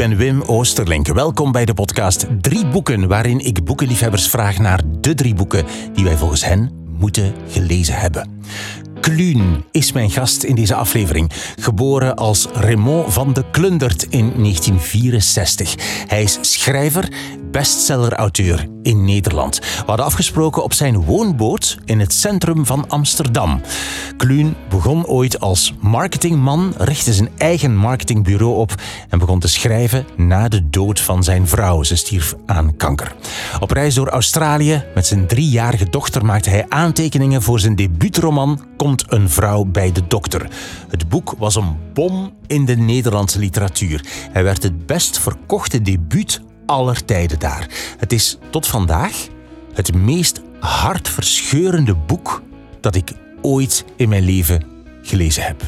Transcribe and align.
ben 0.00 0.16
Wim 0.16 0.42
Oosterlink. 0.42 1.06
Welkom 1.06 1.52
bij 1.52 1.64
de 1.64 1.74
podcast 1.74 2.26
Drie 2.40 2.66
Boeken, 2.66 3.08
waarin 3.08 3.38
ik 3.38 3.64
boekenliefhebbers 3.64 4.28
vraag 4.28 4.58
naar 4.58 4.80
de 5.00 5.14
drie 5.14 5.34
boeken 5.34 5.64
die 5.94 6.04
wij 6.04 6.16
volgens 6.16 6.44
hen 6.44 6.70
moeten 6.98 7.34
gelezen 7.48 7.94
hebben. 7.94 8.42
Kluun 9.00 9.64
is 9.70 9.92
mijn 9.92 10.10
gast 10.10 10.42
in 10.42 10.54
deze 10.54 10.74
aflevering. 10.74 11.30
Geboren 11.60 12.16
als 12.16 12.46
Raymond 12.52 13.12
van 13.12 13.32
de 13.32 13.44
Klundert 13.50 14.02
in 14.02 14.32
1964. 14.36 15.74
Hij 16.06 16.22
is 16.22 16.38
schrijver, 16.40 17.08
bestseller-auteur 17.50 18.66
in 18.82 19.04
Nederland. 19.04 19.58
We 19.58 19.82
hadden 19.86 20.06
afgesproken 20.06 20.62
op 20.62 20.72
zijn 20.72 21.04
woonboot 21.04 21.78
in 21.84 22.00
het 22.00 22.12
centrum 22.12 22.66
van 22.66 22.88
Amsterdam. 22.88 23.60
Kluun 24.16 24.56
begon 24.68 25.06
ooit 25.06 25.40
als 25.40 25.74
marketingman, 25.80 26.74
richtte 26.76 27.12
zijn 27.12 27.28
eigen 27.36 27.76
marketingbureau 27.76 28.56
op 28.56 28.74
en 29.08 29.18
begon 29.18 29.38
te 29.38 29.48
schrijven 29.48 30.06
na 30.16 30.48
de 30.48 30.70
dood 30.70 31.00
van 31.00 31.24
zijn 31.24 31.48
vrouw. 31.48 31.82
Ze 31.82 31.96
stierf 31.96 32.34
aan 32.46 32.76
kanker. 32.76 33.14
Op 33.60 33.70
reis 33.70 33.94
door 33.94 34.08
Australië 34.08 34.84
met 34.94 35.06
zijn 35.06 35.26
driejarige 35.26 35.90
dochter 35.90 36.24
maakte 36.24 36.50
hij 36.50 36.66
aantekeningen 36.68 37.42
voor 37.42 37.60
zijn 37.60 37.76
debuutroman 37.76 38.68
Komt 38.76 39.04
een 39.08 39.30
vrouw 39.30 39.64
bij 39.64 39.92
de 39.92 40.02
dokter. 40.08 40.48
Het 40.88 41.08
boek 41.08 41.34
was 41.38 41.54
een 41.54 41.76
bom 41.92 42.32
in 42.46 42.64
de 42.64 42.76
Nederlandse 42.76 43.38
literatuur. 43.38 44.04
Hij 44.32 44.44
werd 44.44 44.62
het 44.62 44.86
best 44.86 45.18
verkochte 45.18 45.82
debuut 45.82 46.40
aller 46.70 47.04
tijden 47.04 47.38
daar. 47.38 47.68
Het 47.98 48.12
is 48.12 48.38
tot 48.50 48.66
vandaag 48.66 49.26
het 49.74 49.94
meest 49.94 50.40
hartverscheurende 50.60 51.94
boek 51.94 52.42
dat 52.80 52.94
ik 52.94 53.12
ooit 53.42 53.84
in 53.96 54.08
mijn 54.08 54.22
leven 54.22 54.62
gelezen 55.02 55.42
heb. 55.42 55.62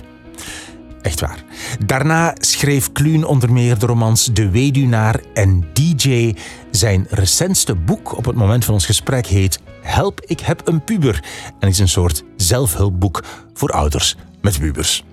Echt 1.00 1.20
waar. 1.20 1.44
Daarna 1.86 2.34
schreef 2.38 2.92
Kluun 2.92 3.24
onder 3.24 3.52
meer 3.52 3.78
de 3.78 3.86
romans 3.86 4.24
De 4.24 4.50
Weduwnaar 4.50 5.20
en 5.34 5.64
DJ. 5.72 6.34
Zijn 6.70 7.06
recentste 7.10 7.74
boek 7.74 8.16
op 8.16 8.24
het 8.24 8.36
moment 8.36 8.64
van 8.64 8.74
ons 8.74 8.86
gesprek 8.86 9.26
heet 9.26 9.60
Help, 9.80 10.20
ik 10.20 10.40
heb 10.40 10.68
een 10.68 10.84
puber 10.84 11.24
en 11.58 11.68
is 11.68 11.78
een 11.78 11.88
soort 11.88 12.24
zelfhulpboek 12.36 13.24
voor 13.54 13.70
ouders 13.70 14.16
met 14.40 14.58
pubers. 14.58 15.04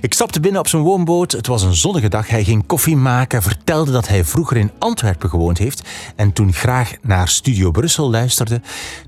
Ik 0.00 0.14
stapte 0.14 0.40
binnen 0.40 0.60
op 0.60 0.68
zijn 0.68 0.82
woonboot. 0.82 1.32
Het 1.32 1.46
was 1.46 1.62
een 1.62 1.74
zonnige 1.74 2.08
dag. 2.08 2.28
Hij 2.28 2.44
ging 2.44 2.66
koffie 2.66 2.96
maken, 2.96 3.42
vertelde 3.42 3.92
dat 3.92 4.08
hij 4.08 4.24
vroeger 4.24 4.56
in 4.56 4.70
Antwerpen 4.78 5.28
gewoond 5.28 5.58
heeft 5.58 5.88
en 6.16 6.32
toen 6.32 6.52
graag 6.52 6.92
naar 7.02 7.28
Studio 7.28 7.70
Brussel 7.70 8.10
luisterde. 8.10 8.60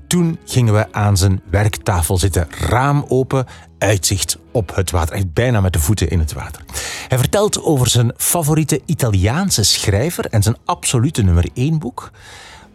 Toen 0.07 0.39
gingen 0.45 0.73
we 0.73 0.93
aan 0.93 1.17
zijn 1.17 1.41
werktafel 1.49 2.17
zitten, 2.17 2.47
raam 2.69 3.05
open, 3.07 3.45
uitzicht 3.77 4.37
op 4.51 4.75
het 4.75 4.91
water. 4.91 5.15
Echt 5.15 5.33
bijna 5.33 5.61
met 5.61 5.73
de 5.73 5.79
voeten 5.79 6.09
in 6.09 6.19
het 6.19 6.33
water. 6.33 6.63
Hij 7.07 7.17
vertelt 7.17 7.63
over 7.63 7.89
zijn 7.89 8.13
favoriete 8.17 8.81
Italiaanse 8.85 9.63
schrijver 9.63 10.25
en 10.25 10.43
zijn 10.43 10.57
absolute 10.65 11.21
nummer 11.21 11.49
één 11.53 11.79
boek. 11.79 12.11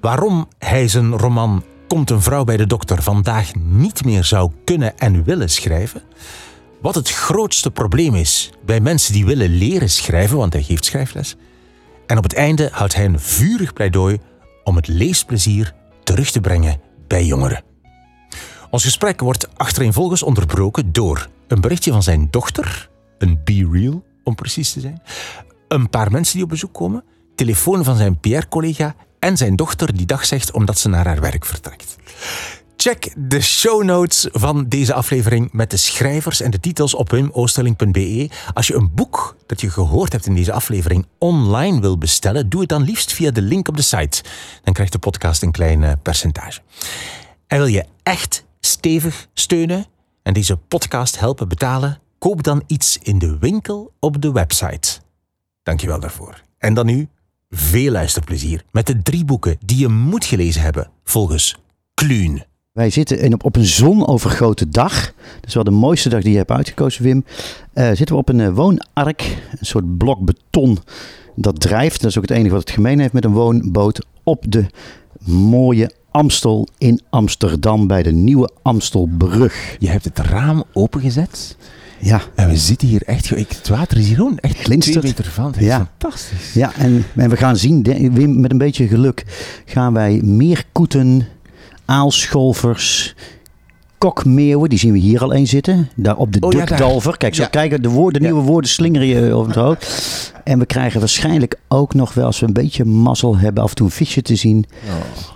Waarom 0.00 0.48
hij 0.58 0.88
zijn 0.88 1.18
roman 1.18 1.62
Komt 1.88 2.10
een 2.10 2.22
vrouw 2.22 2.44
bij 2.44 2.56
de 2.56 2.66
dokter 2.66 3.02
vandaag 3.02 3.54
niet 3.54 4.04
meer 4.04 4.24
zou 4.24 4.50
kunnen 4.64 4.98
en 4.98 5.24
willen 5.24 5.50
schrijven. 5.50 6.02
Wat 6.86 6.94
het 6.94 7.10
grootste 7.10 7.70
probleem 7.70 8.14
is 8.14 8.50
bij 8.64 8.80
mensen 8.80 9.12
die 9.12 9.24
willen 9.24 9.48
leren 9.48 9.90
schrijven, 9.90 10.36
want 10.36 10.52
hij 10.52 10.62
geeft 10.62 10.84
schrijfles. 10.84 11.36
En 12.06 12.16
op 12.16 12.22
het 12.22 12.34
einde 12.34 12.68
houdt 12.72 12.94
hij 12.94 13.04
een 13.04 13.20
vurig 13.20 13.72
pleidooi 13.72 14.18
om 14.64 14.76
het 14.76 14.86
leesplezier 14.86 15.74
terug 16.02 16.30
te 16.30 16.40
brengen 16.40 16.80
bij 17.06 17.24
jongeren. 17.24 17.64
Ons 18.70 18.84
gesprek 18.84 19.20
wordt 19.20 19.48
achtereenvolgens 19.56 20.22
onderbroken 20.22 20.92
door 20.92 21.28
een 21.48 21.60
berichtje 21.60 21.92
van 21.92 22.02
zijn 22.02 22.28
dochter, 22.30 22.90
een 23.18 23.40
Be 23.44 23.68
Real 23.72 24.04
om 24.24 24.34
precies 24.34 24.72
te 24.72 24.80
zijn, 24.80 25.02
een 25.68 25.90
paar 25.90 26.10
mensen 26.10 26.34
die 26.34 26.44
op 26.44 26.50
bezoek 26.50 26.74
komen, 26.74 27.04
telefoon 27.34 27.84
van 27.84 27.96
zijn 27.96 28.20
PR-collega 28.20 28.94
en 29.18 29.36
zijn 29.36 29.56
dochter 29.56 29.96
die 29.96 30.06
dag 30.06 30.26
zegt 30.26 30.52
omdat 30.52 30.78
ze 30.78 30.88
naar 30.88 31.06
haar 31.06 31.20
werk 31.20 31.46
vertrekt. 31.46 31.96
Check 32.76 33.14
de 33.16 33.40
show 33.40 33.82
notes 33.82 34.28
van 34.32 34.68
deze 34.68 34.94
aflevering 34.94 35.52
met 35.52 35.70
de 35.70 35.76
schrijvers 35.76 36.40
en 36.40 36.50
de 36.50 36.60
titels 36.60 36.94
op 36.94 37.10
wimoosterling.be. 37.10 38.30
Als 38.54 38.66
je 38.66 38.74
een 38.74 38.94
boek 38.94 39.36
dat 39.46 39.60
je 39.60 39.70
gehoord 39.70 40.12
hebt 40.12 40.26
in 40.26 40.34
deze 40.34 40.52
aflevering 40.52 41.06
online 41.18 41.80
wil 41.80 41.98
bestellen, 41.98 42.48
doe 42.48 42.60
het 42.60 42.68
dan 42.68 42.82
liefst 42.82 43.12
via 43.12 43.30
de 43.30 43.42
link 43.42 43.68
op 43.68 43.76
de 43.76 43.82
site. 43.82 44.22
Dan 44.62 44.74
krijgt 44.74 44.92
de 44.92 44.98
podcast 44.98 45.42
een 45.42 45.50
klein 45.50 45.84
eh, 45.84 45.92
percentage. 46.02 46.60
En 47.46 47.58
wil 47.58 47.66
je 47.66 47.84
echt 48.02 48.44
stevig 48.60 49.26
steunen 49.34 49.86
en 50.22 50.32
deze 50.32 50.56
podcast 50.56 51.18
helpen 51.18 51.48
betalen? 51.48 52.00
Koop 52.18 52.42
dan 52.42 52.62
iets 52.66 52.98
in 53.02 53.18
de 53.18 53.38
winkel 53.38 53.92
op 54.00 54.22
de 54.22 54.32
website. 54.32 55.00
Dankjewel 55.62 56.00
daarvoor. 56.00 56.42
En 56.58 56.74
dan 56.74 56.86
nu 56.86 57.08
veel 57.50 57.90
luisterplezier 57.90 58.64
met 58.70 58.86
de 58.86 59.02
drie 59.02 59.24
boeken 59.24 59.56
die 59.64 59.78
je 59.78 59.88
moet 59.88 60.24
gelezen 60.24 60.62
hebben 60.62 60.90
volgens 61.04 61.56
Kluun. 61.94 62.44
Wij 62.76 62.90
zitten 62.90 63.18
in 63.20 63.32
op, 63.34 63.44
op 63.44 63.56
een 63.56 63.64
zonovergoten 63.64 64.70
dag. 64.70 64.94
Dat 65.40 65.46
is 65.46 65.54
wel 65.54 65.64
de 65.64 65.70
mooiste 65.70 66.08
dag 66.08 66.22
die 66.22 66.30
je 66.32 66.36
hebt 66.36 66.50
uitgekozen, 66.50 67.02
Wim. 67.02 67.24
Uh, 67.74 67.86
zitten 67.86 68.06
we 68.06 68.14
op 68.14 68.28
een 68.28 68.38
uh, 68.38 68.48
woonark, 68.54 69.36
een 69.58 69.66
soort 69.66 69.96
blok 69.98 70.24
beton 70.24 70.78
dat 71.36 71.60
drijft. 71.60 72.00
Dat 72.00 72.10
is 72.10 72.16
ook 72.16 72.22
het 72.28 72.36
enige 72.36 72.50
wat 72.54 72.60
het 72.60 72.70
gemeen 72.70 72.98
heeft 72.98 73.12
met 73.12 73.24
een 73.24 73.32
woonboot 73.32 74.06
op 74.24 74.44
de 74.48 74.64
mooie 75.24 75.90
Amstel 76.10 76.68
in 76.78 77.00
Amsterdam 77.10 77.86
bij 77.86 78.02
de 78.02 78.12
nieuwe 78.12 78.50
Amstelbrug. 78.62 79.76
Je 79.78 79.88
hebt 79.88 80.04
het 80.04 80.18
raam 80.18 80.64
opengezet. 80.72 81.56
Ja. 82.00 82.20
En 82.34 82.48
we 82.48 82.56
zitten 82.56 82.88
hier 82.88 83.02
echt, 83.02 83.28
het 83.28 83.68
water 83.68 83.98
is 83.98 84.06
hier 84.06 84.16
gewoon 84.16 84.38
echt 84.38 84.58
Glinstert. 84.58 85.04
meter 85.04 85.24
van. 85.24 85.54
Is 85.58 85.64
Ja. 85.64 85.90
fantastisch. 85.98 86.52
Ja, 86.54 86.72
en, 86.74 87.04
en 87.16 87.30
we 87.30 87.36
gaan 87.36 87.56
zien, 87.56 87.82
Wim, 88.12 88.40
met 88.40 88.50
een 88.50 88.58
beetje 88.58 88.86
geluk 88.88 89.24
gaan 89.64 89.92
wij 89.92 90.20
meerkoeten, 90.22 91.26
aalscholvers, 91.86 93.14
kokmeeuwen, 93.98 94.68
die 94.68 94.78
zien 94.78 94.92
we 94.92 94.98
hier 94.98 95.22
al 95.22 95.34
een 95.34 95.46
zitten. 95.46 95.88
Daar 95.94 96.16
op 96.16 96.32
de 96.32 96.40
Oh, 96.40 96.52
ja, 96.52 96.64
dukdalver. 96.64 97.16
Kijk, 97.16 97.34
zo 97.34 97.42
Ja. 97.42 97.48
kijken, 97.48 97.82
de, 97.82 97.88
woorden, 97.88 98.20
de 98.22 98.26
nieuwe 98.28 98.42
woorden 98.44 98.70
slingeren 98.70 99.06
je 99.06 99.32
over 99.32 99.52
het 99.52 99.60
hoofd. 99.60 100.34
En 100.46 100.58
we 100.58 100.66
krijgen 100.66 101.00
waarschijnlijk 101.00 101.58
ook 101.68 101.94
nog 101.94 102.14
wel, 102.14 102.24
als 102.26 102.40
we 102.40 102.46
een 102.46 102.52
beetje 102.52 102.84
mazzel 102.84 103.36
hebben, 103.36 103.62
af 103.62 103.68
en 103.70 103.76
toe 103.76 103.86
een 103.86 103.92
visje 103.92 104.22
te 104.22 104.36
zien. 104.36 104.64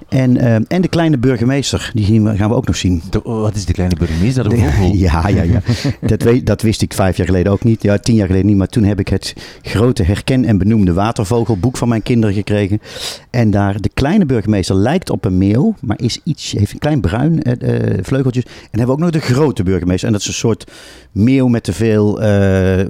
En, 0.09 0.37
eh, 0.37 0.55
en 0.55 0.81
de 0.83 0.89
kleine 0.89 1.19
burgemeester, 1.19 1.91
die 1.95 2.37
gaan 2.37 2.49
we 2.49 2.55
ook 2.55 2.67
nog 2.67 2.77
zien. 2.77 3.03
De- 3.11 3.25
oh, 3.25 3.41
wat 3.41 3.55
is 3.55 3.65
de 3.65 3.73
kleine 3.73 3.97
burgemeester? 3.97 4.49
De- 4.49 4.57
vogel. 4.57 4.93
Ja, 5.07 5.29
ja, 5.29 5.43
ja. 5.43 5.61
Dat, 6.01 6.23
weet, 6.23 6.47
dat 6.47 6.63
wist 6.63 6.83
ik 6.83 6.93
vijf 6.95 7.17
jaar 7.17 7.27
geleden 7.27 7.53
ook 7.53 7.65
niet. 7.65 7.83
Ja, 7.83 7.99
tien 7.99 8.15
jaar 8.15 8.27
geleden 8.27 8.47
niet. 8.47 8.57
Maar 8.57 8.67
toen 8.69 8.85
heb 8.85 9.01
ik 9.01 9.09
het 9.09 9.35
grote 9.63 10.03
herken 10.03 10.45
en 10.45 10.59
benoemde 10.59 10.93
watervogelboek 10.93 11.77
van 11.77 11.89
mijn 11.89 12.03
kinderen 12.03 12.35
gekregen. 12.35 12.81
En 13.31 13.51
daar, 13.51 13.81
de 13.81 13.91
kleine 13.95 14.27
burgemeester 14.27 14.75
lijkt 14.77 15.11
op 15.11 15.25
een 15.25 15.39
meeuw, 15.39 15.75
maar 15.81 16.01
is 16.01 16.21
iets, 16.25 16.53
heeft 16.53 16.73
een 16.73 16.79
klein 16.79 17.01
bruin 17.01 17.43
eh, 17.43 17.99
vleugeltjes. 18.03 18.45
En 18.45 18.51
hebben 18.71 18.87
we 18.87 18.93
ook 18.93 18.99
nog 18.99 19.11
de 19.23 19.33
grote 19.35 19.63
burgemeester. 19.63 20.07
En 20.07 20.13
dat 20.13 20.23
is 20.23 20.29
een 20.29 20.35
soort 20.35 20.71
meeuw 21.13 21.47
met 21.49 21.63
te 21.63 21.73
veel, 21.73 22.23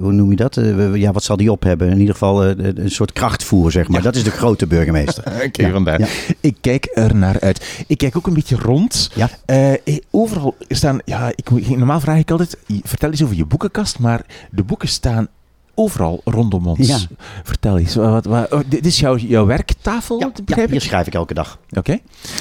hoe 0.01 0.11
noem 0.11 0.29
je 0.29 0.35
dat? 0.35 0.59
Ja, 0.93 1.11
wat 1.11 1.23
zal 1.23 1.37
die 1.37 1.51
op 1.51 1.63
hebben? 1.63 1.89
In 2.11 2.17
ieder 2.27 2.55
geval 2.55 2.75
eh, 2.75 2.83
een 2.83 2.91
soort 2.91 3.11
krachtvoer, 3.13 3.71
zeg 3.71 3.87
maar. 3.87 3.97
Ja. 3.97 4.03
Dat 4.03 4.15
is 4.15 4.23
de 4.23 4.31
grote 4.31 4.67
burgemeester. 4.67 5.23
Oké, 5.45 5.65
Ja, 5.65 5.71
vandaar. 5.71 5.99
ja. 5.99 6.07
Ik 6.39 6.55
kijk 6.61 6.89
er 6.93 7.15
naar 7.15 7.39
uit. 7.39 7.83
Ik 7.87 7.97
kijk 7.97 8.17
ook 8.17 8.27
een 8.27 8.33
beetje 8.33 8.55
rond. 8.55 9.09
Ja. 9.15 9.29
Eh, 9.45 9.73
eh, 9.73 9.77
overal 10.09 10.55
staan, 10.69 10.99
ja, 11.05 11.31
ik, 11.35 11.49
normaal 11.77 11.99
vraag 11.99 12.17
ik 12.17 12.31
altijd, 12.31 12.57
vertel 12.83 13.09
eens 13.09 13.23
over 13.23 13.35
je 13.35 13.45
boekenkast, 13.45 13.99
maar 13.99 14.25
de 14.51 14.63
boeken 14.63 14.87
staan 14.87 15.27
overal 15.75 16.21
rondom 16.25 16.67
ons. 16.67 16.87
Ja. 16.87 16.97
Vertel 17.43 17.77
eens, 17.77 17.95
wat, 17.95 18.25
wat, 18.25 18.51
oh, 18.51 18.59
dit 18.67 18.85
is 18.85 18.99
jouw, 18.99 19.17
jouw 19.17 19.45
werktafel, 19.45 20.19
Ja, 20.19 20.31
ja, 20.45 20.55
hier 20.55 20.73
ik? 20.73 20.81
schrijf 20.81 21.07
ik 21.07 21.13
elke 21.13 21.33
dag. 21.33 21.59
Oké. 21.77 21.97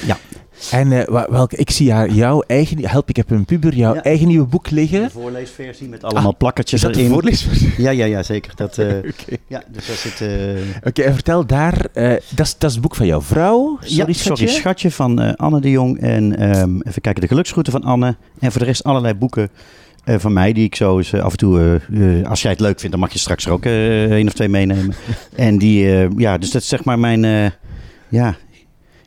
Ja. 0.06 0.16
En 0.70 0.92
eh, 1.06 1.24
welke, 1.30 1.56
ik 1.56 1.70
zie 1.70 1.86
ja, 1.86 2.06
jouw 2.06 2.40
eigen, 2.46 2.88
help, 2.88 3.08
ik 3.08 3.16
heb 3.16 3.30
een 3.30 3.44
puber, 3.44 3.74
jouw 3.74 3.94
Ja. 3.94 4.02
eigen 4.02 4.26
nieuwe 4.28 4.46
boek 4.46 4.70
liggen. 4.70 5.02
De 5.02 5.10
voorleesversie 5.10 5.88
met 5.88 6.04
allemaal 6.04 6.36
plakkertjes 6.36 6.80
Is 6.80 6.86
dat 6.86 6.94
de 6.94 7.00
erin. 7.00 7.12
voorleesversie? 7.12 7.72
Ja, 7.76 7.90
ja, 7.90 8.04
ja, 8.04 8.22
zeker. 8.22 8.52
Dat, 8.56 8.78
eh, 8.78 8.88
ja, 9.46 9.62
dus 9.72 9.86
daar 9.86 9.96
zit... 9.96 10.20
eh, 10.20 10.88
Oké, 10.88 11.02
en 11.02 11.14
vertel 11.14 11.46
daar, 11.46 11.86
dat 11.92 12.46
is- 12.46 12.54
dat 12.58 12.68
is 12.68 12.72
het 12.72 12.80
boek 12.80 12.96
van 12.96 13.06
jouw 13.06 13.20
vrouw, 13.22 13.76
sorry 13.80 13.96
ja, 13.96 14.12
schatje. 14.12 14.46
sorry, 14.46 14.46
schatje 14.60 14.90
van 14.90 15.36
Anne 15.36 15.60
de 15.60 15.70
Jong. 15.70 16.00
En 16.00 16.36
ehm, 16.38 16.80
even 16.80 17.00
kijken, 17.02 17.20
de 17.20 17.28
geluksroute 17.28 17.70
van 17.70 17.82
Anne. 17.82 18.16
En 18.38 18.50
voor 18.52 18.60
de 18.60 18.66
rest 18.66 18.84
allerlei 18.84 19.14
boeken 19.14 19.48
van 20.04 20.32
mij 20.32 20.52
die 20.52 20.64
ik 20.64 20.74
zo 20.74 20.96
eens 20.98 21.14
af 21.14 21.30
en 21.30 21.36
toe... 21.38 21.80
als 22.28 22.42
jij 22.42 22.50
het 22.50 22.60
leuk 22.60 22.76
vindt, 22.78 22.90
dan 22.90 23.00
mag 23.00 23.12
je 23.12 23.18
straks 23.18 23.46
er 23.46 23.52
ook 23.52 23.64
één 23.64 24.26
of 24.26 24.32
twee 24.32 24.48
meenemen. 24.48 24.94
en 25.36 25.58
die, 25.58 26.08
ja, 26.16 26.38
dus 26.38 26.50
dat 26.50 26.62
is 26.62 26.68
zeg 26.68 26.84
maar 26.84 26.98
mijn... 26.98 27.52
ja, 28.08 28.36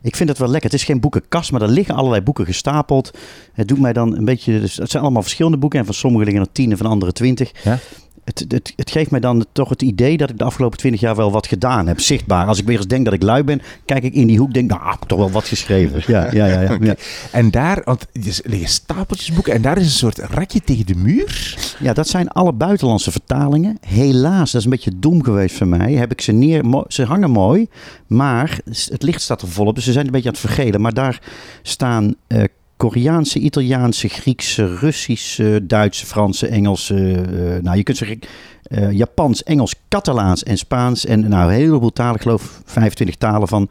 ik 0.04 0.16
vind 0.16 0.28
het 0.28 0.38
wel 0.38 0.48
lekker. 0.48 0.70
Het 0.70 0.80
is 0.80 0.86
geen 0.86 1.00
boekenkast, 1.00 1.52
maar 1.52 1.62
er 1.62 1.68
liggen 1.68 1.94
allerlei 1.94 2.22
boeken 2.22 2.46
gestapeld. 2.46 3.18
Het 3.52 3.68
doet 3.68 3.80
mij 3.80 3.92
dan 3.92 4.16
een 4.16 4.24
beetje... 4.24 4.52
Het 4.52 4.90
zijn 4.90 5.02
allemaal 5.02 5.22
verschillende 5.22 5.58
boeken. 5.58 5.78
En 5.78 5.84
van 5.84 5.94
sommige 5.94 6.24
liggen 6.24 6.42
er 6.42 6.52
tien 6.52 6.70
en 6.70 6.76
van 6.76 6.86
andere 6.86 7.12
twintig. 7.12 7.52
Ja. 7.62 7.78
Het, 8.24 8.44
het, 8.48 8.72
het 8.76 8.90
geeft 8.90 9.10
mij 9.10 9.20
dan 9.20 9.46
toch 9.52 9.68
het 9.68 9.82
idee 9.82 10.16
dat 10.16 10.30
ik 10.30 10.38
de 10.38 10.44
afgelopen 10.44 10.78
twintig 10.78 11.00
jaar 11.00 11.16
wel 11.16 11.32
wat 11.32 11.46
gedaan 11.46 11.86
heb. 11.86 12.00
Zichtbaar. 12.00 12.46
Als 12.46 12.58
ik 12.58 12.66
weer 12.66 12.76
eens 12.76 12.86
denk 12.86 13.04
dat 13.04 13.14
ik 13.14 13.22
lui 13.22 13.42
ben, 13.42 13.62
kijk 13.84 14.02
ik 14.02 14.14
in 14.14 14.26
die 14.26 14.38
hoek 14.38 14.54
denk, 14.54 14.70
nou, 14.70 14.82
ik 14.82 14.96
heb 14.98 15.08
toch 15.08 15.18
wel 15.18 15.30
wat 15.30 15.44
geschreven. 15.44 16.02
Ja, 16.06 16.28
ja, 16.32 16.46
ja. 16.46 16.60
ja, 16.60 16.78
ja. 16.80 16.94
En 17.30 17.50
daar, 17.50 17.82
want 17.84 18.06
er 18.12 18.40
liggen 18.42 18.68
stapeltjes 18.68 19.32
boeken 19.32 19.52
en 19.52 19.62
daar 19.62 19.78
is 19.78 19.84
een 19.84 19.90
soort 19.90 20.18
rekje 20.18 20.60
tegen 20.60 20.86
de 20.86 20.94
muur. 20.94 21.56
Ja, 21.78 21.92
dat 21.92 22.08
zijn 22.08 22.28
alle 22.28 22.52
buitenlandse 22.52 23.10
vertalingen. 23.10 23.78
Helaas, 23.86 24.50
dat 24.50 24.60
is 24.60 24.64
een 24.64 24.70
beetje 24.70 24.98
dom 24.98 25.24
geweest 25.24 25.56
voor 25.56 25.68
mij. 25.68 25.92
Heb 25.92 26.12
ik 26.12 26.20
ze 26.20 26.32
neer, 26.32 26.84
ze 26.88 27.04
hangen 27.04 27.30
mooi, 27.30 27.68
maar 28.06 28.58
het 28.64 29.02
licht 29.02 29.22
staat 29.22 29.42
er 29.42 29.48
volop, 29.48 29.74
dus 29.74 29.84
ze 29.84 29.92
zijn 29.92 30.06
een 30.06 30.12
beetje 30.12 30.28
aan 30.28 30.34
het 30.34 30.42
vergelen. 30.42 30.80
Maar 30.80 30.94
daar 30.94 31.22
staan 31.62 32.14
eh, 32.26 32.44
Koreaanse, 32.76 33.38
Italiaanse, 33.38 34.08
Griekse, 34.08 34.76
Russische, 34.76 35.66
Duitse, 35.66 36.06
Franse, 36.06 36.46
Engelse, 36.46 37.12
eh, 37.12 37.62
nou 37.62 37.76
je 37.76 37.82
kunt 37.82 37.96
zeggen 37.96 38.18
eh, 38.62 38.90
Japans, 38.90 39.42
Engels, 39.42 39.74
Catalaans 39.88 40.42
en 40.42 40.58
Spaans 40.58 41.06
en 41.06 41.28
nou 41.28 41.52
een 41.52 41.58
heleboel 41.58 41.92
talen, 41.92 42.14
ik 42.14 42.22
geloof 42.22 42.60
25 42.64 43.16
talen 43.16 43.48
van. 43.48 43.68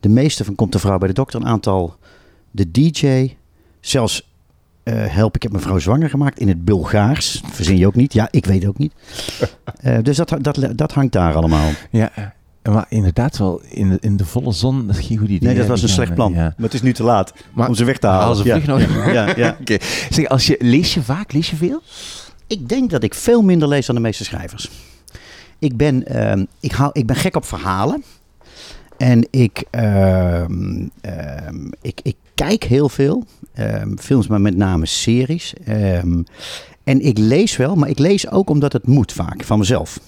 De 0.00 0.08
meeste 0.08 0.44
van 0.44 0.54
Komt 0.54 0.72
de 0.72 0.78
Vrouw 0.78 0.98
bij 0.98 1.08
de 1.08 1.14
Dokter, 1.14 1.40
een 1.40 1.46
aantal 1.46 1.96
de 2.50 2.70
DJ, 2.70 3.36
zelfs 3.80 4.28
eh, 4.82 4.94
help, 5.06 5.34
ik 5.34 5.42
heb 5.42 5.52
mijn 5.52 5.64
vrouw 5.64 5.78
zwanger 5.78 6.10
gemaakt 6.10 6.38
in 6.38 6.48
het 6.48 6.64
Bulgaars. 6.64 7.42
Verzin 7.50 7.76
je 7.76 7.86
ook 7.86 7.94
niet? 7.94 8.12
Ja, 8.12 8.28
ik 8.30 8.46
weet 8.46 8.60
het 8.60 8.68
ook 8.68 8.78
niet. 8.78 8.92
Dus 10.02 10.16
dat, 10.16 10.34
dat, 10.40 10.68
dat 10.74 10.92
hangt 10.92 11.12
daar 11.12 11.34
allemaal. 11.34 11.70
Ja, 11.90 12.34
maar 12.62 12.86
inderdaad 12.88 13.38
wel 13.38 13.60
in 13.68 13.88
de, 13.90 13.96
in 14.00 14.16
de 14.16 14.24
volle 14.24 14.52
zon, 14.52 14.86
dat 14.86 14.96
is 14.96 15.06
geen 15.06 15.18
goed 15.18 15.28
idee. 15.28 15.48
Nee, 15.48 15.56
dat 15.58 15.66
was 15.66 15.82
een 15.82 15.88
slecht 15.88 16.14
plan. 16.14 16.32
Ja. 16.32 16.38
Maar 16.42 16.54
het 16.58 16.74
is 16.74 16.82
nu 16.82 16.92
te 16.92 17.02
laat 17.02 17.32
Maar- 17.52 17.68
om 17.68 17.74
ze 17.74 17.84
weg 17.84 17.98
te 17.98 18.06
halen. 18.06 18.24
Haal 18.24 18.34
ze 18.34 18.44
ja. 18.44 18.60
nog. 18.66 19.12
Ja. 19.36 19.56
Zeg, 20.10 20.26
als 20.28 20.46
je, 20.46 20.56
lees 20.58 20.94
je 20.94 21.02
vaak? 21.02 21.32
Lees 21.32 21.50
je 21.50 21.56
veel? 21.56 21.82
Ik 22.46 22.68
denk 22.68 22.90
dat 22.90 23.02
ik 23.02 23.14
veel 23.14 23.42
minder 23.42 23.68
lees 23.68 23.86
dan 23.86 23.94
de 23.94 24.00
meeste 24.00 24.24
schrijvers. 24.24 24.70
Ik 25.58 25.76
ben, 25.76 26.06
ehm, 26.06 26.44
ik 26.60 26.72
hou, 26.72 26.90
ik 26.92 27.06
ben 27.06 27.16
gek 27.16 27.36
op 27.36 27.44
verhalen. 27.44 28.02
En 28.96 29.26
ik, 29.30 29.64
ehm, 29.70 30.86
ehm, 31.00 31.66
ik, 31.80 32.00
ik 32.02 32.16
kijk 32.34 32.64
heel 32.64 32.88
veel. 32.88 33.24
Ehm, 33.54 33.96
films, 33.96 34.26
maar 34.26 34.40
met 34.40 34.56
name 34.56 34.86
series. 34.86 35.54
Ehm, 35.64 36.22
en 36.84 37.00
ik 37.00 37.18
lees 37.18 37.56
wel, 37.56 37.76
maar 37.76 37.88
ik 37.88 37.98
lees 37.98 38.30
ook 38.30 38.50
omdat 38.50 38.72
het 38.72 38.86
moet 38.86 39.12
vaak, 39.12 39.44
van 39.44 39.58
mezelf. 39.58 40.00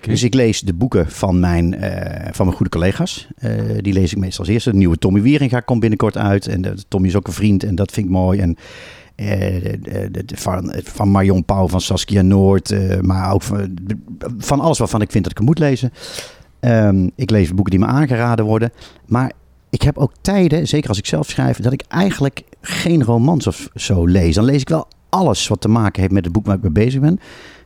Dus 0.00 0.22
ik 0.22 0.34
lees 0.34 0.60
de 0.60 0.74
boeken 0.74 1.10
van 1.10 1.40
mijn, 1.40 1.74
eh, 1.74 2.28
van 2.32 2.44
mijn 2.46 2.56
goede 2.56 2.72
collega's. 2.72 3.28
Eh, 3.36 3.50
die 3.80 3.92
lees 3.92 4.12
ik 4.12 4.18
meestal 4.18 4.44
als 4.44 4.52
eerste. 4.54 4.70
De 4.70 4.76
nieuwe 4.76 4.96
Tommy 4.98 5.22
Wieringa 5.22 5.60
komt 5.60 5.80
binnenkort 5.80 6.16
uit. 6.16 6.46
En 6.46 6.78
Tommy 6.88 7.06
is 7.08 7.16
ook 7.16 7.26
een 7.26 7.32
vriend 7.32 7.64
en 7.64 7.74
dat 7.74 7.90
vind 7.92 8.06
ik 8.06 8.12
mooi. 8.12 8.38
En 8.40 8.56
eh, 9.14 9.26
de- 10.10 10.24
van, 10.34 10.72
van 10.84 11.10
Marion 11.10 11.44
Pauw, 11.44 11.68
van 11.68 11.80
Saskia 11.80 12.22
Noord. 12.22 12.74
maar 13.02 13.32
ook 13.32 13.42
van, 13.42 13.74
van 14.38 14.60
alles 14.60 14.78
waarvan 14.78 15.00
ik 15.02 15.10
vind 15.10 15.24
dat 15.24 15.32
ik 15.38 15.44
moet 15.46 15.58
lezen. 15.58 15.92
Ehm, 16.60 17.08
ik 17.14 17.30
lees 17.30 17.54
boeken 17.54 17.70
die 17.70 17.80
me 17.80 17.86
aangeraden 17.86 18.44
worden. 18.44 18.72
Maar 19.06 19.32
ik 19.70 19.82
heb 19.82 19.98
ook 19.98 20.12
tijden, 20.20 20.68
zeker 20.68 20.88
als 20.88 20.98
ik 20.98 21.06
zelf 21.06 21.28
schrijf, 21.28 21.58
dat 21.58 21.72
ik 21.72 21.82
eigenlijk 21.88 22.42
geen 22.60 23.04
romans 23.04 23.46
of 23.46 23.68
zo 23.74 24.06
lees. 24.06 24.34
Dan 24.34 24.44
lees 24.44 24.60
ik 24.60 24.68
wel 24.68 24.88
alles 25.08 25.48
wat 25.48 25.60
te 25.60 25.68
maken 25.68 26.00
heeft 26.00 26.12
met 26.12 26.24
het 26.24 26.32
boek 26.32 26.46
waar 26.46 26.56
ik 26.56 26.62
mee 26.62 26.70
bezig 26.72 27.00
ben. 27.00 27.20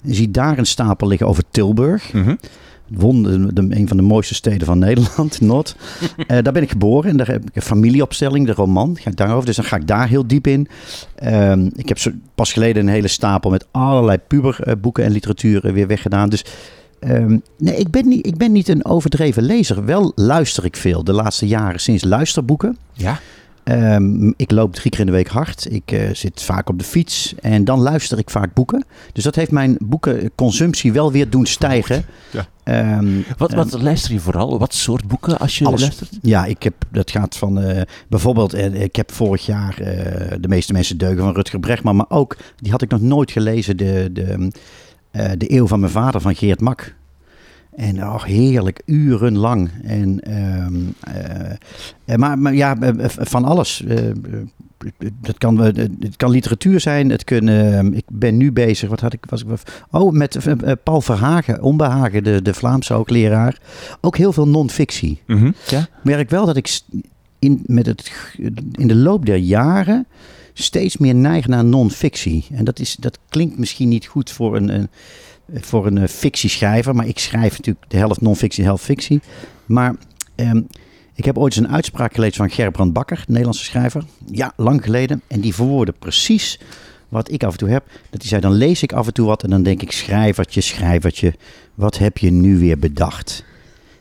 Je 0.04 0.14
ziet 0.14 0.34
daar 0.34 0.58
een 0.58 0.66
stapel 0.66 1.08
liggen 1.08 1.26
over 1.28 1.42
Tilburg. 1.50 2.12
Won, 2.88 3.22
de, 3.22 3.52
de- 3.52 3.76
een 3.76 3.88
van 3.88 3.96
de 3.96 4.02
mooiste 4.02 4.34
steden 4.34 4.66
van 4.66 4.78
Nederland, 4.78 5.40
Noord. 5.50 5.76
Eh, 6.26 6.38
daar 6.42 6.52
ben 6.52 6.62
ik 6.62 6.70
geboren 6.70 7.10
en 7.10 7.16
daar 7.16 7.26
heb 7.26 7.42
ik 7.48 7.56
een 7.56 7.62
familieopstelling, 7.62 8.46
de 8.46 8.52
roman. 8.52 8.96
Ga 9.00 9.10
ik 9.10 9.16
daarover, 9.16 9.46
dus 9.46 9.56
dan 9.56 9.64
ga 9.64 9.76
ik 9.76 9.86
daar 9.86 10.08
heel 10.08 10.26
diep 10.26 10.46
in. 10.46 10.68
Ehm, 11.14 11.70
ik 11.76 11.88
heb 11.88 11.98
zo, 11.98 12.10
pas 12.34 12.52
geleden 12.52 12.82
een 12.86 12.92
hele 12.92 13.08
stapel 13.08 13.50
met 13.50 13.66
allerlei 13.70 14.18
puberboeken 14.28 15.04
en 15.04 15.12
literatuur 15.12 15.72
weer 15.72 15.86
weggedaan. 15.86 16.28
Dus 16.28 16.44
ehm, 17.00 17.38
nee, 17.58 17.76
ik 17.76 17.90
ben, 17.90 18.08
niet, 18.08 18.26
ik 18.26 18.36
ben 18.36 18.52
niet 18.52 18.68
een 18.68 18.84
overdreven 18.84 19.42
lezer. 19.42 19.84
Wel 19.84 20.12
luister 20.14 20.64
ik 20.64 20.76
veel 20.76 21.04
de 21.04 21.12
laatste 21.12 21.46
jaren 21.46 21.80
sinds 21.80 22.04
luisterboeken. 22.04 22.76
Ja. 22.92 23.20
Ehm, 23.64 24.32
ik 24.36 24.50
loop 24.50 24.74
drie 24.74 24.90
keer 24.90 25.00
in 25.00 25.06
de 25.06 25.12
week 25.12 25.28
hard. 25.28 25.66
Ik 25.70 25.92
eh, 25.92 26.10
zit 26.12 26.42
vaak 26.42 26.68
op 26.68 26.78
de 26.78 26.84
fiets 26.84 27.34
en 27.40 27.64
dan 27.64 27.80
luister 27.80 28.18
ik 28.18 28.30
vaak 28.30 28.54
boeken. 28.54 28.84
Dus 29.12 29.24
dat 29.24 29.34
heeft 29.34 29.50
mijn 29.50 29.76
boekenconsumptie 29.78 30.92
wel 30.92 31.12
weer 31.12 31.30
doen 31.30 31.46
stijgen. 31.46 32.04
Ja. 32.30 32.46
Ehm, 32.64 33.20
Wat, 33.38 33.50
ehm, 33.52 33.58
wat 33.58 33.82
luister 33.82 34.12
je 34.12 34.20
vooral? 34.20 34.58
Wat 34.58 34.74
soort 34.74 35.06
boeken 35.08 35.38
als 35.38 35.58
je 35.58 35.64
Alles. 35.64 35.80
luistert? 35.80 36.18
ja, 36.22 36.44
ik 36.44 36.62
heb, 36.62 36.74
dat 36.90 37.10
gaat 37.10 37.36
van 37.36 37.60
eh, 37.60 37.82
bijvoorbeeld, 38.08 38.54
eh, 38.54 38.82
ik 38.82 38.96
heb 38.96 39.12
vorig 39.12 39.46
jaar 39.46 39.78
eh, 39.80 40.36
De 40.40 40.48
meeste 40.48 40.72
mensen 40.72 40.98
deugen 40.98 41.22
van 41.22 41.34
Rutger 41.34 41.60
Bregman, 41.60 41.96
maar 41.96 42.06
ook, 42.10 42.36
die 42.56 42.70
had 42.72 42.82
ik 42.82 42.90
nog 42.90 43.00
nooit 43.00 43.30
gelezen, 43.30 43.76
de, 43.76 44.10
de, 44.12 44.50
eh, 45.10 45.30
de 45.38 45.52
Eeuw 45.52 45.66
van 45.66 45.80
mijn 45.80 45.92
vader 45.92 46.20
van 46.20 46.34
Geert 46.34 46.60
Mak. 46.60 46.94
En 47.76 48.02
oh, 48.02 48.22
heerlijk, 48.22 48.82
urenlang. 48.84 49.70
En, 49.82 50.20
ehm, 50.20 50.74
maar, 52.16 52.38
maar 52.38 52.54
ja, 52.54 52.76
eh, 52.80 53.04
eh, 53.04 53.10
van 53.10 53.44
alles. 53.44 53.84
Eh, 53.84 54.08
eh, 54.08 54.14
dat 55.20 55.38
kan, 55.38 55.64
eh, 55.64 55.84
het 56.00 56.16
kan 56.16 56.30
literatuur 56.30 56.80
zijn. 56.80 57.10
Het 57.10 57.24
kunnen, 57.24 57.94
ik 57.94 58.04
ben 58.12 58.36
nu 58.36 58.52
bezig. 58.52 58.88
Wat 58.88 59.00
had 59.00 59.12
ik? 59.12 59.24
Was 59.28 59.42
ik 59.42 59.48
oh, 59.90 60.12
met 60.12 60.36
eh, 60.36 60.52
eh, 60.70 60.76
Paul 60.82 61.00
Verhagen, 61.00 61.62
Onbehagen, 61.62 62.24
de, 62.24 62.42
de 62.42 62.54
Vlaamse 62.54 62.92
hoogleraar. 62.92 63.58
Ook 64.00 64.16
heel 64.16 64.32
veel 64.32 64.48
non-fictie 64.48 65.20
Ja. 65.66 65.88
merk 66.02 66.30
wel 66.30 66.46
dat 66.46 66.56
ik 66.56 66.80
in, 67.38 67.62
met 67.66 67.86
het, 67.86 68.12
in 68.72 68.88
de 68.88 68.96
loop 68.96 69.26
der 69.26 69.36
jaren 69.36 70.06
steeds 70.52 70.96
meer 70.96 71.14
neig 71.14 71.46
naar 71.46 71.64
non-fictie. 71.64 72.46
En 72.52 72.64
dat, 72.64 72.78
is, 72.78 72.96
dat 73.00 73.18
klinkt 73.28 73.58
misschien 73.58 73.88
niet 73.88 74.06
goed 74.06 74.30
voor 74.30 74.56
een, 74.56 74.68
een, 74.68 74.88
voor 75.60 75.86
een 75.86 75.98
eh, 75.98 76.08
fictieschrijver, 76.08 76.94
maar 76.94 77.06
ik 77.06 77.18
schrijf 77.18 77.56
natuurlijk 77.56 77.90
de 77.90 77.96
helft 77.96 78.20
non-fictie, 78.20 78.62
de 78.62 78.68
helft 78.68 78.84
fictie. 78.84 79.20
Maar 79.66 79.94
ehm, 80.34 80.60
ik 81.14 81.24
heb 81.24 81.38
ooit 81.38 81.56
eens 81.56 81.66
een 81.66 81.72
uitspraak 81.74 82.14
gelezen 82.14 82.36
van 82.36 82.50
Gerbrand 82.50 82.92
Bakker, 82.92 83.16
de 83.16 83.24
Nederlandse 83.26 83.64
schrijver. 83.64 84.04
Ja, 84.26 84.52
lang 84.56 84.82
geleden. 84.84 85.22
En 85.26 85.40
die 85.40 85.54
verwoordde 85.54 85.94
precies 85.98 86.60
wat 87.08 87.30
ik 87.30 87.44
af 87.44 87.52
en 87.52 87.58
toe 87.58 87.68
heb. 87.68 87.84
Dat 88.10 88.20
hij 88.20 88.28
zei, 88.28 88.40
dan 88.40 88.52
lees 88.52 88.82
ik 88.82 88.92
af 88.92 89.06
en 89.06 89.12
toe 89.12 89.26
wat 89.26 89.42
en 89.42 89.50
dan 89.50 89.62
denk 89.62 89.82
ik, 89.82 89.92
schrijvertje, 89.92 90.60
schrijvertje, 90.60 91.34
wat 91.74 91.98
heb 91.98 92.18
je 92.18 92.30
nu 92.30 92.58
weer 92.58 92.78
bedacht? 92.78 93.44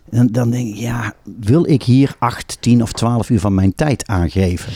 En 0.09 0.27
dan 0.27 0.49
denk 0.49 0.67
ik, 0.67 0.75
ja, 0.75 1.13
wil 1.39 1.69
ik 1.69 1.83
hier 1.83 2.15
8, 2.19 2.57
10 2.59 2.81
of 2.81 2.91
12 2.91 3.29
uur 3.29 3.39
van 3.39 3.53
mijn 3.53 3.75
tijd 3.75 4.07
aangeven? 4.07 4.73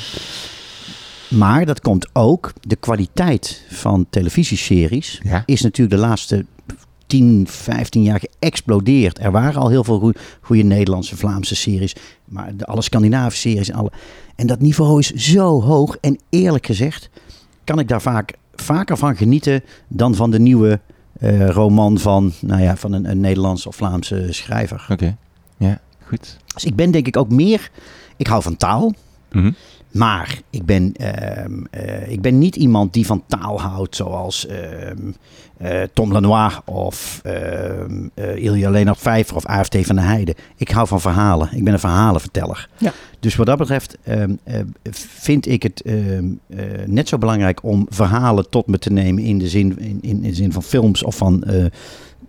Maar 1.29 1.65
dat 1.65 1.81
komt 1.81 2.09
ook, 2.13 2.53
de 2.61 2.75
kwaliteit 2.75 3.63
van 3.69 4.05
televisieseries 4.09 5.21
Ja. 5.23 5.43
is 5.45 5.61
natuurlijk 5.61 6.01
de 6.01 6.07
laatste 6.07 6.45
10, 7.07 7.45
15 7.49 8.03
jaar 8.03 8.19
geëxplodeerd. 8.39 9.19
Er 9.19 9.31
waren 9.31 9.61
al 9.61 9.69
heel 9.69 9.83
veel 9.83 9.99
goe- 9.99 10.15
goede 10.41 10.63
Nederlandse, 10.63 11.17
Vlaamse 11.17 11.55
series, 11.55 11.95
maar 12.25 12.55
de, 12.55 12.65
alle 12.65 12.81
Scandinavische 12.81 13.49
series 13.49 13.69
en 13.69 13.75
alle. 13.75 13.91
En 14.35 14.47
dat 14.47 14.59
niveau 14.59 14.99
is 14.99 15.13
zo 15.13 15.61
hoog. 15.61 15.97
En 16.01 16.19
eerlijk 16.29 16.65
gezegd, 16.65 17.09
kan 17.63 17.79
ik 17.79 17.87
daar 17.87 18.01
vaak 18.01 18.33
vaker 18.55 18.97
van 18.97 19.15
genieten 19.15 19.63
dan 19.87 20.15
van 20.15 20.31
de 20.31 20.39
nieuwe 20.39 20.79
eh, 21.19 21.49
roman 21.49 21.97
van, 21.99 22.33
nou 22.41 22.61
ja, 22.61 22.75
van 22.75 22.91
een, 22.91 23.09
een 23.09 23.19
Nederlandse 23.19 23.67
of 23.67 23.75
Vlaamse 23.75 24.27
schrijver. 24.29 24.85
Oké. 24.91 25.17
Ja, 25.57 25.79
goed. 26.07 26.37
Dus 26.53 26.63
ik 26.65 26.75
ben 26.75 26.91
denk 26.91 27.07
ik 27.07 27.17
ook 27.17 27.29
meer. 27.29 27.69
Ik 28.17 28.27
hou 28.27 28.41
van 28.41 28.57
taal. 28.57 28.93
Mhm. 29.31 29.51
Maar 29.97 30.41
ik 30.49 30.65
ben, 30.65 30.93
ehm, 30.93 31.63
eh, 31.71 32.11
ik 32.11 32.21
ben 32.21 32.37
niet 32.37 32.55
iemand 32.55 32.93
die 32.93 33.05
van 33.05 33.23
taal 33.27 33.61
houdt 33.61 33.95
zoals 33.95 34.47
ehm, 34.47 35.11
eh, 35.57 35.81
Tom 35.93 36.11
Lanois 36.11 36.59
of 36.65 37.21
ehm 37.23 38.07
eh 38.13 38.43
Ilja 38.43 38.69
Leonard 38.69 38.99
Vijver 38.99 39.35
of 39.35 39.45
AFT 39.45 39.77
van 39.85 39.95
de 39.95 40.01
Heide. 40.01 40.35
Ik 40.55 40.69
hou 40.69 40.87
van 40.87 41.01
verhalen. 41.01 41.49
Ik 41.51 41.63
ben 41.63 41.73
een 41.73 41.79
verhalenverteller. 41.79 42.69
Ja. 42.77 42.93
Dus 43.19 43.35
wat 43.35 43.45
dat 43.45 43.57
betreft 43.57 43.97
vind 44.91 45.47
ik 45.47 45.63
het 45.63 45.83
net 46.85 47.07
zo 47.07 47.17
belangrijk 47.17 47.63
om 47.63 47.85
verhalen 47.89 48.49
tot 48.49 48.67
me 48.67 48.79
te 48.79 48.91
nemen 48.91 49.23
in 49.23 49.37
de 49.37 49.49
zin, 49.49 49.79
in, 49.79 49.99
in, 50.01 50.01
in 50.01 50.21
de 50.21 50.35
zin 50.35 50.51
van 50.51 50.63
films 50.63 51.03
of 51.03 51.15
van 51.15 51.43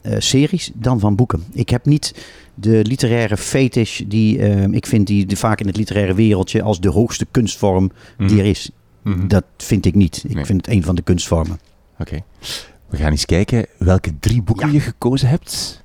eh, 0.03 0.15
series 0.19 0.71
dan 0.75 1.01
van 1.01 1.15
boeken. 1.17 1.45
Ik 1.53 1.69
heb 1.69 1.85
niet 1.85 2.15
de 2.55 2.85
literaire 2.85 3.37
fetish 3.37 4.01
die 4.07 4.39
ehm, 4.39 4.73
ik 4.73 4.87
vind 4.87 5.07
die, 5.07 5.37
vaak 5.37 5.61
in 5.61 5.67
het 5.67 5.77
literaire 5.77 6.15
wereldje 6.15 6.63
als 6.63 6.81
de 6.81 6.89
hoogste 6.91 7.27
kunstvorm 7.31 7.91
die 8.19 8.39
er 8.39 8.45
is. 8.47 8.71
Mhm. 9.03 9.29
Dat 9.29 9.45
vind 9.57 9.87
ik 9.87 9.95
niet. 9.95 10.25
Ik 10.29 10.35
Nee. 10.35 10.45
vind 10.45 10.67
het 10.67 10.75
een 10.75 10.83
van 10.83 10.95
de 10.95 11.03
kunstvormen. 11.03 11.61
Oké. 11.99 12.19
We 12.89 12.97
gaan 12.97 13.11
eens 13.11 13.25
kijken 13.25 13.67
welke 13.79 14.19
drie 14.19 14.43
boeken 14.43 14.67
Ja. 14.67 14.73
je 14.73 14.81
gekozen 14.81 15.29
hebt. 15.29 15.83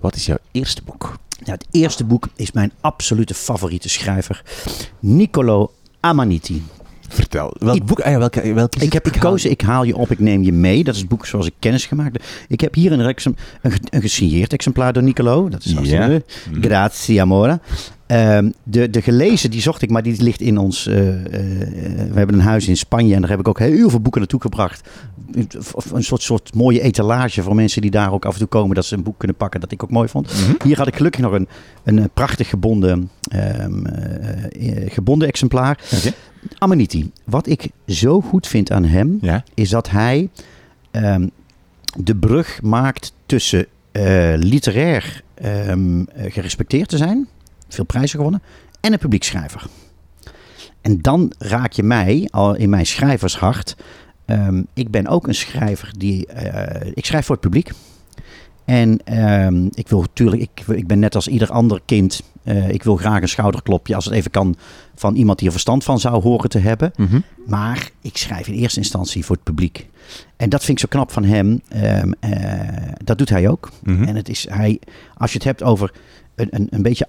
Wat 0.00 0.14
is 0.16 0.26
jouw 0.26 0.38
eerste 0.52 0.82
boek? 0.82 1.18
Ja, 1.44 1.52
het 1.52 1.66
eerste 1.70 2.04
boek 2.04 2.28
is 2.36 2.52
mijn 2.52 2.72
absolute 2.80 3.34
favoriete 3.34 3.88
schrijver, 3.88 4.42
Niccolo 5.00 5.72
Amaniti. 6.00 6.62
Vertel. 7.18 7.54
Welk 7.58 7.76
Ik- 7.76 7.84
boek? 7.86 8.00
Ah 8.00 8.10
ja, 8.12 8.18
welke, 8.18 8.52
welke 8.54 8.84
Ik 8.84 8.92
heb 8.92 9.04
haal- 9.04 9.12
gekozen, 9.12 9.50
ik 9.50 9.60
haal 9.60 9.82
je 9.84 9.96
op, 9.96 10.10
ik 10.10 10.18
neem 10.18 10.42
je 10.42 10.52
mee. 10.52 10.84
Dat 10.84 10.94
is 10.94 11.00
het 11.00 11.08
boek 11.08 11.26
zoals 11.26 11.46
ik 11.46 11.52
kennis 11.58 11.86
gemaakt 11.86 12.12
heb. 12.12 12.22
Ik 12.48 12.60
heb 12.60 12.74
hier 12.74 12.92
een, 12.92 13.00
een, 13.00 13.36
een 13.90 14.00
gesigneerd 14.00 14.52
exemplaar 14.52 14.92
door 14.92 15.02
Niccolo. 15.02 15.48
Dat 15.48 15.64
is 15.64 15.72
leuk. 15.74 16.24
Mhm. 16.50 16.62
Grazie, 16.62 17.20
amore. 17.20 17.60
Ehm, 18.08 18.50
de, 18.62 18.90
de 18.90 19.02
gelezen, 19.02 19.50
die 19.50 19.60
zocht 19.60 19.82
ik, 19.82 19.90
maar 19.90 20.02
die 20.02 20.22
ligt 20.22 20.40
in 20.40 20.58
ons... 20.58 20.86
eh, 20.86 21.08
eh, 21.08 21.22
we 22.10 22.14
hebben 22.14 22.34
een 22.34 22.40
huis 22.40 22.68
in 22.68 22.76
Spanje 22.76 23.14
en 23.14 23.20
daar 23.20 23.30
heb 23.30 23.38
ik 23.40 23.48
ook 23.48 23.58
heel 23.58 23.90
veel 23.90 24.00
boeken 24.00 24.20
naartoe 24.20 24.40
gebracht. 24.40 24.88
Een 25.92 26.02
soort, 26.04 26.22
soort 26.22 26.54
mooie 26.54 26.80
etalage 26.80 27.42
voor 27.42 27.54
mensen 27.54 27.82
die 27.82 27.90
daar 27.90 28.12
ook 28.12 28.24
af 28.24 28.32
en 28.32 28.38
toe 28.38 28.48
komen... 28.48 28.74
dat 28.74 28.84
ze 28.84 28.94
een 28.94 29.02
boek 29.02 29.18
kunnen 29.18 29.36
pakken 29.36 29.60
dat 29.60 29.72
ik 29.72 29.82
ook 29.82 29.90
mooi 29.90 30.08
vond. 30.08 30.32
Hier 30.64 30.76
had 30.76 30.86
ik 30.86 30.96
gelukkig 30.96 31.20
nog 31.20 31.32
een, 31.32 31.48
een 31.84 31.98
eh, 31.98 32.04
prachtig 32.14 32.48
gebonden, 32.48 33.10
eh, 33.30 33.64
eh, 33.64 33.70
gebonden 34.92 35.28
exemplaar. 35.28 35.78
Amaniti. 36.58 37.10
Wat 37.24 37.46
ik 37.46 37.68
zo 37.86 38.20
goed 38.20 38.46
vind 38.46 38.70
aan 38.72 38.84
hem, 38.84 39.18
Ja. 39.20 39.44
is 39.54 39.68
dat 39.70 39.90
hij 39.90 40.28
ehm, 40.90 41.26
de 41.96 42.16
brug 42.16 42.62
maakt 42.62 43.12
tussen 43.26 43.66
eh, 43.92 44.32
literair 44.36 45.22
eh, 45.34 45.72
gerespecteerd 46.28 46.88
te 46.88 46.96
zijn, 46.96 47.28
veel 47.68 47.84
prijzen 47.84 48.16
gewonnen, 48.18 48.42
en 48.80 48.92
een 48.92 48.98
publiekschrijver. 48.98 49.66
En 50.80 50.98
dan 51.00 51.32
raak 51.38 51.72
je 51.72 51.82
mij 51.82 52.28
al 52.30 52.54
in 52.54 52.70
mijn 52.70 52.86
schrijvershart. 52.86 53.76
Ehm, 54.24 54.62
ik 54.74 54.90
ben 54.90 55.06
ook 55.06 55.26
een 55.26 55.34
schrijver 55.34 55.92
die. 55.98 56.26
eh, 56.26 56.90
ik 56.94 57.06
schrijf 57.06 57.26
voor 57.26 57.34
het 57.34 57.44
publiek. 57.44 57.70
En 58.64 58.98
ehm, 59.04 59.66
ik 59.74 59.88
wil 59.88 60.00
natuurlijk, 60.00 60.42
ik, 60.42 60.76
ik 60.76 60.86
ben 60.86 60.98
net 60.98 61.14
als 61.14 61.28
ieder 61.28 61.50
ander 61.50 61.80
kind. 61.84 62.22
eh, 62.42 62.68
ik 62.68 62.82
wil 62.82 62.96
graag 62.96 63.22
een 63.22 63.28
schouderklopje, 63.28 63.94
als 63.94 64.04
het 64.04 64.14
even 64.14 64.30
kan, 64.30 64.56
van 64.94 65.14
iemand 65.14 65.38
die 65.38 65.46
er 65.46 65.52
verstand 65.52 65.84
van 65.84 66.00
zou 66.00 66.22
horen 66.22 66.50
te 66.50 66.58
hebben. 66.58 66.92
Mhm. 66.96 67.20
Maar 67.46 67.90
ik 68.02 68.16
schrijf 68.16 68.46
in 68.48 68.54
eerste 68.54 68.78
instantie 68.78 69.24
voor 69.24 69.34
het 69.36 69.44
publiek. 69.44 69.86
En 70.36 70.48
dat 70.48 70.64
vind 70.64 70.78
ik 70.82 70.84
zo 70.84 70.98
knap 70.98 71.12
van 71.12 71.24
hem. 71.24 71.60
Ehm, 71.68 72.12
eh, 72.20 72.92
dat 73.04 73.18
doet 73.18 73.28
hij 73.28 73.48
ook. 73.48 73.70
Mhm. 73.82 74.02
En 74.02 74.16
het 74.16 74.28
is 74.28 74.46
hij, 74.50 74.80
als 75.16 75.30
je 75.30 75.36
het 75.36 75.46
hebt 75.46 75.62
over 75.62 75.92
een, 76.34 76.48
een, 76.50 76.66
een 76.70 76.82
beetje. 76.82 77.08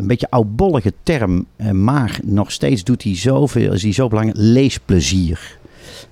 Een 0.00 0.06
beetje 0.06 0.30
oudbollige 0.30 0.92
term, 1.02 1.46
eh, 1.56 1.70
maar 1.70 2.18
nog 2.24 2.52
steeds 2.52 2.84
doet 2.84 3.02
hij 3.02 3.16
zoveel, 3.16 3.72
is 3.72 3.82
hij 3.82 3.92
zo 3.92 4.08
belangrijk. 4.08 4.38
Leesplezier. 4.40 5.58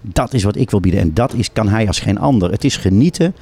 Dat 0.03 0.35
is 0.35 0.43
wat 0.43 0.57
ik 0.57 0.71
wil 0.71 0.81
bieden 0.81 1.01
en 1.01 1.15
dat 1.15 1.35
is, 1.35 1.53
kan 1.53 1.69
hij 1.69 1.87
als 1.87 2.01
geen 2.01 2.19
ander. 2.19 2.51
Het 2.51 2.65
is 2.65 2.77
genieten. 2.77 3.35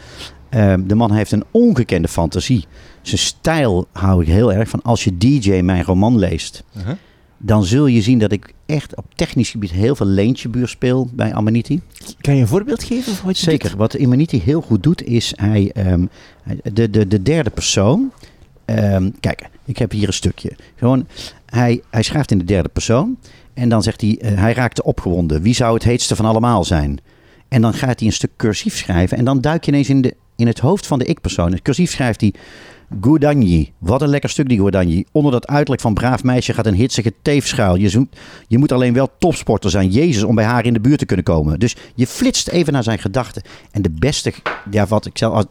Ehm, 0.48 0.86
de 0.86 0.94
man 0.94 1.12
heeft 1.12 1.32
een 1.32 1.44
ongekende 1.50 2.08
fantasie. 2.08 2.64
Zijn 3.02 3.18
stijl 3.20 3.86
hou 3.92 4.22
ik 4.22 4.28
heel 4.28 4.52
erg 4.52 4.68
van. 4.68 4.82
Als 4.82 5.04
je 5.04 5.16
DJ 5.18 5.60
mijn 5.60 5.84
roman 5.84 6.18
leest, 6.18 6.62
Uh-huh. 6.76 6.94
dan 7.38 7.64
zul 7.64 7.86
je 7.86 8.02
zien 8.02 8.18
dat 8.18 8.32
ik 8.32 8.52
echt 8.66 8.96
op 8.96 9.04
technisch 9.14 9.50
gebied 9.50 9.70
heel 9.70 9.94
veel 9.96 10.06
leentjebuur 10.06 10.68
speel 10.68 11.08
bij 11.12 11.32
Amaniti. 11.34 11.80
Kan 12.20 12.34
je 12.34 12.40
een 12.40 12.46
voorbeeld 12.48 12.84
geven 12.84 13.12
van 13.14 13.26
wat 13.26 13.38
je 13.38 13.44
Zeker. 13.44 13.68
doet? 13.68 13.78
Wat 13.78 14.00
Amaniti 14.00 14.40
heel 14.44 14.60
goed 14.60 14.82
doet, 14.82 15.02
is 15.04 15.32
hij, 15.36 15.70
ehm, 15.74 16.06
hij- 16.42 16.60
de, 16.72 16.90
de, 16.90 17.06
de 17.08 17.22
derde 17.22 17.50
persoon. 17.50 18.12
ehm, 18.64 19.10
kijk, 19.20 19.48
ik 19.66 19.78
heb 19.78 19.90
hier 19.90 20.06
een 20.06 20.12
stukje. 20.12 20.56
Gewoon, 20.76 21.06
hij, 21.46 21.82
hij 21.90 22.02
schrijft 22.02 22.30
in 22.30 22.38
de 22.38 22.44
derde 22.44 22.68
persoon. 22.68 23.16
En 23.54 23.68
dan 23.68 23.82
zegt 23.82 24.00
hij, 24.00 24.18
eh, 24.20 24.38
hij 24.38 24.52
raakte 24.52 24.82
opgewonden. 24.82 25.42
Wie 25.42 25.54
zou 25.54 25.74
het 25.74 25.82
heetste 25.82 26.16
van 26.16 26.24
allemaal 26.24 26.64
zijn? 26.64 26.98
En 27.48 27.62
dan 27.62 27.74
gaat 27.74 27.98
hij 27.98 28.08
een 28.08 28.14
stuk 28.14 28.30
cursief 28.36 28.76
schrijven. 28.76 29.18
En 29.18 29.24
dan 29.24 29.40
duik 29.40 29.64
je 29.64 29.70
ineens 29.70 29.88
in, 29.88 30.00
de, 30.00 30.14
in 30.36 30.46
het 30.46 30.58
hoofd 30.58 30.86
van 30.86 30.98
de 30.98 31.04
ik-persoon. 31.04 31.62
Cursief 31.62 31.90
schrijft 31.90 32.20
hij... 32.20 32.34
Goudanji. 33.00 33.72
Wat 33.78 34.02
een 34.02 34.08
lekker 34.08 34.30
stuk 34.30 34.48
die 34.48 34.58
Goudanji. 34.58 35.04
Onder 35.12 35.32
dat 35.32 35.46
uiterlijk 35.46 35.82
van 35.82 35.94
braaf 35.94 36.22
meisje 36.22 36.52
gaat 36.52 36.66
een 36.66 36.74
hitsige 36.74 37.12
teefschuil. 37.22 37.74
Je, 37.76 38.06
je 38.48 38.58
moet 38.58 38.72
alleen 38.72 38.92
wel 38.92 39.10
topsporter 39.18 39.70
zijn, 39.70 39.90
Jezus, 39.90 40.22
om 40.22 40.34
bij 40.34 40.44
haar 40.44 40.64
in 40.64 40.72
de 40.72 40.80
buurt 40.80 40.98
te 40.98 41.06
kunnen 41.06 41.24
komen. 41.24 41.58
Dus 41.58 41.76
je 41.94 42.06
flitst 42.06 42.48
even 42.48 42.72
naar 42.72 42.82
zijn 42.82 42.98
gedachten. 42.98 43.42
En 43.70 43.82
de 43.82 43.90
beste, 43.90 44.32
ja, 44.70 44.86
wat 44.86 45.06
ik 45.06 45.18
zelf, 45.18 45.44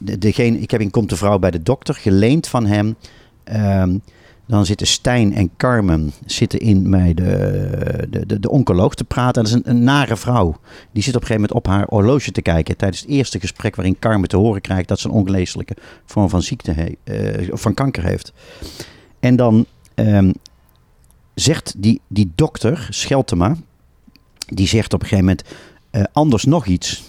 degene, 0.00 0.58
ik 0.58 0.70
heb 0.70 0.80
in 0.80 0.90
Komt 0.90 1.08
de 1.08 1.16
Vrouw 1.16 1.38
bij 1.38 1.50
de 1.50 1.62
dokter 1.62 1.94
geleend 1.94 2.48
van 2.48 2.66
hem. 2.66 2.96
Ehm, 3.44 3.98
dan 4.46 4.66
zitten 4.66 4.86
Stijn 4.86 5.34
en 5.34 5.50
Carmen 5.56 6.12
zitten 6.26 6.58
in 6.58 6.90
bij 6.90 7.14
de, 7.14 8.06
de, 8.10 8.26
de, 8.26 8.40
de 8.40 8.50
oncoloog 8.50 8.94
te 8.94 9.04
praten. 9.04 9.44
En 9.44 9.50
dat 9.50 9.60
is 9.60 9.72
een, 9.72 9.84
nare 9.84 10.16
vrouw. 10.16 10.56
Die 10.92 11.02
zit 11.02 11.16
op 11.16 11.20
een 11.20 11.26
gegeven 11.26 11.48
moment 11.50 11.52
op 11.52 11.66
haar 11.66 11.86
horloge 11.88 12.30
te 12.30 12.42
kijken. 12.42 12.76
Tijdens 12.76 13.00
het 13.00 13.10
eerste 13.10 13.40
gesprek 13.40 13.76
waarin 13.76 13.98
Carmen 13.98 14.28
te 14.28 14.36
horen 14.36 14.60
krijgt 14.60 14.88
dat 14.88 15.00
ze 15.00 15.08
een 15.08 15.14
ongeneeslijke 15.14 15.76
vorm 16.04 16.28
van 16.28 16.42
ziekte 16.42 16.96
eh, 17.04 17.48
van 17.52 17.74
kanker 17.74 18.04
heeft. 18.04 18.32
En 19.20 19.36
dan 19.36 19.66
ehm, 19.94 20.32
zegt 21.34 21.74
die, 21.76 22.00
die 22.08 22.32
dokter, 22.34 22.86
Scheltema, 22.90 23.56
die 24.46 24.66
zegt 24.66 24.92
op 24.92 25.02
een 25.02 25.08
gegeven 25.08 25.28
moment 25.28 25.48
eh, 25.90 26.02
anders 26.12 26.44
nog 26.44 26.66
iets. 26.66 27.02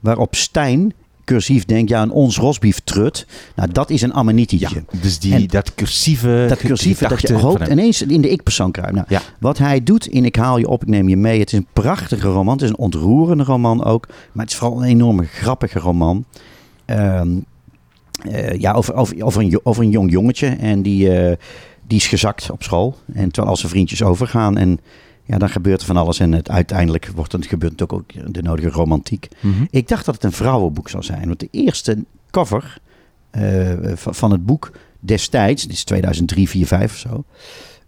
Waarop 0.00 0.34
Stijn 0.34 0.92
cursief 1.26 1.64
denkt, 1.64 1.90
ja, 1.90 2.02
een 2.02 2.10
ons 2.10 2.36
rosbief 2.38 2.80
trut. 2.84 3.26
Nou, 3.56 3.72
dat 3.72 3.90
is 3.90 4.02
een 4.02 4.08
Ja, 4.08 4.14
ammonitietje. 4.14 4.84
dus 5.00 5.18
die, 5.18 5.34
En 5.34 5.46
dat 5.46 5.74
cursieve 5.74 6.46
Dat 6.48 6.58
cursieve 6.58 7.08
dat 7.08 7.20
je 7.20 7.32
hoopt 7.32 7.68
ineens 7.68 8.02
in 8.02 8.20
de 8.20 8.28
ik-persoon 8.28 8.70
kruipt. 8.70 8.94
Nou, 8.94 9.06
Ja. 9.08 9.20
Wat 9.40 9.58
hij 9.58 9.82
doet 9.82 10.06
in 10.06 10.24
Ik 10.24 10.36
haal 10.36 10.58
je 10.58 10.68
op, 10.68 10.82
ik 10.82 10.88
neem 10.88 11.08
je 11.08 11.16
mee. 11.16 11.38
Het 11.40 11.52
is 11.52 11.58
een 11.58 11.66
prachtige 11.72 12.28
roman. 12.28 12.52
Het 12.54 12.62
is 12.62 12.68
een 12.68 12.76
ontroerende 12.76 13.44
roman 13.44 13.84
ook. 13.84 14.06
Maar 14.32 14.44
het 14.44 14.52
is 14.52 14.58
vooral 14.58 14.82
een 14.82 14.88
enorme 14.88 15.24
grappige 15.24 15.78
roman. 15.78 16.24
Ehm, 16.84 17.28
eh, 18.30 18.60
ja, 18.60 18.72
over, 18.72 18.94
over, 18.94 19.24
over, 19.24 19.42
een, 19.42 19.60
over 19.62 19.82
een 19.82 19.90
jong 19.90 20.10
jongetje. 20.10 20.46
En 20.46 20.82
die, 20.82 21.12
eh, 21.18 21.36
die 21.86 21.98
is 21.98 22.06
gezakt 22.06 22.50
op 22.50 22.62
school. 22.62 22.96
En 23.12 23.30
terwijl 23.30 23.48
al 23.54 23.56
zijn 23.56 23.72
vriendjes 23.72 24.02
overgaan. 24.02 24.56
En 24.56 24.80
ja, 25.26 25.38
dan 25.38 25.48
gebeurt 25.48 25.80
er 25.80 25.86
van 25.86 25.96
alles. 25.96 26.18
En 26.18 26.32
het, 26.32 26.50
uiteindelijk 26.50 27.10
wordt 27.14 27.32
het, 27.32 27.46
gebeurt 27.46 27.80
het 27.80 27.92
ook, 27.92 28.32
de 28.32 28.42
nodige 28.42 28.68
romantiek. 28.68 29.28
Mhm. 29.40 29.64
Ik 29.70 29.88
dacht 29.88 30.04
dat 30.04 30.14
het 30.14 30.24
een 30.24 30.32
vrouwenboek 30.32 30.88
zou 30.88 31.02
zijn. 31.02 31.26
Want 31.26 31.40
de 31.40 31.48
eerste 31.50 32.04
cover 32.30 32.78
eh, 33.30 33.72
van, 33.94 34.30
het 34.30 34.46
boek 34.46 34.70
destijds, 35.00 35.62
dit 35.62 35.72
is 35.72 35.84
2003, 35.84 36.48
4, 36.48 36.66
5 36.66 36.92
of 36.92 36.98
zo. 36.98 37.24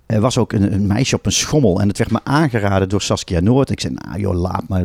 Er 0.06 0.20
was 0.20 0.38
ook 0.38 0.52
een, 0.52 0.72
een 0.72 0.86
meisje 0.86 1.16
op 1.16 1.26
een 1.26 1.32
schommel. 1.32 1.80
En 1.80 1.88
het 1.88 1.98
werd 1.98 2.10
me 2.10 2.20
aangeraden 2.24 2.88
door 2.88 3.02
Saskia 3.02 3.40
Noord. 3.40 3.70
Ik 3.70 3.80
zei, 3.80 3.94
nou 3.94 4.20
joh, 4.20 4.34
laat 4.34 4.68
maar. 4.68 4.84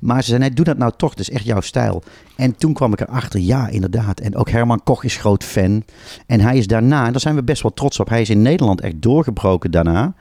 Maar 0.00 0.22
ze 0.22 0.28
zei, 0.28 0.40
nee, 0.40 0.52
doe 0.52 0.64
dat 0.64 0.78
nou 0.78 0.92
toch. 0.96 1.10
Dat 1.10 1.20
is 1.20 1.30
echt 1.30 1.44
jouw 1.44 1.60
stijl. 1.60 2.02
En 2.36 2.56
toen 2.56 2.72
kwam 2.72 2.92
ik 2.92 3.00
erachter, 3.00 3.40
ja, 3.40 3.68
inderdaad. 3.68 4.20
En 4.20 4.36
ook 4.36 4.50
Herman 4.50 4.82
Koch 4.82 5.04
is 5.04 5.16
groot 5.16 5.44
fan. 5.44 5.84
En 6.26 6.40
hij 6.40 6.56
is 6.56 6.66
daarna, 6.66 7.06
en 7.06 7.12
daar 7.12 7.20
zijn 7.20 7.34
we 7.34 7.42
best 7.42 7.62
wel 7.62 7.72
trots 7.74 8.00
op. 8.00 8.08
Hij 8.08 8.20
is 8.20 8.30
in 8.30 8.42
Nederland 8.42 8.80
echt 8.80 9.02
doorgebroken 9.02 9.70
daarna. 9.70 10.14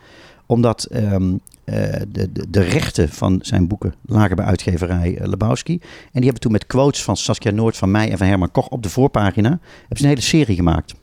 Omdat 0.49 0.83
ehm, 0.83 1.33
eh, 1.63 1.75
de, 2.11 2.31
de, 2.31 2.49
de 2.49 2.61
rechten 2.61 3.09
van 3.09 3.39
zijn 3.41 3.67
boeken 3.67 3.93
lagen 4.05 4.35
bij 4.35 4.45
uitgeverij 4.45 5.17
eh, 5.17 5.27
Lebowski. 5.27 5.73
En 5.81 6.09
die 6.11 6.23
hebben 6.23 6.39
toen 6.41 6.51
met 6.51 6.67
quotes 6.67 7.03
van 7.03 7.17
Saskia 7.17 7.51
Noord, 7.51 7.77
van 7.77 7.91
mij 7.91 8.11
en 8.11 8.17
van 8.17 8.27
Herman 8.27 8.51
Koch 8.51 8.67
op 8.67 8.83
de 8.83 8.89
voorpagina... 8.89 9.49
hebben 9.49 9.97
ze 9.97 10.03
een 10.03 10.09
hele 10.09 10.21
serie 10.21 10.55
gemaakt. 10.55 10.95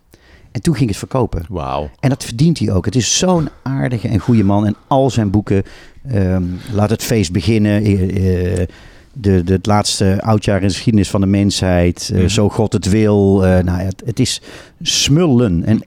En 0.53 0.63
toen 0.63 0.75
ging 0.75 0.89
het 0.89 0.99
verkopen. 0.99 1.45
Wauw. 1.49 1.91
En 2.01 2.09
dat 2.09 2.25
verdient 2.25 2.59
hij 2.59 2.73
ook. 2.73 2.85
Het 2.85 2.97
is 2.97 3.19
zo'n 3.19 3.49
aardige 3.63 4.09
en 4.09 4.19
goede 4.19 4.45
man. 4.45 4.67
En 4.67 4.77
al 4.87 5.11
zijn 5.11 5.31
boeken, 5.31 5.63
ehm, 6.09 6.43
Laat 6.73 6.91
het 6.91 7.03
feest 7.03 7.33
beginnen, 7.33 7.83
eh, 7.83 8.67
de, 9.13 9.45
de, 9.45 9.53
het 9.53 9.67
laatste 9.67 10.23
oudjaar 10.23 10.61
in 10.61 10.67
de 10.69 10.73
geschiedenis 10.75 11.11
van 11.11 11.21
de 11.21 11.27
mensheid, 11.27 12.11
Mhm. 12.15 12.29
Zo 12.29 12.49
God 12.49 12.73
het 12.73 12.89
wil. 12.89 13.39
nou, 13.41 13.71
het, 13.81 14.03
het 14.05 14.21
is 14.21 14.41
smullen. 14.83 15.65
En 15.65 15.83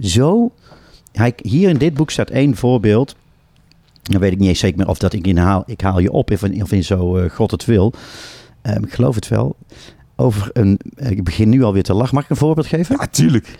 zo, 0.00 0.52
hij, 1.12 1.32
hier 1.42 1.68
in 1.68 1.78
dit 1.78 1.94
boek 1.94 2.10
staat 2.10 2.30
één 2.30 2.56
voorbeeld. 2.56 3.16
Dan 4.02 4.20
weet 4.20 4.32
ik 4.32 4.38
niet 4.38 4.48
eens 4.48 4.58
zeker 4.58 4.78
meer 4.78 4.88
of 4.88 4.98
dat 4.98 5.12
ik 5.12 5.26
in 5.26 5.36
haal, 5.36 5.62
ik 5.66 5.80
haal 5.80 5.98
je 5.98 6.10
op 6.12 6.30
of 6.30 6.42
in, 6.42 6.62
of 6.62 6.72
in 6.72 6.84
Zo 6.84 7.16
eh, 7.16 7.30
God 7.30 7.50
het 7.50 7.64
wil. 7.64 7.92
Ehm, 8.62 8.84
ik 8.84 8.92
geloof 8.92 9.14
het 9.14 9.28
wel. 9.28 9.56
Over 10.16 10.50
een, 10.52 10.78
ik 10.96 11.24
begin 11.24 11.48
nu 11.48 11.62
alweer 11.62 11.82
te 11.82 11.94
lachen. 11.94 12.14
Mag 12.14 12.24
ik 12.24 12.30
een 12.30 12.36
voorbeeld 12.36 12.66
geven? 12.66 12.96
Natuurlijk. 12.96 13.58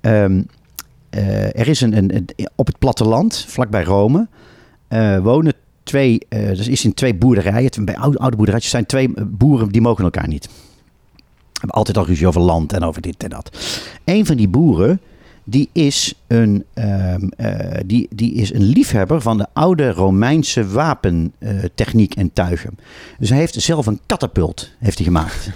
Ehm, 0.00 0.42
eh, 1.10 1.58
er 1.58 1.68
is 1.68 1.80
een, 1.80 1.96
een, 1.96 2.14
een- 2.14 2.28
op 2.54 2.66
het 2.66 2.78
platteland, 2.78 3.44
vlakbij 3.48 3.82
Rome, 3.84 4.28
eh, 4.88 5.18
wonen 5.18 5.52
twee, 5.82 6.20
eh 6.28 6.46
dus 6.48 6.68
is 6.68 6.84
in 6.84 6.94
twee 6.94 7.14
boerderijen, 7.14 7.84
bij 7.84 7.96
oude, 7.96 8.18
oude 8.18 8.36
boerderijtjes 8.36 8.72
zijn 8.72 8.86
twee 8.86 9.14
eh, 9.14 9.24
boeren 9.26 9.68
die 9.68 9.80
mogen 9.80 10.04
elkaar 10.04 10.28
niet. 10.28 10.48
Hebben 11.52 11.76
altijd 11.76 11.96
al 11.96 12.06
ruzie 12.06 12.26
over 12.26 12.40
land 12.40 12.72
en 12.72 12.82
over 12.82 13.02
dit 13.02 13.22
en 13.22 13.30
dat. 13.30 13.58
Een 14.04 14.26
van 14.26 14.36
die 14.36 14.48
boeren, 14.48 15.00
die 15.44 15.68
is 15.72 16.14
een, 16.26 16.64
ehm, 16.74 17.28
eh, 17.36 17.80
die, 17.86 18.08
die 18.10 18.34
is 18.34 18.52
een 18.52 18.62
liefhebber 18.62 19.20
van 19.20 19.38
de 19.38 19.46
oude 19.52 19.90
Romeinse 19.90 20.68
wapentechniek 20.68 22.14
en 22.14 22.32
tuigen. 22.32 22.78
Dus 23.18 23.28
hij 23.28 23.38
heeft 23.38 23.62
zelf 23.62 23.86
een 23.86 24.00
katapult 24.06 24.70
heeft 24.78 24.96
hij 24.96 25.06
gemaakt. 25.06 25.50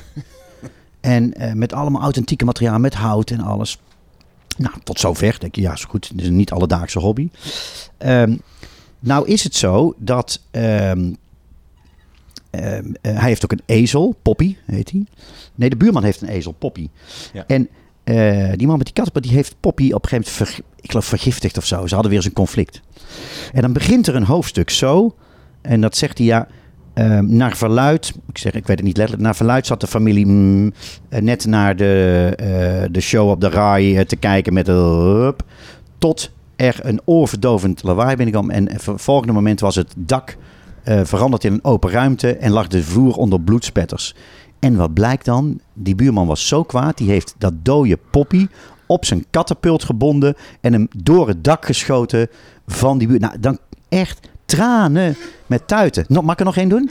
en 1.00 1.35
eh, 1.35 1.52
met 1.52 1.73
allemaal 1.73 2.02
authentieke 2.02 2.45
materiaal, 2.45 2.78
met 2.78 2.95
hout 2.95 3.30
en 3.30 3.40
alles. 3.40 3.78
Nou, 4.57 4.75
tot 4.85 5.00
zover. 5.00 5.37
Denk 5.38 5.54
je, 5.54 5.61
ja, 5.61 5.73
is 5.73 5.85
goed. 5.85 6.09
Het 6.09 6.21
is 6.21 6.26
een 6.26 6.37
niet 6.37 6.52
alledaagse 6.52 6.99
hobby. 6.99 7.28
Ehm, 7.99 8.37
nou 8.99 9.26
is 9.26 9.45
het 9.45 9.54
zo 9.54 9.95
dat... 9.99 10.42
ehm, 10.50 11.12
eh, 12.50 12.78
hij 13.02 13.28
heeft 13.28 13.45
ook 13.45 13.52
een 13.52 13.62
ezel, 13.66 14.16
Poppy 14.23 14.57
heet 14.66 14.90
hij. 14.90 15.04
Nee, 15.54 15.71
de 15.71 15.76
buurman 15.76 16.04
heeft 16.04 16.21
een 16.21 16.28
ezel, 16.28 16.52
Poppy. 16.52 16.88
Ja. 17.33 17.45
En 17.47 17.68
eh, 18.09 18.53
die 18.57 18.67
man 18.67 18.77
met 18.77 18.87
die 18.87 18.95
kattenpot, 18.95 19.23
die 19.23 19.33
heeft 19.33 19.57
Poppy 19.61 19.93
op 19.93 20.03
een 20.03 20.09
gegeven 20.09 20.33
moment, 20.37 20.50
verg- 20.50 20.67
ik 20.81 20.91
geloof, 20.91 21.05
vergiftigd 21.05 21.59
of 21.59 21.65
zo. 21.67 21.87
Ze 21.87 21.95
hadden 21.95 22.09
weer 22.11 22.21
eens 22.21 22.29
een 22.29 22.35
conflict. 22.35 22.81
En 23.53 23.62
dan 23.62 23.73
begint 23.73 24.07
er 24.07 24.15
een 24.15 24.25
hoofdstuk 24.25 24.71
zo. 24.71 25.15
En 25.62 25.81
dat 25.81 25.97
zegt 25.97 26.19
hij, 26.19 26.27
ja, 26.27 26.47
ehm, 26.95 27.37
naar 27.37 27.57
verluid, 27.57 28.12
ik 28.29 28.38
zeg, 28.38 28.53
ik 28.53 28.67
weet 28.67 28.77
het 28.77 28.87
niet 28.87 28.97
letterlijk, 28.97 29.27
naar 29.27 29.37
verluid 29.37 29.67
zat 29.67 29.81
de 29.81 29.87
familie 29.87 30.27
mm, 30.27 30.73
eh, 31.09 31.21
net 31.21 31.47
naar 31.47 31.77
de, 31.77 32.33
eh, 32.37 32.88
de 32.91 33.00
show 33.00 33.31
op 33.31 33.41
de 33.41 33.49
RAI 33.49 34.05
te 34.05 34.17
kijken 34.17 34.53
met. 34.53 34.67
Tot 35.99 36.31
er 36.57 36.77
een 36.83 37.00
oorverdovend 37.05 37.83
lawaai 37.83 38.17
binnenkwam. 38.17 38.50
En 38.50 38.73
het 38.73 38.85
volgende 38.85 39.33
moment 39.33 39.61
was 39.61 39.75
het 39.75 39.95
dak 39.97 40.37
veranderd 41.03 41.45
in 41.45 41.53
een 41.53 41.65
open 41.65 41.91
ruimte 41.91 42.37
en 42.37 42.50
lag 42.50 42.67
de 42.67 42.83
vloer 42.83 43.15
onder 43.15 43.41
bloedspetters. 43.41 44.15
En 44.59 44.77
wat 44.77 44.95
blijkt 44.95 45.25
dan? 45.25 45.61
Die 45.73 45.95
buurman 45.95 46.27
was 46.27 46.49
zo 46.49 46.62
kwaad, 46.62 46.97
die 46.97 47.11
heeft 47.11 47.35
dat 47.38 47.53
dode 47.62 47.99
poppy 48.11 48.47
op 48.87 49.05
zijn 49.05 49.25
katapult 49.31 49.85
gebonden 49.85 50.37
en 50.61 50.73
hem 50.73 50.88
door 50.97 51.29
het 51.29 51.45
dak 51.45 51.65
geschoten 51.65 52.29
van 52.67 52.99
die 52.99 53.09
buurt. 53.09 53.21
Nou, 53.21 53.41
dan 53.41 53.59
echt 53.88 54.29
tranen 54.45 55.17
met 55.47 55.69
tuiten. 55.69 56.05
Nog, 56.09 56.25
mag 56.25 56.33
ik 56.33 56.38
er 56.38 56.45
nog 56.45 56.57
één 56.57 56.69
doen? 56.69 56.91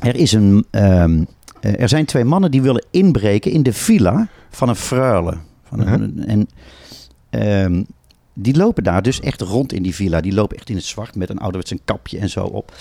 Er, 0.00 0.16
is 0.16 0.32
een, 0.32 0.66
ehm, 0.70 1.24
eh, 1.60 1.80
er 1.80 1.88
zijn 1.88 2.04
twee 2.04 2.24
mannen 2.24 2.50
die 2.50 2.62
willen 2.62 2.86
inbreken 2.90 3.50
in 3.50 3.62
de 3.62 3.72
villa 3.72 4.28
van 4.50 4.68
een 4.68 4.76
freule. 4.76 5.36
Van 5.62 5.80
een, 5.80 6.18
uh-huh. 6.18 6.30
En 6.30 6.48
ehm, 7.30 7.82
die 8.32 8.56
lopen 8.56 8.84
daar 8.84 9.02
dus 9.02 9.20
echt 9.20 9.40
rond 9.40 9.72
in 9.72 9.82
die 9.82 9.94
villa. 9.94 10.20
Die 10.20 10.34
lopen 10.34 10.56
echt 10.56 10.68
in 10.68 10.76
het 10.76 10.84
zwart 10.84 11.14
met 11.14 11.30
een 11.30 11.38
ouderwets 11.38 11.70
een 11.70 11.80
kapje 11.84 12.18
en 12.18 12.30
zo 12.30 12.44
op. 12.44 12.74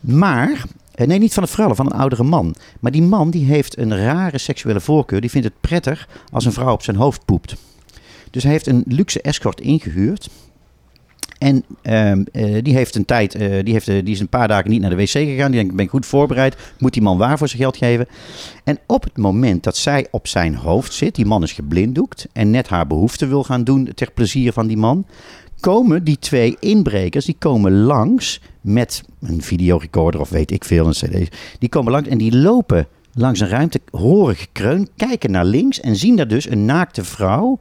Maar, 0.00 0.64
nee, 0.94 1.18
niet 1.18 1.34
van 1.34 1.42
een 1.42 1.48
vrouw, 1.48 1.74
van 1.74 1.86
een 1.86 1.98
oudere 1.98 2.22
man. 2.22 2.54
Maar 2.80 2.92
die 2.92 3.02
man 3.02 3.30
die 3.30 3.44
heeft 3.44 3.78
een 3.78 3.96
rare 3.96 4.38
seksuele 4.38 4.80
voorkeur. 4.80 5.20
Die 5.20 5.30
vindt 5.30 5.46
het 5.46 5.60
prettig 5.60 6.08
als 6.32 6.44
een 6.44 6.52
vrouw 6.52 6.72
op 6.72 6.82
zijn 6.82 6.96
hoofd 6.96 7.24
poept. 7.24 7.56
Dus 8.30 8.42
hij 8.42 8.52
heeft 8.52 8.66
een 8.66 8.84
luxe 8.86 9.20
escort 9.20 9.60
ingehuurd. 9.60 10.28
En 11.42 11.64
ehm, 11.82 12.22
eh, 12.32 12.62
die 12.62 12.74
heeft 12.74 12.94
een 12.94 13.04
tijd, 13.04 13.34
uh, 13.34 13.64
die, 13.64 13.72
heeft, 13.72 13.86
die 13.86 14.02
is 14.02 14.20
een 14.20 14.28
paar 14.28 14.48
dagen 14.48 14.70
niet 14.70 14.80
naar 14.80 14.90
de 14.90 14.96
wc 14.96 15.08
gegaan. 15.08 15.50
Die 15.50 15.56
denkt, 15.56 15.70
ik 15.70 15.76
ben 15.76 15.86
goed 15.86 16.06
voorbereid. 16.06 16.56
Moet 16.78 16.92
die 16.92 17.02
man 17.02 17.18
waar 17.18 17.38
voor 17.38 17.48
zijn 17.48 17.62
geld 17.62 17.76
geven? 17.76 18.06
En 18.64 18.78
op 18.86 19.04
het 19.04 19.16
moment 19.16 19.62
dat 19.62 19.76
zij 19.76 20.06
op 20.10 20.26
zijn 20.26 20.54
hoofd 20.54 20.92
zit, 20.92 21.14
die 21.14 21.26
man 21.26 21.42
is 21.42 21.52
geblinddoekt 21.52 22.28
en 22.32 22.50
net 22.50 22.68
haar 22.68 22.86
behoefte 22.86 23.26
wil 23.26 23.44
gaan 23.44 23.64
doen 23.64 23.90
ter 23.94 24.10
plezier 24.14 24.52
van 24.52 24.66
die 24.66 24.76
man, 24.76 25.06
komen 25.62 26.04
die 26.04 26.18
twee 26.18 26.56
inbrekers, 26.60 27.24
die 27.24 27.36
komen 27.38 27.82
langs 27.82 28.40
met 28.60 29.02
een 29.20 29.42
videorecorder 29.42 30.20
of 30.20 30.30
weet 30.30 30.50
ik 30.50 30.64
veel, 30.64 30.86
een 30.86 30.92
cd. 30.92 31.36
Die 31.58 31.68
komen 31.68 31.92
langs 31.92 32.08
en 32.08 32.18
die 32.18 32.36
lopen 32.36 32.86
langs 33.12 33.40
een 33.40 33.48
ruimte, 33.48 33.80
horen 33.90 34.36
gekreun, 34.36 34.88
kijken 34.96 35.30
naar 35.30 35.44
links 35.44 35.80
en 35.80 35.96
zien 35.96 36.16
daar 36.16 36.28
dus 36.28 36.50
een 36.50 36.64
naakte 36.64 37.04
vrouw 37.04 37.60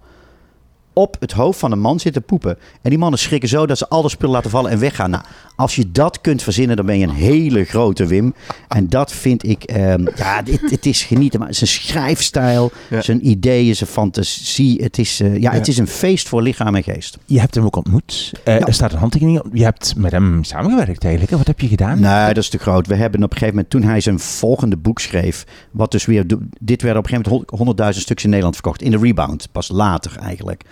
op 0.94 1.16
het 1.20 1.32
hoofd 1.32 1.60
van 1.60 1.72
een 1.72 1.80
man 1.80 2.00
zitten 2.00 2.24
poepen. 2.24 2.58
En 2.82 2.90
die 2.90 3.00
mannen 3.00 3.20
schrikken 3.20 3.50
zo 3.50 3.66
dat 3.66 3.78
ze 3.78 3.88
al 3.88 4.02
de 4.02 4.10
spullen 4.10 4.36
laten 4.36 4.50
vallen 4.50 4.72
en 4.72 4.80
weggaan. 4.80 5.10
Nou, 5.10 5.24
als 5.56 5.76
je 5.76 5.92
dat 5.92 6.22
kunt 6.22 6.44
verzinnen, 6.44 6.76
dan 6.76 6.86
ben 6.86 6.98
je 6.98 7.08
een 7.08 7.14
hele 7.14 7.64
grote 7.64 8.06
Wim. 8.06 8.34
En 8.68 8.90
dat 8.90 9.12
vind 9.12 9.48
ik, 9.48 9.64
ehm, 9.64 10.08
ja, 10.16 10.42
het, 10.46 10.72
het, 10.72 10.86
is 10.86 11.04
genieten. 11.04 11.40
Maar 11.40 11.54
zijn 11.54 11.70
schrijfstijl, 11.70 12.72
zijn 13.00 13.28
ideeën, 13.28 13.76
zijn 13.76 13.90
fantasie. 13.90 14.84
Het 14.84 14.98
is, 14.98 15.22
uh, 15.22 15.38
ja, 15.38 15.52
het 15.52 15.68
is 15.68 15.78
een 15.78 15.88
feest 15.88 16.28
voor 16.28 16.42
lichaam 16.42 16.76
en 16.76 16.84
geest. 16.84 17.18
Je 17.26 17.40
hebt 17.40 17.56
hem 17.56 17.66
ook 17.66 17.76
ontmoet. 17.76 18.32
Uh, 18.46 18.68
Er 18.68 18.74
staat 18.74 18.94
een 18.94 19.00
handtekening 19.00 19.40
op. 19.40 19.50
Je 19.54 19.64
hebt 19.64 19.96
met 19.96 20.12
hem 20.12 20.44
samengewerkt 20.44 21.04
eigenlijk. 21.04 21.34
Wat 21.38 21.48
heb 21.48 21.60
je 21.60 21.68
gedaan? 21.68 22.00
Nee, 22.00 22.28
dat 22.28 22.44
is 22.44 22.50
te 22.50 22.58
groot. 22.58 22.88
We 22.88 22.96
hebben 22.96 23.24
op 23.24 23.32
een 23.32 23.38
gegeven 23.38 23.56
moment, 23.56 23.70
toen 23.70 23.84
hij 23.84 24.02
zijn 24.02 24.20
volgende 24.20 24.78
boek 24.78 25.00
schreef, 25.00 25.46
wat 25.72 25.92
dus 25.92 26.06
weer, 26.06 26.26
dit 26.60 26.82
werd 26.82 26.98
op 26.98 27.04
een 27.04 27.10
gegeven 27.10 27.46
moment 27.60 27.94
100.000 27.96 28.00
stuks 28.00 28.24
in 28.24 28.30
Nederland 28.30 28.56
verkocht. 28.56 28.82
In 28.82 28.92
de 28.92 28.98
rebound, 28.98 29.48
pas 29.52 29.70
later 29.70 30.18
eigenlijk. 30.18 30.64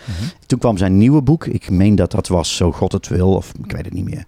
Toen 0.46 0.60
kwam 0.60 0.78
zijn 0.78 0.98
nieuwe 0.98 1.22
boek. 1.22 1.46
Ik 1.46 1.70
meen 1.70 1.96
dat 1.96 2.12
dat 2.12 2.28
was 2.28 2.56
Zo 2.56 2.72
God 2.72 2.92
het 2.92 3.08
wil, 3.08 3.34
of 3.34 3.52
ik 3.64 3.72
weet 3.72 3.86
het 3.86 3.94
niet 3.94 4.10
meer. 4.10 4.26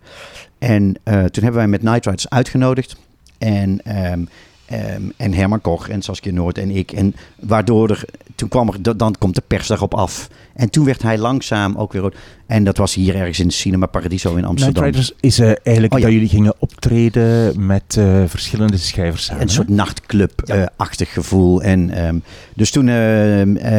En 0.58 0.84
uh, 0.84 1.14
toen 1.14 1.44
hebben 1.44 1.62
wij 1.62 1.68
met 1.68 1.84
Night 1.84 2.06
Rides 2.06 2.30
uitgenodigd. 2.30 2.96
En, 3.38 3.82
um, 4.12 4.30
um, 4.74 5.14
en 5.18 5.34
Herman 5.34 5.62
Koch 5.62 5.90
en 5.90 6.02
Saskia 6.02 6.32
Noord 6.32 6.58
en 6.58 6.70
ik. 6.70 6.92
En 6.92 7.16
waardoor 7.40 7.90
er, 7.90 8.06
toen 8.36 8.50
kwam 8.50 8.70
er, 8.70 8.98
dan 8.98 9.16
komt 9.20 9.36
de 9.36 9.44
pers 9.48 9.68
daarop 9.68 9.94
af. 9.94 10.30
En 10.54 10.70
toen 10.70 10.86
werd 10.86 11.02
hij 11.02 11.18
langzaam 11.18 11.76
ook 11.76 11.94
weer... 11.94 12.14
En 12.46 12.64
dat 12.64 12.78
was 12.78 12.94
hier 12.94 13.16
ergens 13.16 13.40
in 13.40 13.48
de 13.48 13.54
Cinema 13.54 13.86
Paradiso 13.86 14.36
in 14.36 14.46
Amsterdam. 14.46 14.84
Night 14.84 15.14
is 15.20 15.40
uh, 15.40 15.52
eigenlijk 15.64 15.94
oh, 15.94 16.02
dat 16.02 16.12
jullie 16.12 16.30
gingen 16.30 16.54
optreden 16.60 17.66
met 17.66 17.96
uh, 18.00 18.24
verschillende 18.26 18.78
schrijvers 18.78 19.26
samen. 19.26 19.42
Een 19.42 19.50
soort 19.50 19.70
nachtclub-achtig 19.70 21.08
ja. 21.08 21.14
gevoel. 21.14 21.62
En, 21.62 22.06
um, 22.08 22.24
dus 22.56 22.72
toen, 22.72 22.86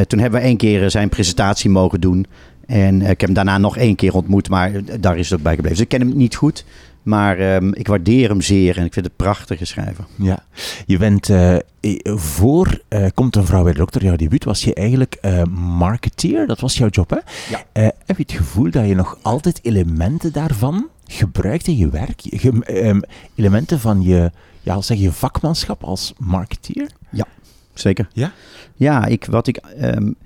toen 0.07 0.19
hebben 0.19 0.41
we 0.41 0.47
één 0.47 0.57
keer 0.57 0.91
zijn 0.91 1.09
presentatie 1.09 1.71
mogen 1.71 2.01
doen. 2.01 2.27
En 2.67 3.03
ik 3.03 3.07
heb 3.07 3.21
hem 3.21 3.33
daarna 3.33 3.59
nog 3.59 3.77
één 3.77 3.97
keer 3.97 4.15
ontmoet, 4.15 4.49
maar 4.49 4.73
daar 5.01 5.19
is 5.19 5.31
het 5.31 5.39
ook 5.39 5.45
bij 5.45 5.55
gebleven. 5.55 5.77
Dus 5.77 5.87
ik 5.87 5.99
ken 5.99 6.09
hem 6.09 6.17
niet 6.17 6.35
goed, 6.35 6.65
maar 7.03 7.55
um, 7.55 7.75
ik 7.75 7.87
waardeer 7.87 8.29
hem 8.29 8.41
zeer 8.41 8.79
en 8.79 8.85
ik 8.85 8.93
vind 8.93 9.07
het 9.07 9.17
prachtige 9.17 9.65
schrijver. 9.65 10.05
Ja, 10.17 10.45
je 10.87 10.99
bent 10.99 11.29
uh, 11.29 11.57
voor 12.05 12.81
uh, 12.89 13.07
Komt 13.15 13.37
een 13.37 13.47
vrouw 13.47 13.63
bij 13.63 13.73
de 13.73 13.79
dokter, 13.79 14.05
jouw 14.05 14.17
debuut, 14.17 14.45
was 14.45 14.65
je 14.65 14.75
eigenlijk 14.75 15.19
uh, 15.23 15.43
marketeer. 15.79 16.47
Dat 16.47 16.61
was 16.61 16.77
jouw 16.77 16.89
job, 16.89 17.11
hè? 17.11 17.19
Ja. 17.51 17.93
heb 18.07 18.17
je 18.17 18.23
het 18.23 18.33
gevoel 18.33 18.71
dat 18.71 18.89
je 18.89 18.95
nog 18.95 19.19
altijd 19.23 19.59
elementen 19.63 20.33
daarvan 20.33 20.89
gebruikt 21.07 21.67
in 21.67 21.77
je 21.77 21.91
werk? 21.91 22.21
Je, 22.21 22.85
um, 22.87 23.03
elementen 23.35 23.81
van 23.81 24.03
je, 24.03 24.31
ja, 24.61 24.81
zeg 24.81 24.99
je 24.99 25.13
vakmanschap 25.13 25.85
als 25.85 26.13
marketeer? 26.19 26.91
Ja, 27.11 27.27
zeker. 27.75 28.09
Ja? 28.13 28.33
Ja, 28.75 29.07
ik, 29.07 29.25
wat 29.25 29.47
ik... 29.47 29.61
Um, 29.81 30.17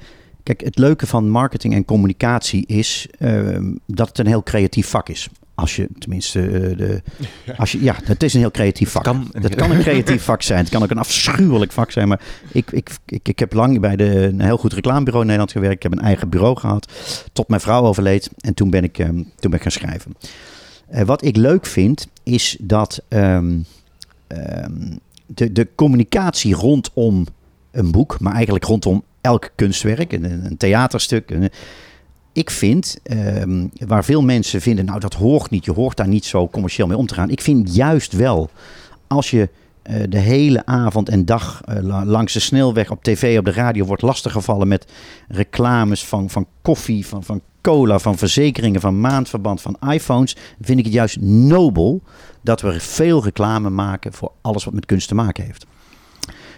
Kijk, 0.43 0.61
het 0.61 0.79
leuke 0.79 1.07
van 1.07 1.31
marketing 1.31 1.75
en 1.75 1.85
communicatie 1.85 2.67
is 2.67 3.09
uh, 3.19 3.59
dat 3.87 4.09
het 4.09 4.19
een 4.19 4.27
heel 4.27 4.43
creatief 4.43 4.89
vak 4.89 5.09
is. 5.09 5.29
Als 5.57 5.77
je 5.77 5.89
tenminste 5.99 6.41
uh, 6.41 6.77
de. 6.77 7.03
Als 7.57 7.73
je, 7.73 7.83
ja, 7.83 7.97
het 8.05 8.23
is 8.23 8.35
een 8.35 8.41
heel 8.41 8.51
creatief 8.51 8.91
vak. 8.91 9.03
Kan, 9.03 9.29
dat 9.41 9.55
kan 9.55 9.71
een 9.71 9.81
creatief 9.81 10.23
vak 10.23 10.43
zijn. 10.43 10.59
Het 10.59 10.69
kan 10.69 10.83
ook 10.83 10.91
een 10.91 10.99
afschuwelijk 10.99 11.73
vak 11.73 11.91
zijn. 11.91 12.09
Maar 12.09 12.21
ik, 12.53 12.71
ik, 12.71 12.91
ik, 13.07 13.29
ik 13.29 13.39
heb 13.39 13.53
lang 13.53 13.81
bij 13.81 13.97
de, 13.97 14.23
een 14.23 14.41
heel 14.41 14.57
goed 14.57 14.73
reclamebureau 14.73 15.21
in 15.21 15.27
Nederland 15.27 15.53
gewerkt. 15.53 15.77
Ik 15.77 15.83
heb 15.83 15.93
een 15.93 16.05
eigen 16.05 16.29
bureau 16.29 16.57
gehad. 16.57 16.93
Tot 17.33 17.49
mijn 17.49 17.61
vrouw 17.61 17.83
overleed. 17.83 18.31
En 18.41 18.55
toen 18.55 18.71
ben 18.71 18.85
ik, 18.85 18.99
um, 18.99 19.15
toen 19.15 19.51
ben 19.51 19.53
ik 19.53 19.63
gaan 19.63 19.71
schrijven. 19.71 20.15
Uh, 20.95 21.03
wat 21.03 21.25
ik 21.25 21.37
leuk 21.37 21.67
vind, 21.67 22.09
is 22.23 22.57
dat 22.61 23.03
um, 23.09 23.65
um, 24.29 24.99
de, 25.27 25.53
de 25.53 25.69
communicatie 25.75 26.55
rondom 26.55 27.27
een 27.71 27.91
boek, 27.91 28.21
maar 28.21 28.35
eigenlijk 28.35 28.65
rondom 28.65 29.03
elk 29.21 29.51
kunstwerk, 29.55 30.13
een, 30.13 30.25
een 30.25 30.57
theaterstuk. 30.57 31.31
Een, 31.31 31.51
ik 32.37 32.51
vind, 32.51 32.97
um, 33.43 33.71
waar 33.87 34.05
veel 34.05 34.23
mensen 34.23 34.61
vinden, 34.61 34.85
nou 34.85 35.01
dat 35.01 35.15
hoort 35.15 35.51
niet, 35.51 35.65
je 35.65 35.73
hoort 35.73 35.97
daar 35.97 36.09
niet 36.09 36.25
zo 36.25 36.49
commercieel 36.49 36.87
mee 36.87 36.97
om 36.97 37.07
te 37.07 37.15
gaan. 37.15 37.31
Ik 37.31 37.41
vind 37.41 37.75
juist 37.75 38.13
wel, 38.13 38.51
als 39.07 39.31
je 39.31 39.49
uh, 39.91 40.03
de 40.09 40.19
hele 40.19 40.67
avond 40.67 41.09
en 41.09 41.25
dag 41.25 41.63
uh, 41.69 42.03
langs 42.05 42.33
de 42.33 42.41
snelweg 42.41 42.91
op 42.91 43.03
tv, 43.03 43.39
op 43.39 43.45
de 43.45 43.53
radio 43.53 43.85
wordt 43.85 44.03
lastiggevallen 44.03 44.69
met 44.69 44.93
reclames 45.29 46.05
van, 46.05 46.31
van 46.31 46.47
koffie, 46.63 47.07
van, 47.07 47.25
van 47.25 47.41
cola, 47.61 47.99
van 47.99 48.19
verzekeringen, 48.19 48.81
van 48.81 49.01
maandverband, 49.01 49.63
van 49.63 49.77
iPhones, 49.91 50.37
vind 50.61 50.79
ik 50.79 50.85
het 50.85 50.95
juist 50.95 51.21
nobel 51.21 52.03
dat 52.43 52.61
we 52.61 52.81
veel 52.81 53.25
reclame 53.25 53.71
maken 53.71 54.13
voor 54.13 54.33
alles 54.41 54.65
wat 54.65 54.75
met 54.75 54.87
kunst 54.87 55.09
te 55.09 55.15
maken 55.15 55.45
heeft. 55.45 55.67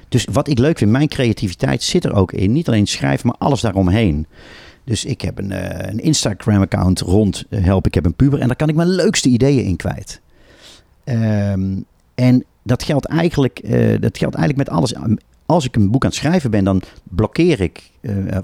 Dus 0.09 0.27
wat 0.33 0.49
ik 0.49 0.59
leuk 0.59 0.79
vind, 0.79 0.91
mijn 0.91 1.09
creativiteit 1.09 1.83
zit 1.83 2.05
er 2.05 2.14
ook 2.14 2.33
in. 2.33 2.53
Niet 2.53 2.69
alleen 2.69 2.87
schrijven, 2.87 3.27
maar 3.27 3.37
alles 3.38 3.61
daaromheen. 3.61 4.27
Dus 4.88 5.05
ik 5.05 5.20
heb 5.20 5.38
een, 5.38 5.51
uh, 5.51 5.68
een 5.70 5.98
Instagram-account 5.98 7.01
rond 7.01 7.44
uh, 7.51 7.64
Help, 7.64 7.87
ik 7.87 7.94
heb 7.94 8.05
een 8.05 8.14
puber. 8.14 8.40
En 8.40 8.46
daar 8.46 8.57
kan 8.57 8.68
ik 8.68 8.74
mijn 8.74 8.88
leukste 8.88 9.29
ideeën 9.29 9.64
in 9.64 9.77
kwijt. 9.77 10.20
Um, 11.05 11.85
en 12.14 12.44
dat 12.62 12.83
geldt, 12.83 13.07
eigenlijk, 13.07 13.61
uh, 13.64 14.01
dat 14.01 14.18
geldt 14.18 14.35
eigenlijk 14.35 14.57
met 14.57 14.70
alles. 14.70 14.94
Als 15.46 15.64
ik 15.64 15.77
een 15.77 15.90
boek 15.90 16.03
aan 16.03 16.09
het 16.09 16.18
schrijven 16.18 16.51
ben, 16.51 16.64
dan 16.64 16.83
blokkeer 17.03 17.61
ik, 17.61 17.90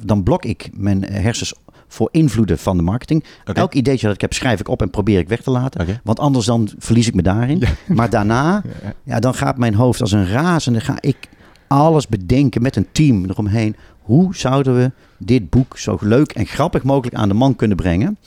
dan 0.02 0.22
blok 0.22 0.44
ik 0.44 0.70
mijn 0.72 1.04
hersens 1.04 1.54
voor 1.88 2.08
invloeden 2.12 2.58
van 2.58 2.76
de 2.76 2.82
marketing. 2.82 3.24
Okay. 3.40 3.54
Elk 3.54 3.74
ideetje 3.74 4.06
dat 4.06 4.14
ik 4.14 4.20
heb, 4.20 4.32
schrijf 4.32 4.60
ik 4.60 4.68
op 4.68 4.82
en 4.82 4.90
probeer 4.90 5.18
ik 5.18 5.28
weg 5.28 5.42
te 5.42 5.50
laten. 5.50 5.80
Okay. 5.80 6.00
Want 6.02 6.18
anders 6.18 6.46
dan 6.46 6.70
verlies 6.78 7.06
ik 7.06 7.14
me 7.14 7.22
daarin. 7.22 7.58
Ja. 7.58 7.68
Maar 7.94 8.10
daarna, 8.10 8.62
ja, 9.02 9.20
dan 9.20 9.34
gaat 9.34 9.58
mijn 9.58 9.74
hoofd 9.74 10.00
als 10.00 10.12
een 10.12 10.26
razende. 10.26 10.80
Ga 10.80 10.96
ik 11.00 11.28
alles 11.66 12.06
bedenken 12.06 12.62
met 12.62 12.76
een 12.76 12.86
team 12.92 13.24
eromheen. 13.24 13.76
Hoe 14.04 14.36
zouden 14.36 14.76
we 14.76 14.92
dit 15.18 15.50
boek 15.50 15.78
zo 15.78 15.96
leuk 16.00 16.32
en 16.32 16.46
grappig 16.46 16.82
mogelijk 16.82 17.16
aan 17.16 17.28
de 17.28 17.34
man 17.34 17.56
kunnen 17.56 17.76
brengen? 17.76 18.18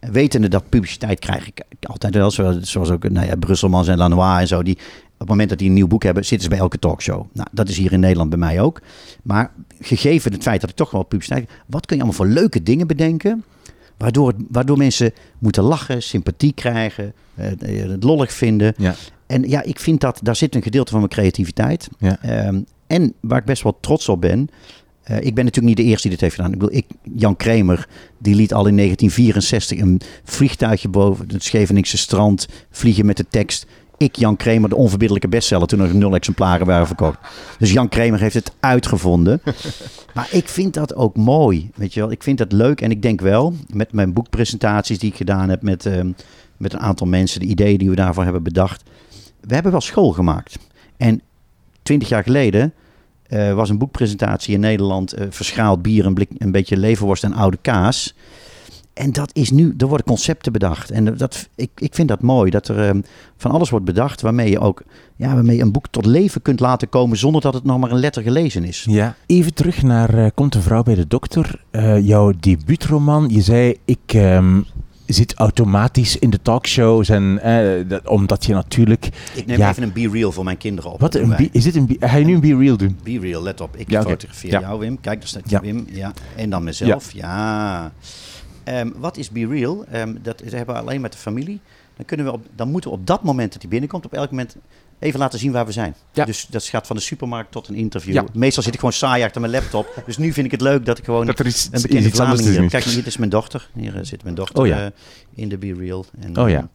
Wetende 0.00 0.48
dat 0.48 0.68
publiciteit 0.68 1.18
krijg 1.18 1.46
ik 1.46 1.62
altijd 1.82 2.14
wel, 2.14 2.30
zoals 2.60 2.90
ook 2.90 3.08
nou 3.08 3.26
ja, 3.26 3.36
Brusselmans 3.36 3.88
en 3.88 3.96
Lanois 3.96 4.40
en 4.40 4.46
zo. 4.46 4.62
Die, 4.62 4.74
op 4.74 5.18
het 5.18 5.28
moment 5.28 5.48
dat 5.48 5.58
die 5.58 5.68
een 5.68 5.74
nieuw 5.74 5.86
boek 5.86 6.02
hebben, 6.02 6.24
zitten 6.24 6.42
ze 6.42 6.54
bij 6.54 6.62
elke 6.62 6.78
talkshow. 6.78 7.26
Nou, 7.32 7.48
dat 7.52 7.68
is 7.68 7.76
hier 7.76 7.92
in 7.92 8.00
Nederland 8.00 8.30
bij 8.30 8.38
mij 8.38 8.60
ook. 8.60 8.80
Maar 9.22 9.50
gegeven 9.80 10.32
het 10.32 10.42
feit 10.42 10.60
dat 10.60 10.70
ik 10.70 10.76
toch 10.76 10.90
wel 10.90 11.02
publiciteit... 11.02 11.50
Wat 11.66 11.86
kun 11.86 11.96
je 11.96 12.02
allemaal 12.02 12.20
voor 12.20 12.34
leuke 12.34 12.62
dingen 12.62 12.86
bedenken... 12.86 13.44
Waardoor, 13.96 14.32
waardoor 14.48 14.76
mensen 14.76 15.12
moeten 15.38 15.62
lachen, 15.62 16.02
sympathie 16.02 16.52
krijgen, 16.52 17.12
het 17.34 18.04
lollig 18.04 18.32
vinden. 18.32 18.74
Ja. 18.76 18.94
En 19.26 19.48
ja, 19.48 19.62
ik 19.62 19.78
vind 19.78 20.00
dat 20.00 20.20
daar 20.22 20.36
zit 20.36 20.54
een 20.54 20.62
gedeelte 20.62 20.90
van 20.90 21.00
mijn 21.00 21.12
creativiteit. 21.12 21.88
Ja. 21.98 22.46
Um, 22.48 22.64
en 22.86 23.14
waar 23.20 23.38
ik 23.38 23.44
best 23.44 23.62
wel 23.62 23.78
trots 23.80 24.08
op 24.08 24.20
ben. 24.20 24.48
Uh, 25.10 25.16
ik 25.16 25.34
ben 25.34 25.44
natuurlijk 25.44 25.76
niet 25.76 25.86
de 25.86 25.90
eerste 25.90 26.08
die 26.08 26.10
dit 26.10 26.20
heeft 26.20 26.34
gedaan. 26.34 26.52
Ik 26.52 26.58
bedoel, 26.58 26.76
ik, 26.76 26.86
Jan 27.14 27.36
Kramer, 27.36 27.88
die 28.18 28.34
liet 28.34 28.52
al 28.52 28.66
in 28.66 28.76
1964 28.76 29.78
een 29.78 30.00
vliegtuigje 30.24 30.88
boven 30.88 31.28
het 31.32 31.44
Scheveningse 31.44 31.98
strand 31.98 32.48
vliegen 32.70 33.06
met 33.06 33.16
de 33.16 33.26
tekst... 33.30 33.66
ik, 33.96 34.16
Jan 34.16 34.36
Kramer, 34.36 34.68
de 34.68 34.76
onverbiddelijke 34.76 35.28
bestseller 35.28 35.66
toen 35.66 35.80
er 35.80 35.94
nul 35.94 36.14
exemplaren 36.14 36.66
waren 36.66 36.86
verkocht. 36.86 37.18
Dus 37.58 37.72
Jan 37.72 37.88
Kramer 37.88 38.20
heeft 38.20 38.34
het 38.34 38.52
uitgevonden. 38.60 39.42
maar 40.14 40.28
ik 40.30 40.48
vind 40.48 40.74
dat 40.74 40.94
ook 40.94 41.16
mooi, 41.16 41.70
weet 41.74 41.94
je 41.94 42.00
wel. 42.00 42.10
Ik 42.10 42.22
vind 42.22 42.38
dat 42.38 42.52
leuk 42.52 42.80
en 42.80 42.90
ik 42.90 43.02
denk 43.02 43.20
wel, 43.20 43.54
met 43.72 43.92
mijn 43.92 44.12
boekpresentaties 44.12 44.98
die 44.98 45.10
ik 45.10 45.16
gedaan 45.16 45.48
heb 45.48 45.62
met, 45.62 45.86
ehm, 45.86 46.10
met 46.56 46.72
een 46.72 46.80
aantal 46.80 47.06
mensen, 47.06 47.40
de 47.40 47.46
ideeën 47.46 47.78
die 47.78 47.90
we 47.90 47.96
daarvoor 47.96 48.24
hebben 48.24 48.42
bedacht. 48.42 48.82
We 49.40 49.54
hebben 49.54 49.72
wel 49.72 49.80
school 49.80 50.12
gemaakt. 50.12 50.58
En 50.96 51.20
twintig 51.82 52.08
jaar 52.08 52.22
geleden 52.22 52.72
uh, 53.28 53.54
was 53.54 53.70
een 53.70 53.78
boekpresentatie 53.78 54.54
in 54.54 54.60
Nederland. 54.60 55.18
Uh, 55.18 55.26
verschaald 55.30 55.82
bier, 55.82 56.06
een, 56.06 56.14
blik, 56.14 56.30
een 56.38 56.52
beetje 56.52 56.76
leverworst 56.76 57.24
en 57.24 57.32
oude 57.32 57.58
kaas. 57.62 58.14
En 58.92 59.12
dat 59.12 59.30
is 59.32 59.50
nu, 59.50 59.74
er 59.78 59.86
worden 59.86 60.06
concepten 60.06 60.52
bedacht. 60.52 60.90
En 60.90 61.16
dat, 61.16 61.48
ik, 61.54 61.70
ik 61.76 61.94
vind 61.94 62.08
dat 62.08 62.22
mooi, 62.22 62.50
dat 62.50 62.68
er 62.68 62.88
um, 62.88 63.04
van 63.36 63.50
alles 63.50 63.70
wordt 63.70 63.84
bedacht 63.84 64.20
waarmee 64.20 64.50
je 64.50 64.58
ook 64.58 64.82
ja, 65.16 65.34
waarmee 65.34 65.56
je 65.56 65.62
een 65.62 65.72
boek 65.72 65.86
tot 65.90 66.06
leven 66.06 66.42
kunt 66.42 66.60
laten 66.60 66.88
komen 66.88 67.16
zonder 67.16 67.40
dat 67.40 67.54
het 67.54 67.64
nog 67.64 67.78
maar 67.78 67.90
een 67.90 67.98
letter 67.98 68.22
gelezen 68.22 68.64
is. 68.64 68.86
Ja, 68.90 69.14
even 69.26 69.54
terug 69.54 69.82
naar 69.82 70.14
uh, 70.14 70.26
Komt 70.34 70.54
een 70.54 70.62
vrouw 70.62 70.82
bij 70.82 70.94
de 70.94 71.06
dokter. 71.06 71.64
jouw 72.02 72.32
debuutroman, 72.40 73.28
je 73.28 73.40
zei 73.40 73.76
ik 73.84 74.14
um, 74.14 74.66
zit 75.14 75.34
automatisch 75.34 76.18
in 76.18 76.30
de 76.30 76.42
talkshows 76.42 77.08
en 77.08 77.38
eh, 77.42 77.88
dat, 77.88 78.08
omdat 78.08 78.44
je 78.44 78.52
natuurlijk... 78.52 79.08
Ik 79.34 79.46
neem 79.46 79.60
even 79.60 79.82
een 79.82 79.92
Be 79.92 80.08
Real 80.08 80.32
voor 80.32 80.44
mijn 80.44 80.56
kinderen 80.56 80.92
op. 80.92 81.00
Wat, 81.00 81.14
een 81.14 81.48
is 81.52 81.64
dit 81.64 81.76
een 81.76 81.96
Ga 82.00 82.16
je 82.16 82.24
nu 82.24 82.34
een 82.34 82.40
Be 82.40 82.56
Real 82.56 82.76
doen? 82.76 82.98
Be 83.02 83.18
Real, 83.18 83.42
let 83.42 83.60
op. 83.60 83.76
Ik 83.76 83.90
ja, 83.90 84.02
fotografeer 84.02 84.50
jou, 84.50 84.78
Wim. 84.78 85.00
Kijk, 85.00 85.18
daar 85.18 85.28
staat 85.28 85.60
Wim. 85.60 85.86
Ja. 85.90 86.12
En 86.36 86.50
dan 86.50 86.64
mezelf. 86.64 87.12
Ja. 87.12 87.92
Um, 88.64 88.94
wat 88.98 89.16
is 89.16 89.30
Be 89.30 89.46
Real? 89.46 89.84
Um, 89.94 90.18
dat 90.22 90.40
hebben 90.40 90.74
we 90.74 90.80
alleen 90.80 91.00
met 91.00 91.12
de 91.12 91.18
familie. 91.18 91.60
Dan, 91.96 92.06
kunnen 92.06 92.26
we 92.26 92.32
op, 92.32 92.46
dan 92.54 92.70
moeten 92.70 92.90
we 92.90 92.96
op 92.96 93.06
dat 93.06 93.22
moment 93.22 93.52
dat 93.52 93.60
hij 93.62 93.70
binnenkomt, 93.70 94.04
op 94.04 94.12
elk 94.12 94.30
moment 94.30 94.56
even 94.98 95.18
laten 95.18 95.38
zien 95.38 95.52
waar 95.52 95.66
we 95.66 95.72
zijn. 95.72 95.94
Ja. 96.12 96.24
Dus 96.24 96.46
dat 96.50 96.64
gaat 96.64 96.86
van 96.86 96.96
de 96.96 97.02
supermarkt 97.02 97.52
tot 97.52 97.68
een 97.68 97.74
interview. 97.74 98.14
Ja. 98.14 98.24
Meestal 98.32 98.62
zit 98.62 98.72
ik 98.72 98.78
gewoon 98.78 98.94
saai 98.94 99.24
achter 99.24 99.40
mijn 99.40 99.52
laptop. 99.52 100.02
Dus 100.06 100.16
nu 100.16 100.32
vind 100.32 100.46
ik 100.46 100.52
het 100.52 100.60
leuk 100.60 100.86
dat 100.86 100.98
ik 100.98 101.04
gewoon 101.04 101.26
dat 101.26 101.38
er 101.38 101.46
iets, 101.46 101.68
een 101.70 101.82
bekende 101.82 102.10
Vlaming 102.10 102.40
hier... 102.40 102.68
Kijk, 102.68 102.84
hier 102.84 103.06
is 103.06 103.16
mijn 103.16 103.30
dochter. 103.30 103.70
Hier 103.74 103.94
uh, 103.94 104.00
zit 104.02 104.22
mijn 104.22 104.34
dochter 104.34 104.58
oh, 104.62 104.66
ja. 104.66 104.84
uh, 104.84 104.90
in 105.34 105.48
de 105.48 105.58
Be 105.58 105.74
Real. 105.74 106.06
En, 106.20 106.38
oh 106.38 106.48
ja. 106.48 106.68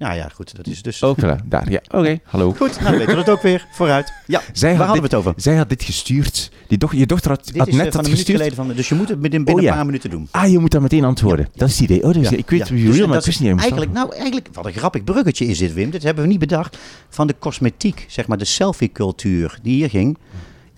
Nou 0.00 0.14
ja, 0.14 0.28
goed, 0.34 0.56
dat 0.56 0.66
is 0.66 0.82
dus... 0.82 1.02
Ook 1.02 1.20
daar, 1.20 1.70
ja. 1.70 1.80
Oké, 1.84 1.98
okay, 1.98 2.20
hallo. 2.24 2.52
Goed, 2.52 2.80
nou 2.80 2.96
weten 2.96 3.12
we 3.12 3.20
het 3.20 3.28
ook 3.28 3.42
weer. 3.42 3.66
Vooruit. 3.72 4.12
Ja, 4.26 4.40
zij 4.52 4.76
waar 4.76 4.86
hadden 4.86 5.02
dit, 5.02 5.10
we 5.10 5.16
het 5.16 5.26
over? 5.26 5.42
Zij 5.42 5.56
had 5.56 5.68
dit 5.68 5.82
gestuurd. 5.82 6.50
Die 6.68 6.78
doch, 6.78 6.94
je 6.94 7.06
dochter 7.06 7.30
had, 7.30 7.44
dit 7.44 7.56
had 7.56 7.68
is, 7.68 7.74
net 7.74 7.92
van 7.92 8.02
dat 8.02 8.10
gestuurd. 8.10 8.38
Geleden 8.38 8.56
van, 8.56 8.68
dus 8.68 8.88
je 8.88 8.94
moet 8.94 9.08
het 9.08 9.20
binnen, 9.20 9.44
binnen 9.44 9.54
oh, 9.54 9.62
ja. 9.62 9.70
een 9.70 9.76
paar 9.76 9.86
minuten 9.86 10.10
doen. 10.10 10.28
Ah, 10.30 10.50
je 10.50 10.58
moet 10.58 10.70
daar 10.70 10.82
meteen 10.82 11.04
antwoorden. 11.04 11.44
Ja, 11.52 11.58
dat 11.58 11.68
is 11.68 11.74
het 11.74 11.90
idee. 11.90 12.02
Oh, 12.02 12.12
dus 12.12 12.32
ik 12.32 12.50
weet 12.50 12.68
wie 12.68 12.86
dus, 12.86 12.96
real, 12.96 13.06
maar 13.06 13.16
het 13.16 13.26
is 13.26 13.38
niet 13.38 13.58
Eigenlijk, 13.58 13.92
nou, 13.92 14.14
eigenlijk, 14.14 14.48
wat 14.52 14.66
een 14.66 14.72
grappig 14.72 15.04
bruggetje 15.04 15.46
is 15.46 15.58
dit, 15.58 15.72
Wim. 15.72 15.90
Dit 15.90 16.02
hebben 16.02 16.24
we 16.24 16.30
niet 16.30 16.38
bedacht. 16.38 16.78
Van 17.08 17.26
de 17.26 17.34
cosmetiek, 17.38 18.04
zeg 18.08 18.26
maar 18.26 18.38
de 18.38 18.44
selfie-cultuur 18.44 19.58
die 19.62 19.74
hier 19.74 19.90
ging, 19.90 20.18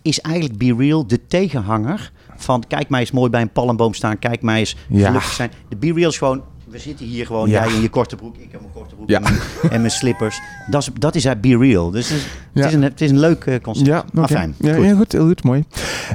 is 0.03 0.21
eigenlijk 0.21 0.59
Be 0.59 0.75
Real 0.79 1.07
de 1.07 1.27
tegenhanger 1.27 2.13
van 2.37 2.65
kijk 2.69 2.89
mij 2.89 3.01
eens 3.01 3.11
mooi 3.11 3.31
bij 3.31 3.41
een 3.41 3.53
palmboom 3.53 3.95
staan, 3.95 4.19
kijk 4.19 4.43
mij 4.43 4.59
eens 4.59 4.77
gelukkig 4.91 5.33
zijn. 5.33 5.53
De 5.69 5.77
Be 5.77 5.93
Real 5.93 6.11
is 6.11 6.19
gewoon 6.19 6.43
we 6.73 6.79
zitten 6.79 7.07
hier 7.07 7.27
gewoon, 7.27 7.49
jij 7.49 7.73
in 7.73 7.81
je 7.81 7.89
korte 7.89 8.17
broek, 8.17 8.37
ik 8.37 8.49
heb 8.51 8.61
mijn 8.61 8.73
korte 8.73 8.95
broek 8.95 9.11
en, 9.11 9.23
mijn, 9.23 9.35
en, 9.71 9.81
mijn, 9.81 9.93
slippers. 9.93 10.41
Dat 10.71 10.83
is, 10.83 10.89
dat 10.99 11.15
is 11.15 11.41
Be 11.41 11.59
Real. 11.59 11.91
Dus 11.91 12.09
het 12.09 12.19
is, 12.19 12.25
het 12.53 12.65
is, 12.65 12.73
een, 12.73 12.83
het 12.83 13.01
is 13.01 13.11
een 13.11 13.19
leuk 13.19 13.45
uh, 13.45 13.55
concept. 13.63 13.87
Ja, 13.87 14.05
okay. 14.15 14.27
fijn. 14.27 14.55
Ja, 14.59 14.75
goed. 14.75 14.97
goed, 14.97 15.13
heel 15.13 15.27
goed, 15.27 15.43
mooi. 15.43 15.65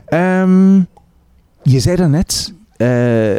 Um, 0.10 0.88
je 1.63 1.80
zei 1.80 1.96
daarnet, 1.96 2.54
uh, 2.78 3.36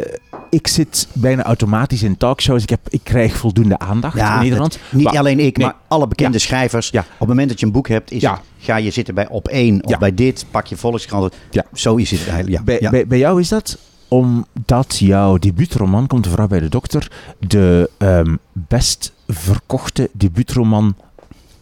ik 0.49 0.67
zit 0.67 1.07
bijna 1.13 1.43
automatisch 1.43 2.03
in 2.03 2.17
talkshows. 2.17 2.63
Ik, 2.63 2.69
heb, 2.69 2.79
ik 2.89 3.03
krijg 3.03 3.37
voldoende 3.37 3.79
aandacht 3.79 4.17
ja, 4.17 4.35
in 4.35 4.43
Nederland. 4.43 4.73
Het, 4.73 4.91
niet 4.91 5.07
alleen 5.07 5.39
ik, 5.39 5.57
nee. 5.57 5.67
maar 5.67 5.75
alle 5.87 6.07
bekende 6.07 6.37
ja. 6.37 6.43
schrijvers. 6.43 6.89
Ja. 6.89 6.99
Op 6.99 7.19
het 7.19 7.27
moment 7.27 7.49
dat 7.49 7.59
je 7.59 7.65
een 7.65 7.71
boek 7.71 7.87
hebt, 7.87 8.11
is, 8.11 8.27
ga 8.59 8.75
je 8.75 8.91
zitten 8.91 9.15
bij 9.15 9.27
op 9.27 9.47
één 9.47 9.85
of 9.85 9.97
bij 9.97 10.13
dit, 10.13 10.45
pak 10.51 10.65
je 10.65 10.77
Volkskrant. 10.77 11.35
Ja. 11.51 11.65
Zo 11.73 11.95
is 11.95 12.11
het 12.11 12.27
eigenlijk. 12.27 12.63
Bij, 12.63 12.87
bij, 12.91 13.07
bij 13.07 13.17
jou 13.17 13.39
is 13.39 13.47
dat 13.47 13.77
omdat 14.09 14.97
jouw 14.97 15.37
debuutroman, 15.37 16.07
Komt 16.07 16.23
de 16.23 16.29
vrouw 16.29 16.47
bij 16.47 16.59
de 16.59 16.69
dokter, 16.69 17.11
de 17.39 17.89
um, 17.97 18.39
best 18.53 19.13
verkochte 19.27 20.09
debuutroman 20.13 20.95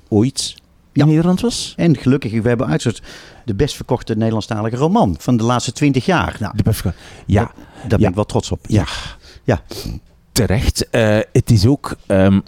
ooit 0.08 0.56
in 0.92 1.04
ja. 1.04 1.06
Nederland 1.06 1.42
was. 1.42 1.74
En 1.78 1.98
gelukkig, 1.98 2.42
we 2.42 2.48
hebben 2.48 2.68
uitzet 2.68 3.02
de 3.46 3.56
best 3.56 3.76
verkochte 3.76 4.16
Nederlandstalige 4.16 4.76
roman 4.76 5.16
van 5.20 5.38
de 5.38 5.44
laatste 5.44 5.72
twintig 5.72 6.06
jaar. 6.06 6.36
Nou, 6.40 6.58
de 6.58 6.64
best 6.64 6.84
ja, 7.26 7.42
daar, 7.44 7.54
daar 7.88 8.00
ben 8.00 8.10
ik 8.10 8.16
wel 8.16 8.26
trots 8.26 8.52
op. 8.52 8.60
Ja, 8.68 8.86
ja. 9.44 9.62
terecht. 10.32 10.88
Uh, 10.92 11.20
het 11.32 11.52
is 11.52 11.66
ook... 11.66 11.96
Um, 12.08 12.44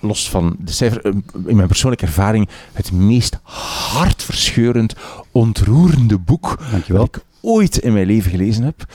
los 0.00 0.30
van 0.30 0.56
de 0.58 0.72
cijfer, 0.72 1.04
in 1.46 1.56
mijn 1.56 1.68
persoonlijke 1.68 2.06
ervaring, 2.06 2.48
het 2.72 2.92
meest 2.92 3.38
hartverscheurend, 3.42 4.94
ontroerende 5.30 6.18
boek 6.18 6.58
Dankjewel. 6.70 7.04
dat 7.06 7.16
ik 7.16 7.22
ooit 7.44 7.78
in 7.78 7.92
mijn 7.92 8.06
leven 8.06 8.30
gelezen 8.30 8.64
heb. 8.64 8.86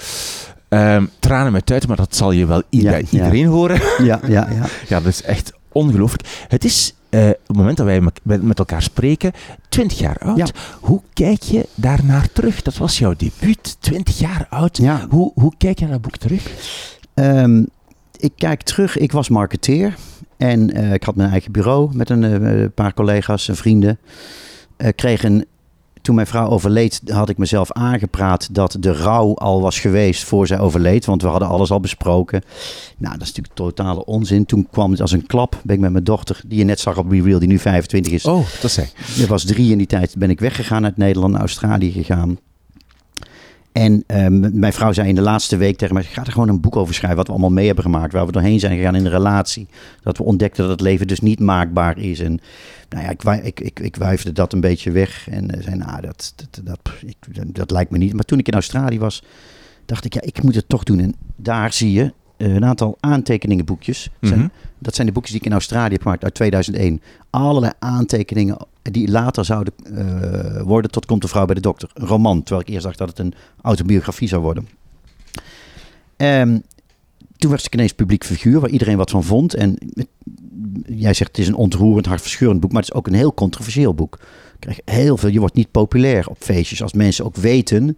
Um, 0.69 1.09
tranen 1.19 1.51
met 1.51 1.65
tuiten, 1.65 1.89
maar 1.89 1.97
dat 1.97 2.15
zal 2.15 2.31
je 2.31 2.45
wel 2.45 2.61
ja, 2.69 2.99
iedereen 2.99 3.39
ja. 3.39 3.47
horen. 3.47 3.81
Ja, 4.05 4.19
ja, 4.27 4.47
ja. 4.49 4.65
ja, 4.87 4.99
dat 4.99 5.05
is 5.05 5.21
echt 5.21 5.53
ongelooflijk. 5.71 6.45
Het 6.47 6.63
is 6.63 6.93
uh, 7.09 7.27
op 7.29 7.47
het 7.47 7.55
moment 7.55 7.77
dat 7.77 7.85
wij 7.85 8.01
met 8.41 8.59
elkaar 8.59 8.81
spreken, 8.81 9.31
20 9.69 9.99
jaar 9.99 10.17
oud. 10.17 10.37
Ja. 10.37 10.47
Hoe 10.79 11.01
kijk 11.13 11.41
je 11.41 11.67
daarnaar 11.75 12.31
terug? 12.31 12.61
Dat 12.61 12.77
was 12.77 12.97
jouw 12.97 13.13
debuut, 13.17 13.77
20 13.79 14.19
jaar 14.19 14.47
oud. 14.49 14.77
Ja. 14.77 15.05
Hoe, 15.09 15.31
hoe 15.35 15.53
kijk 15.57 15.79
je 15.79 15.85
naar 15.85 15.93
dat 15.93 16.01
boek 16.01 16.17
terug? 16.17 16.51
Um, 17.13 17.67
ik 18.17 18.31
kijk 18.35 18.61
terug, 18.61 18.97
ik 18.97 19.11
was 19.11 19.29
marketeer. 19.29 19.95
En 20.37 20.77
uh, 20.77 20.93
ik 20.93 21.03
had 21.03 21.15
mijn 21.15 21.31
eigen 21.31 21.51
bureau 21.51 21.95
met 21.95 22.09
een 22.09 22.23
uh, 22.23 22.65
paar 22.75 22.93
collega's 22.93 23.47
en 23.47 23.55
vrienden. 23.55 23.99
kreeg 24.95 25.23
een 25.23 25.45
toen 26.09 26.17
mijn 26.17 26.29
vrouw 26.29 26.49
overleed, 26.49 27.01
had 27.05 27.29
ik 27.29 27.37
mezelf 27.37 27.71
aangepraat 27.71 28.49
dat 28.51 28.77
de 28.79 28.93
rouw 28.93 29.35
al 29.35 29.61
was 29.61 29.79
geweest 29.79 30.23
voor 30.23 30.47
zij 30.47 30.59
overleed. 30.59 31.05
Want 31.05 31.21
we 31.21 31.27
hadden 31.27 31.47
alles 31.47 31.71
al 31.71 31.79
besproken. 31.79 32.41
Nou, 32.97 33.13
dat 33.13 33.21
is 33.21 33.27
natuurlijk 33.27 33.55
totale 33.55 34.05
onzin. 34.05 34.45
Toen 34.45 34.67
kwam 34.71 34.91
het 34.91 35.01
als 35.01 35.11
een 35.11 35.25
klap. 35.25 35.61
Ben 35.63 35.75
ik 35.75 35.81
met 35.81 35.91
mijn 35.91 36.03
dochter, 36.03 36.41
die 36.45 36.57
je 36.57 36.63
net 36.63 36.79
zag 36.79 36.97
op 36.97 37.11
Real, 37.11 37.39
die 37.39 37.47
nu 37.47 37.59
25 37.59 38.11
is. 38.11 38.25
Oh, 38.25 38.45
dat 38.61 38.71
zei. 38.71 38.87
Er 39.21 39.27
was 39.27 39.45
drie 39.45 39.71
in 39.71 39.77
die 39.77 39.87
tijd. 39.87 40.15
Ben 40.17 40.29
ik 40.29 40.39
weggegaan 40.39 40.83
uit 40.83 40.97
Nederland 40.97 41.31
naar 41.31 41.41
Australië 41.41 41.91
gegaan. 41.91 42.37
En 43.71 44.03
um, 44.07 44.59
mijn 44.59 44.73
vrouw 44.73 44.91
zei 44.91 45.07
in 45.07 45.15
de 45.15 45.21
laatste 45.21 45.57
week 45.57 45.77
tegen 45.77 45.93
mij: 45.93 46.03
Ga 46.03 46.25
er 46.25 46.31
gewoon 46.31 46.49
een 46.49 46.61
boek 46.61 46.75
over 46.75 46.93
schrijven. 46.93 47.17
Wat 47.17 47.27
we 47.27 47.31
allemaal 47.31 47.51
mee 47.51 47.65
hebben 47.65 47.83
gemaakt. 47.83 48.13
Waar 48.13 48.25
we 48.25 48.31
doorheen 48.31 48.59
zijn 48.59 48.77
gegaan 48.77 48.95
in 48.95 49.03
de 49.03 49.09
relatie. 49.09 49.67
Dat 50.01 50.17
we 50.17 50.23
ontdekten 50.23 50.61
dat 50.61 50.71
het 50.71 50.81
leven 50.81 51.07
dus 51.07 51.19
niet 51.19 51.39
maakbaar 51.39 51.97
is. 51.97 52.19
En 52.19 52.39
nou 52.89 53.03
ja, 53.03 53.41
ik, 53.41 53.59
ik, 53.59 53.79
ik, 53.79 53.95
wuifde 53.95 54.31
dat 54.31 54.53
een 54.53 54.61
beetje 54.61 54.91
weg. 54.91 55.27
En 55.29 55.55
uh, 55.55 55.63
zei: 55.63 55.75
Nou, 55.75 56.01
dat, 56.01 56.33
dat, 56.35 56.61
dat, 56.65 56.79
ik, 57.01 57.55
dat 57.55 57.71
lijkt 57.71 57.91
me 57.91 57.97
niet. 57.97 58.13
Maar 58.13 58.25
toen 58.25 58.39
ik 58.39 58.47
in 58.47 58.53
Australië 58.53 58.99
was, 58.99 59.23
dacht 59.85 60.05
ik: 60.05 60.13
Ja, 60.13 60.21
ik 60.21 60.43
moet 60.43 60.55
het 60.55 60.69
toch 60.69 60.83
doen. 60.83 60.99
En 60.99 61.15
daar 61.35 61.73
zie 61.73 61.91
je 61.91 62.13
een 62.39 62.65
aantal 62.65 62.97
aantekeningenboekjes. 62.99 64.09
Mm 64.19 64.31
-hmm. 64.31 64.51
Dat 64.79 64.95
zijn 64.95 65.07
de 65.07 65.13
boekjes 65.13 65.31
die 65.31 65.41
ik 65.41 65.47
in 65.47 65.53
Australië 65.53 65.91
heb 65.91 66.01
gemaakt 66.01 66.23
uit 66.23 66.33
2001. 66.33 67.01
Allerlei 67.29 67.73
aantekeningen 67.79 68.57
die 68.81 69.11
later 69.11 69.45
zouden 69.45 69.73
uh, 69.91 70.61
worden 70.61 70.91
tot 70.91 71.05
Komt 71.05 71.21
de 71.21 71.27
vrouw 71.27 71.45
bij 71.45 71.55
de 71.55 71.61
dokter. 71.61 71.89
Een 71.93 72.07
roman, 72.07 72.43
terwijl 72.43 72.67
ik 72.67 72.73
eerst 72.73 72.85
dacht 72.85 72.97
dat 72.97 73.09
het 73.09 73.19
een 73.19 73.33
autobiografie 73.61 74.27
zou 74.27 74.41
worden. 74.41 74.67
Um, 76.17 76.61
toen 77.37 77.49
werd 77.49 77.65
ik 77.65 77.73
ineens 77.73 77.93
publiek 77.93 78.25
figuur 78.25 78.59
waar 78.59 78.69
iedereen 78.69 78.97
wat 78.97 79.09
van 79.09 79.23
vond. 79.23 79.53
En 79.53 79.77
jij 80.85 81.13
zegt 81.13 81.29
het 81.29 81.37
is 81.37 81.47
een 81.47 81.55
ontroerend, 81.55 82.05
hartverscheurend 82.05 82.59
boek, 82.59 82.71
maar 82.71 82.81
het 82.81 82.91
is 82.91 82.97
ook 82.97 83.07
een 83.07 83.13
heel 83.13 83.33
controversieel 83.33 83.93
boek. 83.93 84.17
Je 84.19 84.59
krijgt 84.59 84.81
heel 84.85 85.17
veel, 85.17 85.29
je 85.29 85.39
wordt 85.39 85.55
niet 85.55 85.71
populair 85.71 86.27
op 86.27 86.37
feestjes 86.39 86.81
als 86.81 86.93
mensen 86.93 87.25
ook 87.25 87.35
weten 87.35 87.97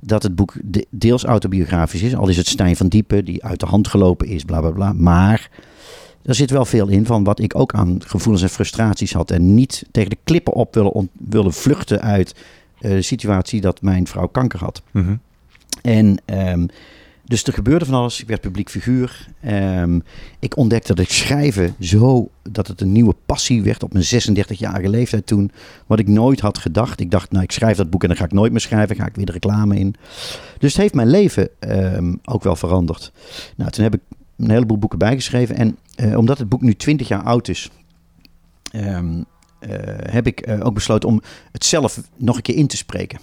dat 0.00 0.22
het 0.22 0.34
boek 0.34 0.54
deels 0.90 1.24
autobiografisch 1.24 2.02
is. 2.02 2.14
Al 2.14 2.28
is 2.28 2.36
het 2.36 2.46
Stijn 2.46 2.76
van 2.76 2.88
Diepen 2.88 3.24
die 3.24 3.44
uit 3.44 3.60
de 3.60 3.66
hand 3.66 3.88
gelopen 3.88 4.26
is, 4.26 4.44
bla 4.44 4.60
bla 4.60 4.70
bla. 4.70 4.92
Maar 4.92 5.50
er 6.22 6.34
zit 6.34 6.50
wel 6.50 6.64
veel 6.64 6.88
in 6.88 7.06
van 7.06 7.24
wat 7.24 7.40
ik 7.40 7.58
ook 7.58 7.74
aan 7.74 7.98
gevoelens 8.06 8.42
en 8.42 8.50
frustraties 8.50 9.12
had. 9.12 9.30
En 9.30 9.54
niet 9.54 9.84
tegen 9.90 10.10
de 10.10 10.18
klippen 10.24 10.52
op 10.52 10.74
willen, 10.74 11.10
willen 11.12 11.52
vluchten 11.52 12.00
uit 12.00 12.34
uh, 12.80 12.90
de 12.90 13.02
situatie 13.02 13.60
dat 13.60 13.82
mijn 13.82 14.06
vrouw 14.06 14.26
kanker 14.26 14.58
had. 14.58 14.82
Mm 14.90 15.04
-hmm. 15.04 15.20
En 15.82 16.20
um, 16.48 16.68
dus 17.28 17.44
er 17.44 17.52
gebeurde 17.52 17.84
van 17.84 17.94
alles. 17.94 18.20
Ik 18.20 18.28
werd 18.28 18.40
publiek 18.40 18.70
figuur. 18.70 19.28
Um, 19.46 20.02
ik 20.38 20.56
ontdekte 20.56 20.94
dat 20.94 21.04
ik 21.04 21.10
schrijven 21.12 21.74
zo, 21.80 22.30
dat 22.50 22.66
het 22.66 22.80
een 22.80 22.92
nieuwe 22.92 23.14
passie 23.26 23.62
werd 23.62 23.82
op 23.82 23.92
mijn 23.92 24.04
36-jarige 24.04 24.88
leeftijd 24.88 25.26
toen. 25.26 25.50
Wat 25.86 25.98
ik 25.98 26.08
nooit 26.08 26.40
had 26.40 26.58
gedacht. 26.58 27.00
Ik 27.00 27.10
dacht, 27.10 27.30
nou 27.30 27.44
ik 27.44 27.52
schrijf 27.52 27.76
dat 27.76 27.90
boek 27.90 28.02
en 28.02 28.08
dan 28.08 28.16
ga 28.16 28.24
ik 28.24 28.32
nooit 28.32 28.50
meer 28.52 28.60
schrijven. 28.60 28.96
Ga 28.96 29.06
ik 29.06 29.16
weer 29.16 29.26
de 29.26 29.32
reclame 29.32 29.78
in. 29.78 29.94
Dus 30.58 30.72
het 30.72 30.82
heeft 30.82 30.94
mijn 30.94 31.08
leven 31.08 31.48
um, 31.60 32.20
ook 32.24 32.42
wel 32.42 32.56
veranderd. 32.56 33.12
Nou, 33.56 33.70
toen 33.70 33.84
heb 33.84 33.94
ik 33.94 34.00
een 34.36 34.50
heleboel 34.50 34.78
boeken 34.78 34.98
bijgeschreven. 34.98 35.56
En 35.56 35.78
uh, 35.96 36.16
omdat 36.16 36.38
het 36.38 36.48
boek 36.48 36.62
nu 36.62 36.74
20 36.74 37.08
jaar 37.08 37.22
oud 37.22 37.48
is, 37.48 37.70
um, 38.72 39.16
uh, 39.16 39.70
heb 40.10 40.26
ik 40.26 40.48
uh, 40.48 40.66
ook 40.66 40.74
besloten 40.74 41.08
om 41.08 41.22
het 41.52 41.64
zelf 41.64 42.00
nog 42.16 42.36
een 42.36 42.42
keer 42.42 42.56
in 42.56 42.66
te 42.66 42.76
spreken. 42.76 43.18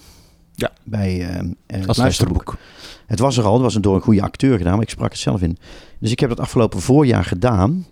Ja. 0.55 0.71
Bij 0.83 1.27
het 1.67 1.97
luisterboek. 1.97 2.57
Het 3.05 3.19
was 3.19 3.37
er 3.37 3.43
al, 3.43 3.53
het 3.53 3.61
was 3.61 3.73
door 3.73 3.95
een 3.95 4.01
goede 4.01 4.21
acteur 4.21 4.57
gedaan, 4.57 4.73
maar 4.73 4.83
ik 4.83 4.89
sprak 4.89 5.11
het 5.11 5.19
zelf 5.19 5.41
in. 5.41 5.57
Dus 5.99 6.11
ik 6.11 6.19
heb 6.19 6.29
dat 6.29 6.39
afgelopen 6.39 6.81
voorjaar 6.81 7.23
gedaan. 7.23 7.85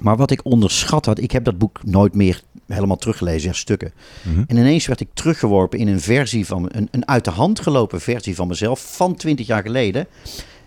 Maar 0.00 0.16
wat 0.16 0.30
ik 0.30 0.44
onderschat 0.44 1.06
had, 1.06 1.18
ik 1.18 1.30
heb 1.30 1.44
dat 1.44 1.58
boek 1.58 1.84
nooit 1.84 2.14
meer 2.14 2.42
helemaal 2.66 2.96
teruggelezen, 2.96 3.48
ja, 3.48 3.54
stukken. 3.54 3.92
Mhm. 4.22 4.42
En 4.46 4.56
ineens 4.56 4.86
werd 4.86 5.00
ik 5.00 5.08
teruggeworpen 5.14 5.78
in 5.78 5.88
een 5.88 6.00
versie 6.00 6.46
van, 6.46 6.68
een, 6.72 6.88
een 6.90 7.08
uit 7.08 7.24
de 7.24 7.30
hand 7.30 7.60
gelopen 7.60 8.00
versie 8.00 8.34
van 8.34 8.48
mezelf 8.48 8.96
van 8.96 9.14
20 9.14 9.46
jaar 9.46 9.62
geleden. 9.62 10.06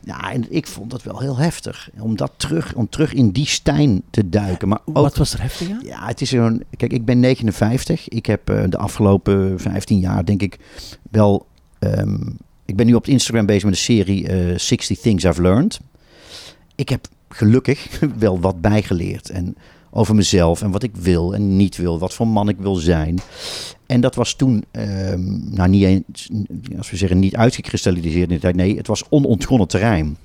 Ja, 0.05 0.31
en 0.31 0.45
ik 0.49 0.67
vond 0.67 0.91
dat 0.91 1.03
wel 1.03 1.19
heel 1.19 1.37
heftig. 1.37 1.89
Om, 1.99 2.15
dat 2.15 2.31
terug, 2.37 2.73
om 2.75 2.89
terug 2.89 3.13
in 3.13 3.29
die 3.29 3.45
Stijn 3.47 4.01
te 4.09 4.29
duiken. 4.29 4.67
Maar 4.67 4.79
ook, 4.85 4.95
Wat 4.95 5.15
was 5.17 5.33
er 5.33 5.41
heftig 5.41 5.69
aan? 5.69 5.81
ja, 5.83 6.07
het 6.07 6.21
is 6.21 6.31
een. 6.31 6.63
Kijk, 6.77 6.91
ik 6.93 7.05
ben 7.05 7.19
59. 7.19 8.07
Ik 8.09 8.25
heb 8.25 8.49
eh, 8.49 8.63
de 8.69 8.77
afgelopen 8.77 9.59
15 9.59 9.99
jaar, 9.99 10.25
denk 10.25 10.41
ik, 10.41 10.57
wel. 11.11 11.45
ehm, 11.79 12.17
ik 12.65 12.75
ben 12.75 12.85
nu 12.85 12.93
op 12.93 13.07
Instagram 13.07 13.45
bezig 13.45 13.63
met 13.63 13.73
de 13.73 13.79
serie 13.79 14.27
eh 14.27 14.57
60 14.57 14.99
Things 14.99 15.23
I've 15.23 15.41
Learned. 15.41 15.79
Ik 16.75 16.89
heb 16.89 17.07
gelukkig 17.29 17.99
wel 18.17 18.39
wat 18.39 18.61
bijgeleerd. 18.61 19.29
En 19.29 19.55
over 19.95 20.15
mezelf 20.15 20.61
en 20.61 20.71
wat 20.71 20.83
ik 20.83 20.95
wil 20.95 21.33
en 21.33 21.57
niet 21.57 21.77
wil. 21.77 21.99
Wat 21.99 22.13
voor 22.13 22.27
man 22.27 22.49
ik 22.49 22.57
wil 22.57 22.75
zijn. 22.75 23.19
En 23.85 24.01
dat 24.01 24.15
was 24.15 24.33
toen, 24.33 24.63
ehm, 24.71 25.53
nou 25.55 25.69
niet 25.69 25.83
eens, 25.83 26.29
als 26.77 26.89
we 26.89 26.97
zeggen, 26.97 27.19
niet 27.19 27.35
uitgekristalliseerd 27.35 28.29
in 28.29 28.35
de 28.35 28.41
tijd. 28.41 28.55
Nee, 28.55 28.77
het 28.77 28.87
was 28.87 29.03
onontgonnen 29.09 29.67
terrein. 29.67 30.17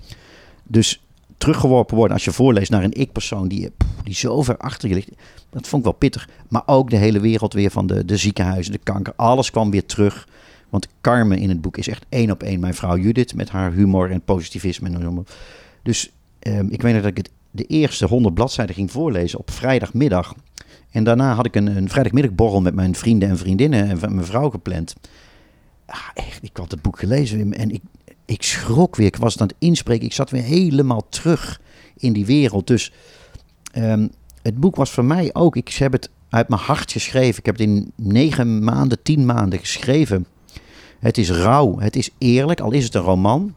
Dus 0.63 1.03
teruggeworpen 1.39 1.97
worden 1.97 2.15
als 2.15 2.25
je 2.25 2.33
voorleest 2.33 2.71
naar 2.71 2.85
een 2.85 3.01
ik-persoon 3.01 3.49
die, 3.49 3.71
die 4.05 4.15
zo 4.15 4.43
ver 4.43 4.57
achter 4.57 4.89
je 4.89 4.95
ligt. 4.95 5.11
Dat 5.51 5.69
vond 5.69 5.85
ik 5.85 5.91
wel 5.91 5.99
pittig. 5.99 6.29
Maar 6.49 6.63
ook 6.67 6.91
de 6.91 6.97
hele 6.97 7.21
wereld 7.21 7.53
weer 7.53 7.71
van 7.71 7.87
de, 7.87 8.05
de 8.05 8.17
ziekenhuizen, 8.17 8.73
de 8.73 8.81
kanker. 8.83 9.13
Alles 9.17 9.51
kwam 9.51 9.71
weer 9.71 9.87
terug. 9.87 10.29
Want 10.69 10.89
Carmen 11.01 11.39
in 11.39 11.49
het 11.49 11.61
boek 11.61 11.77
is 11.77 11.89
echt 11.89 12.07
één 12.09 12.31
op 12.31 12.43
één 12.43 12.61
mijn 12.61 12.75
vrouw 12.75 12.97
Judith. 12.97 13.35
Met 13.35 13.49
haar 13.49 13.73
humor 13.73 14.11
en 14.11 14.21
positivisme. 14.21 14.89
En. 14.89 15.27
Dus 15.83 16.13
ehm, 16.39 16.67
ik 16.71 16.83
weet 16.83 16.93
nog 16.93 17.03
dat 17.03 17.11
ik 17.11 17.17
het, 17.17 17.31
de 17.51 17.65
eerste 17.65 18.07
honderd 18.07 18.35
bladzijden 18.35 18.75
ging 18.75 18.91
voorlezen 18.91 19.39
op 19.39 19.51
vrijdagmiddag. 19.51 20.35
En 20.91 21.05
daarna 21.05 21.35
had 21.35 21.47
ik 21.47 21.57
een, 21.57 21.77
een 21.77 21.89
vrijdagmiddagborrel 21.89 22.61
met 22.61 22.75
mijn 22.75 22.95
vrienden 22.95 23.29
en 23.29 23.39
vriendinnen 23.39 23.89
en 23.89 24.15
mijn 24.15 24.27
vrouw 24.27 24.51
gepland. 24.51 24.95
Ah, 25.87 26.09
echt, 26.15 26.43
ik 26.43 26.57
had 26.57 26.71
het 26.71 26.83
boek 26.83 26.99
gelezen 26.99 27.53
en 27.53 27.71
ik, 27.71 27.83
ik 28.25 28.43
schrok 28.43 28.97
weer. 28.97 29.07
Ik 29.07 29.17
was 29.17 29.33
het 29.33 29.43
aan 29.43 29.49
het 29.49 29.57
inspreken. 29.59 30.07
Ik 30.07 30.13
zat 30.13 30.31
weer 30.31 30.43
helemaal 30.43 31.07
terug 31.09 31.61
in 31.97 32.13
die 32.13 32.27
wereld. 32.27 32.67
Dus 32.67 32.93
ehm, 33.73 34.09
het 34.43 34.61
boek 34.61 34.77
was 34.77 34.91
voor 34.91 35.05
mij 35.05 35.31
ook. 35.33 35.57
Ik 35.57 35.69
heb 35.69 35.93
het 35.93 36.11
uit 36.29 36.49
mijn 36.49 36.61
hart 36.61 36.93
geschreven. 36.93 37.39
Ik 37.39 37.47
heb 37.47 37.59
het 37.59 37.69
in 37.69 37.93
negen 37.97 38.65
maanden, 38.65 39.03
tien 39.03 39.27
maanden 39.27 39.59
geschreven. 39.59 40.27
Het 40.99 41.19
is 41.19 41.31
rauw, 41.31 41.79
het 41.79 41.97
is 41.97 42.11
eerlijk, 42.19 42.61
al 42.61 42.73
is 42.73 42.85
het 42.85 42.95
een 42.95 43.01
roman. 43.01 43.55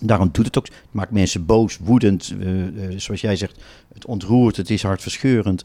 Daarom 0.00 0.28
doet 0.32 0.44
het 0.46 0.58
ook. 0.58 0.64
Het 0.66 0.74
maakt 0.90 1.10
mensen 1.10 1.46
boos, 1.46 1.78
woedend. 1.80 2.34
eh, 2.40 2.66
eh, 2.66 2.98
zoals 2.98 3.20
jij 3.20 3.36
zegt, 3.36 3.60
het 3.94 4.04
ontroert, 4.06 4.56
het 4.56 4.70
is 4.70 4.82
hartverscheurend. 4.82 5.64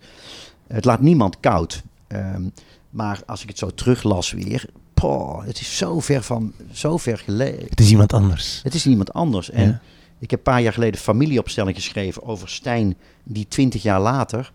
Het 0.67 0.85
laat 0.85 1.01
niemand 1.01 1.39
koud. 1.39 1.81
Ehm, 2.07 2.43
maar 2.89 3.21
als 3.25 3.41
ik 3.41 3.47
het 3.49 3.57
zo 3.57 3.69
teruglas 3.73 4.31
weer. 4.31 4.65
Poh, 4.93 5.45
het 5.45 5.59
is 5.59 5.77
zo 5.77 5.99
ver 5.99 6.23
van, 6.23 6.53
zo 6.71 6.97
ver 6.97 7.17
geleden. 7.17 7.65
Het 7.69 7.79
is 7.79 7.89
iemand 7.91 8.13
anders. 8.13 8.59
Het 8.63 8.73
is 8.73 8.85
niemand 8.85 9.13
anders. 9.13 9.49
En 9.49 9.67
Ja. 9.67 9.81
ik 10.19 10.29
heb 10.29 10.39
een 10.39 10.45
paar 10.53 10.61
jaar 10.61 10.73
geleden 10.73 10.99
familieopstelling 10.99 11.75
geschreven 11.75 12.23
over 12.23 12.49
Stijn, 12.49 12.95
die 13.23 13.47
twintig 13.47 13.81
jaar 13.81 14.01
later. 14.01 14.51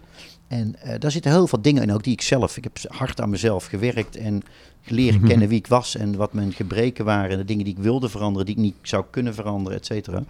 En 0.49 0.81
eh, 0.83 0.99
daar 0.99 1.11
zitten 1.11 1.31
heel 1.31 1.47
veel 1.47 1.63
dingen 1.63 1.83
in, 1.83 1.93
ook 1.93 2.05
die 2.05 2.13
ik 2.13 2.23
zelf. 2.23 2.57
Ik 2.57 2.65
heb 2.65 2.79
hard 2.89 3.21
aan 3.21 3.31
mezelf 3.31 3.65
gewerkt 3.67 4.17
en 4.17 4.43
leren 4.91 5.19
Mhm. 5.21 5.29
kennen 5.29 5.49
wie 5.49 5.59
ik 5.59 5.67
was 5.67 5.97
en 5.97 6.17
wat 6.17 6.33
mijn 6.33 6.53
gebreken 6.53 7.05
waren. 7.05 7.31
En 7.31 7.37
de 7.39 7.45
dingen 7.45 7.65
die 7.65 7.75
ik 7.75 7.83
wilde 7.83 8.09
veranderen, 8.09 8.47
die 8.47 8.55
ik 8.55 8.61
niet 8.61 8.75
zou 8.83 9.05
kunnen 9.11 9.35
veranderen, 9.35 9.79
et 9.79 9.87
cetera. 9.87 10.23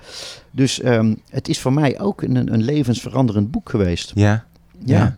Dus 0.51 0.81
ehm, 0.81 1.15
het 1.31 1.49
is 1.49 1.61
voor 1.61 1.73
mij 1.73 2.01
ook 2.01 2.23
een, 2.23 2.53
een 2.53 2.63
levensveranderend 2.63 3.51
boek 3.51 3.71
geweest. 3.71 4.13
Ja. 4.15 4.45
Ja. 4.85 5.17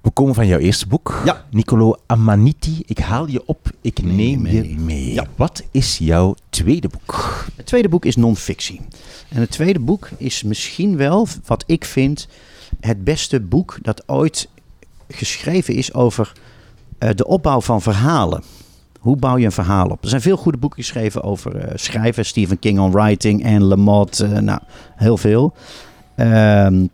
We 0.00 0.10
komen 0.10 0.34
van 0.34 0.46
jouw 0.46 0.58
eerste 0.58 0.86
boek. 0.86 1.20
Ja. 1.24 1.44
Niccolo 1.50 1.96
Amaniti. 2.06 2.82
Ik 2.86 2.98
haal 2.98 3.26
je 3.28 3.46
op, 3.46 3.70
ik 3.80 4.02
Neem 4.02 4.42
neem 4.42 4.46
je 4.46 4.74
mee. 4.78 5.12
Ja. 5.12 5.26
Wat 5.36 5.62
is 5.70 5.98
jouw 5.98 6.34
tweede 6.50 6.88
boek? 6.88 7.44
Het 7.56 7.66
tweede 7.66 7.88
boek 7.88 8.04
is 8.04 8.16
non-fictie. 8.16 8.80
En 9.28 9.40
het 9.40 9.50
tweede 9.50 9.78
boek 9.78 10.08
is 10.16 10.42
misschien 10.42 10.96
wel, 10.96 11.28
wat 11.46 11.64
ik 11.66 11.84
vind, 11.84 12.28
het 12.80 13.04
beste 13.04 13.40
boek 13.40 13.78
dat 13.82 14.08
ooit 14.08 14.48
geschreven 15.08 15.74
is 15.74 15.92
over 15.94 16.32
de 17.10 17.26
opbouw 17.26 17.60
van 17.60 17.82
verhalen. 17.82 18.42
Hoe 19.00 19.16
bouw 19.16 19.36
je 19.36 19.44
een 19.44 19.52
verhaal 19.52 19.88
op? 19.88 20.02
Er 20.02 20.08
zijn 20.08 20.20
veel 20.20 20.36
goede 20.36 20.58
boeken 20.58 20.78
geschreven 20.82 21.22
over 21.22 21.56
eh, 21.56 21.72
schrijven. 21.74 22.24
Stephen 22.24 22.58
King 22.58 22.78
on 22.78 22.90
writing 22.92 23.42
en 23.44 23.62
Lamotte. 23.62 24.24
eh, 24.26 24.38
nou, 24.40 24.60
heel 24.94 25.16
veel. 25.16 25.54
Ehm, 26.16 26.86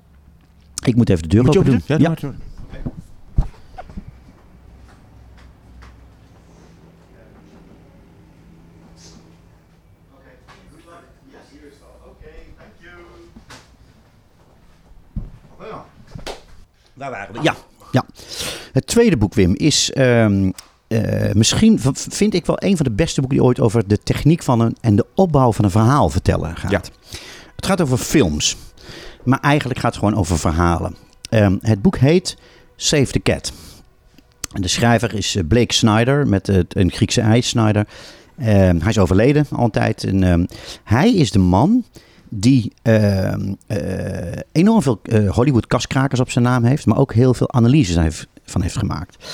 ik 0.84 0.96
moet 0.96 1.08
even 1.10 1.22
de 1.22 1.28
deur 1.28 1.44
Moet 1.44 1.52
je 1.52 1.58
open 1.58 1.70
doen. 1.70 1.82
doen? 1.86 1.98
Ja, 1.98 2.14
Ja. 2.20 2.30
Daar 16.94 17.10
waren 17.10 17.34
we. 17.34 17.42
Ja, 17.42 17.54
ja. 17.92 18.04
Het 18.72 18.86
tweede 18.86 19.16
boek, 19.16 19.34
Wim, 19.34 19.54
is 19.56 19.92
ehm, 19.92 20.50
eh, 20.90 21.32
misschien, 21.32 21.80
vind 21.94 22.34
ik 22.34 22.46
wel, 22.46 22.56
een 22.58 22.76
van 22.76 22.86
de 22.86 22.92
beste 22.92 23.20
boeken 23.20 23.38
die 23.38 23.46
ooit 23.46 23.60
over 23.60 23.88
de 23.88 23.98
techniek 23.98 24.42
van 24.42 24.60
een 24.60 24.76
en 24.80 24.96
de 24.96 25.06
opbouw 25.14 25.52
van 25.52 25.64
een 25.64 25.70
verhaal 25.70 26.10
vertellen 26.10 26.56
gaat. 26.56 26.70
Ja. 26.70 26.80
Het 27.56 27.66
gaat 27.66 27.80
over 27.80 27.98
films, 27.98 28.56
maar 29.24 29.40
eigenlijk 29.40 29.80
gaat 29.80 29.94
het 29.94 30.02
gewoon 30.04 30.18
over 30.18 30.38
verhalen. 30.38 30.96
Ehm, 31.28 31.56
het 31.60 31.82
boek 31.82 31.96
heet 31.96 32.36
Save 32.76 33.12
the 33.12 33.20
Cat. 33.20 33.52
En 34.52 34.62
de 34.62 34.68
schrijver 34.68 35.14
is 35.14 35.36
eh, 35.36 35.44
Blake 35.48 35.74
Snyder, 35.74 36.26
met 36.26 36.48
een 36.68 36.90
Griekse 36.90 37.20
ei, 37.20 37.42
Snyder. 37.42 37.86
Ehm, 38.38 38.78
hij 38.78 38.88
is 38.88 38.98
overleden 38.98 39.46
al 39.50 39.64
een 39.64 39.70
tijd. 39.70 40.04
En, 40.04 40.48
hij 40.84 41.14
is 41.14 41.30
de 41.30 41.38
man 41.38 41.84
die 42.28 42.72
eh, 42.82 43.34
enorm 44.52 44.82
veel 44.82 45.00
Hollywood 45.28 45.66
kaskrakers 45.66 46.20
op 46.20 46.30
zijn 46.30 46.44
naam 46.44 46.64
heeft, 46.64 46.86
maar 46.86 46.98
ook 46.98 47.14
heel 47.14 47.34
veel 47.34 47.52
analyses 47.52 47.96
heeft, 47.96 48.26
van 48.50 48.62
heeft 48.62 48.78
gemaakt. 48.78 49.24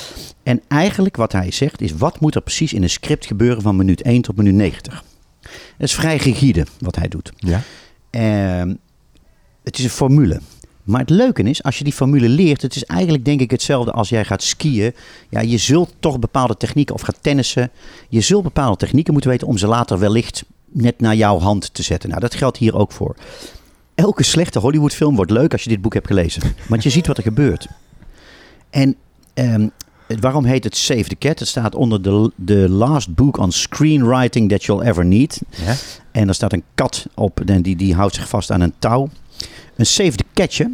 En 0.43 0.63
eigenlijk 0.69 1.17
wat 1.17 1.33
hij 1.33 1.51
zegt 1.51 1.81
is, 1.81 1.93
wat 1.93 2.21
moet 2.21 2.35
er 2.35 2.41
precies 2.41 2.73
in 2.73 2.83
een 2.83 2.91
script 2.91 3.27
gebeuren 3.27 3.63
van 3.63 3.77
minuut 3.77 4.03
1 4.03 4.23
tot 4.23 4.37
minuut 4.37 4.55
90? 4.55 5.05
Dat 5.43 5.53
is 5.89 5.95
vrij 5.95 6.17
rigide 6.17 6.67
wat 6.79 6.97
hij 6.97 7.09
doet. 7.09 7.33
Ja. 7.37 7.63
Ehm, 8.11 8.75
het 9.63 9.79
is 9.79 9.85
een 9.85 9.91
formule. 9.91 10.41
Maar 10.87 11.01
het 11.01 11.11
leuke 11.11 11.43
is, 11.43 11.63
als 11.63 11.79
je 11.79 11.85
die 11.85 11.93
formule 11.93 12.29
leert, 12.29 12.63
het 12.63 12.77
is 12.77 12.85
eigenlijk 12.85 13.25
denk 13.25 13.41
ik 13.41 13.51
hetzelfde 13.51 13.91
als 13.93 14.09
jij 14.09 14.25
gaat 14.25 14.43
skiën. 14.43 14.95
Ja, 15.29 15.41
je 15.41 15.59
zult 15.59 15.95
toch 16.01 16.19
bepaalde 16.19 16.57
technieken 16.57 16.95
of 16.95 17.01
gaat 17.01 17.19
tennissen. 17.21 17.71
Je 18.09 18.21
zult 18.21 18.43
bepaalde 18.43 18.77
technieken 18.77 19.13
moeten 19.13 19.31
weten 19.31 19.47
om 19.47 19.59
ze 19.59 19.67
later 19.67 19.99
wellicht 19.99 20.45
net 20.65 21.01
naar 21.01 21.15
jouw 21.15 21.39
hand 21.39 21.75
te 21.75 21.83
zetten. 21.83 22.09
Nou, 22.09 22.21
dat 22.21 22.35
geldt 22.35 22.57
hier 22.57 22.77
ook 22.77 22.93
voor. 22.93 23.17
Elke 23.95 24.23
slechte 24.23 24.59
Hollywoodfilm 24.59 25.17
wordt 25.17 25.31
leuk 25.31 25.53
als 25.53 25.63
je 25.63 25.69
dit 25.69 25.81
boek 25.81 25.95
hebt 25.95 26.07
gelezen. 26.07 26.43
Want 26.69 26.83
je 26.83 26.91
ziet 26.91 27.07
wat 27.07 27.17
er 27.17 27.23
gebeurt. 27.23 27.67
En 28.71 28.97
ehm, 29.37 29.69
het- 30.07 30.21
waarom 30.21 30.45
heet 30.45 30.65
het 30.65 30.77
Save 30.77 31.03
the 31.05 31.17
Cat? 31.19 31.39
Het 31.39 31.49
staat 31.49 31.75
onder 31.75 32.03
de, 32.03 32.31
de 32.37 32.69
last 32.69 33.15
book 33.15 33.37
on 33.39 33.53
screenwriting 33.53 34.51
that 34.51 34.65
you'll 34.65 34.83
ever 34.87 35.05
need. 35.07 35.41
Ja. 35.65 35.75
En 36.13 36.29
er 36.29 36.35
staat 36.35 36.53
een 36.53 36.63
kat 36.75 37.07
op 37.15 37.41
en 37.41 37.63
die, 37.63 37.77
die 37.77 37.95
houdt 37.95 38.15
zich 38.15 38.29
vast 38.29 38.51
aan 38.51 38.61
een 38.61 38.75
touw. 38.79 39.09
Een 39.77 39.87
save 39.87 40.13
the 40.17 40.25
catcher 40.35 40.71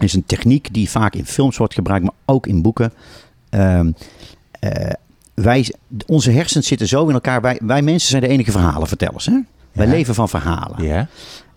is 0.00 0.12
een 0.14 0.24
techniek 0.26 0.68
die 0.74 0.90
vaak 0.90 1.14
in 1.14 1.26
films 1.26 1.56
wordt 1.56 1.74
gebruikt, 1.74 2.04
maar 2.04 2.14
ook 2.24 2.46
in 2.46 2.62
boeken. 2.62 2.92
Ehm, 3.50 3.92
eh, 4.60 4.90
wij, 5.34 5.72
onze 6.06 6.30
hersens 6.30 6.66
zitten 6.66 6.88
zo 6.88 7.06
in 7.08 7.14
elkaar. 7.14 7.40
Wij, 7.40 7.58
wij 7.62 7.82
mensen 7.82 8.08
zijn 8.10 8.22
de 8.22 8.28
enige 8.28 8.50
verhalenvertellers. 8.50 9.26
Hè? 9.26 9.38
Wij 9.72 9.86
Ja. 9.86 9.92
leven 9.92 10.14
van 10.14 10.28
verhalen. 10.28 10.84
Ja. 10.84 11.08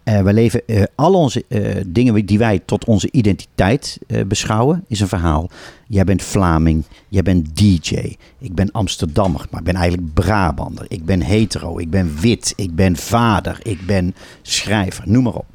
Wij 0.03 0.33
leven, 0.33 0.67
eh, 0.67 0.83
al 0.95 1.13
onze 1.13 1.45
eh, 1.47 1.81
dingen 1.87 2.25
die 2.25 2.37
wij 2.37 2.61
tot 2.65 2.85
onze 2.85 3.11
identiteit 3.11 3.99
beschouwen, 4.27 4.85
is 4.87 4.99
een 4.99 5.07
verhaal. 5.07 5.49
Jij 5.87 6.03
bent 6.03 6.23
Vlaming, 6.23 6.83
jij 7.07 7.23
bent 7.23 7.57
DJ, 7.57 8.15
ik 8.37 8.55
ben 8.55 8.71
Amsterdammer, 8.71 9.45
maar 9.49 9.59
ik 9.59 9.65
ben 9.65 9.75
eigenlijk 9.75 10.13
Brabander. 10.13 10.85
Ik 10.87 11.05
ben 11.05 11.21
hetero, 11.21 11.79
ik 11.79 11.89
ben 11.89 12.15
wit, 12.19 12.53
ik 12.55 12.75
ben 12.75 12.95
vader, 12.95 13.59
ik 13.61 13.85
ben 13.85 14.15
schrijver, 14.41 15.03
noem 15.07 15.23
maar 15.23 15.33
op. 15.33 15.45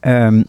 Ehm, 0.00 0.42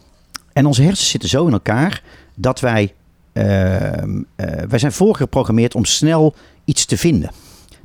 en 0.52 0.66
onze 0.66 0.82
hersens 0.82 1.10
zitten 1.10 1.28
zo 1.28 1.46
in 1.46 1.52
elkaar 1.52 2.02
dat 2.34 2.60
wij, 2.60 2.94
ehm, 3.32 4.22
eh, 4.36 4.62
wij 4.68 4.78
zijn 4.78 4.92
voorgeprogrammeerd 4.92 5.74
om 5.74 5.84
snel 5.84 6.34
iets 6.64 6.84
te 6.84 6.96
vinden. 6.96 7.30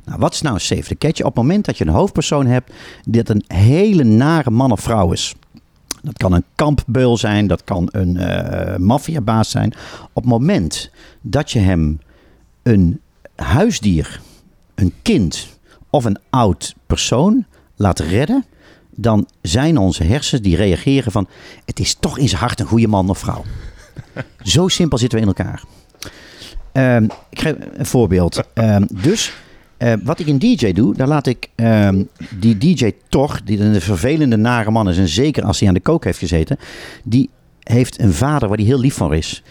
Nou, 0.06 0.18
wat 0.18 0.34
is 0.34 0.40
nou 0.40 0.58
een 0.68 0.82
the 0.82 0.96
catch? 0.98 1.20
Op 1.20 1.26
het 1.26 1.34
moment 1.34 1.64
dat 1.64 1.78
je 1.78 1.86
een 1.86 1.92
hoofdpersoon 1.92 2.46
hebt 2.46 2.72
dat 3.04 3.28
een 3.28 3.44
hele 3.46 4.04
nare 4.04 4.50
man 4.50 4.72
of 4.72 4.80
vrouw 4.80 5.12
is. 5.12 5.34
Dat 6.02 6.16
kan 6.16 6.32
een 6.32 6.44
kampbeul 6.54 7.16
zijn, 7.16 7.46
dat 7.46 7.64
kan 7.64 7.88
een 7.90 8.16
eh 8.16 8.76
maffiabaas 8.76 9.50
zijn. 9.50 9.72
Op 10.12 10.22
het 10.22 10.32
moment 10.32 10.90
dat 11.20 11.50
je 11.50 11.58
hem 11.58 12.00
een 12.62 13.00
huisdier, 13.34 14.20
een 14.74 14.92
kind 15.02 15.48
of 15.90 16.04
een 16.04 16.18
oud 16.30 16.74
persoon 16.86 17.46
laat 17.76 17.98
redden, 17.98 18.44
dan 18.90 19.28
zijn 19.42 19.76
onze 19.76 20.04
hersens 20.04 20.42
die 20.42 20.56
reageren 20.56 21.12
van 21.12 21.28
het 21.64 21.80
is 21.80 21.94
toch 21.94 22.18
in 22.18 22.28
zijn 22.28 22.40
hart 22.40 22.60
een 22.60 22.66
goede 22.66 22.88
man 22.88 23.08
of 23.08 23.18
vrouw. 23.18 23.44
Zo 24.42 24.68
simpel 24.68 24.98
zitten 24.98 25.18
we 25.18 25.24
in 25.24 25.34
elkaar. 25.36 25.62
Ehm, 26.72 27.04
ik 27.30 27.40
geef 27.40 27.54
een 27.74 27.86
voorbeeld. 27.86 28.42
Ehm, 28.54 28.84
dus 28.90 29.32
eh, 29.76 29.92
wat 30.02 30.18
ik 30.18 30.26
in 30.26 30.38
DJ 30.38 30.72
doe, 30.72 30.94
daar 30.94 31.08
laat 31.08 31.26
ik 31.26 31.48
ehm, 31.54 32.02
die 32.38 32.58
DJ 32.58 32.92
toch, 33.08 33.42
die 33.42 33.60
een 33.60 33.80
vervelende 33.80 34.36
nare 34.36 34.70
man 34.70 34.88
is, 34.88 34.98
en 34.98 35.08
zeker 35.08 35.44
als 35.44 35.58
hij 35.58 35.68
aan 35.68 35.74
de 35.74 35.80
kook 35.80 36.04
heeft 36.04 36.18
gezeten, 36.18 36.58
die 37.04 37.30
heeft 37.62 38.00
een 38.00 38.12
vader 38.12 38.48
waar 38.48 38.56
hij 38.56 38.66
heel 38.66 38.80
lief 38.80 38.94
voor 38.94 39.16
is. 39.16 39.42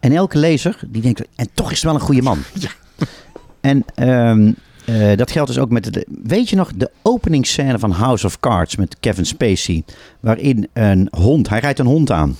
En 0.00 0.12
elke 0.12 0.38
lezer 0.38 0.78
die 0.88 1.02
denkt, 1.02 1.22
en 1.36 1.48
toch 1.54 1.70
is 1.70 1.76
het 1.76 1.84
wel 1.84 1.94
een 1.94 2.00
goede 2.00 2.22
man. 2.22 2.38
Ja. 2.52 2.70
En 3.60 3.84
ehm, 3.94 4.52
eh, 4.84 5.16
dat 5.16 5.30
geldt 5.30 5.48
dus 5.48 5.58
ook 5.58 5.70
met 5.70 5.92
de. 5.92 6.06
Weet 6.22 6.48
je 6.48 6.56
nog 6.56 6.72
de 6.74 6.90
openingsscène 7.02 7.78
van 7.78 7.90
House 7.90 8.26
of 8.26 8.40
Cards 8.40 8.76
met 8.76 8.96
Kevin 9.00 9.26
Spacey, 9.26 9.84
waarin 10.20 10.68
een 10.72 11.08
hond, 11.10 11.48
hij 11.48 11.58
rijdt 11.58 11.78
een 11.78 11.86
hond 11.86 12.10
aan. 12.10 12.36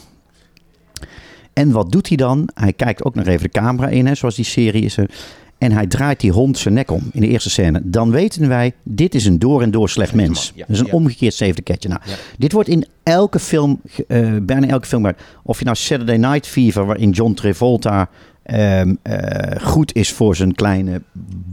En 1.52 1.70
wat 1.70 1.92
doet 1.92 2.08
hij 2.08 2.16
dan? 2.16 2.48
Hij 2.54 2.72
kijkt 2.72 3.04
ook 3.04 3.14
nog 3.14 3.26
even 3.26 3.42
de 3.42 3.48
camera 3.48 3.88
in, 3.88 4.06
hè, 4.06 4.14
zoals 4.14 4.34
die 4.34 4.44
serie 4.44 4.82
is. 4.82 4.96
er. 4.96 5.10
En 5.58 5.72
hij 5.72 5.86
draait 5.86 6.20
die 6.20 6.30
hond 6.32 6.58
zijn 6.58 6.74
nek 6.74 6.90
om 6.90 7.10
in 7.12 7.20
de 7.20 7.28
eerste 7.28 7.50
scène. 7.50 7.80
Dan 7.84 8.10
weten 8.10 8.48
wij, 8.48 8.72
dit 8.82 9.14
is 9.14 9.24
een 9.24 9.38
door 9.38 9.62
en 9.62 9.70
door 9.70 9.88
slecht 9.88 10.14
mens. 10.14 10.52
ja, 10.54 10.64
dus 10.68 10.78
een 10.78 10.86
ja. 10.86 10.92
omgekeerd 10.92 11.34
zevende 11.34 11.62
ketje. 11.62 11.88
Nou, 11.88 12.00
Ja. 12.04 12.14
dit 12.38 12.52
wordt 12.52 12.68
in 12.68 12.86
elke 13.02 13.38
film, 13.38 13.80
eh, 14.08 14.36
bijna 14.42 14.66
elke 14.66 14.86
film, 14.86 15.12
of 15.42 15.58
je 15.58 15.64
nou 15.64 15.76
Saturday 15.76 16.16
Night 16.16 16.46
Fever, 16.46 16.86
waarin 16.86 17.10
John 17.10 17.32
Travolta 17.34 18.08
ehm, 18.42 18.94
eh, 19.02 19.62
goed 19.62 19.94
is 19.94 20.12
voor 20.12 20.36
zijn 20.36 20.54
kleine 20.54 21.02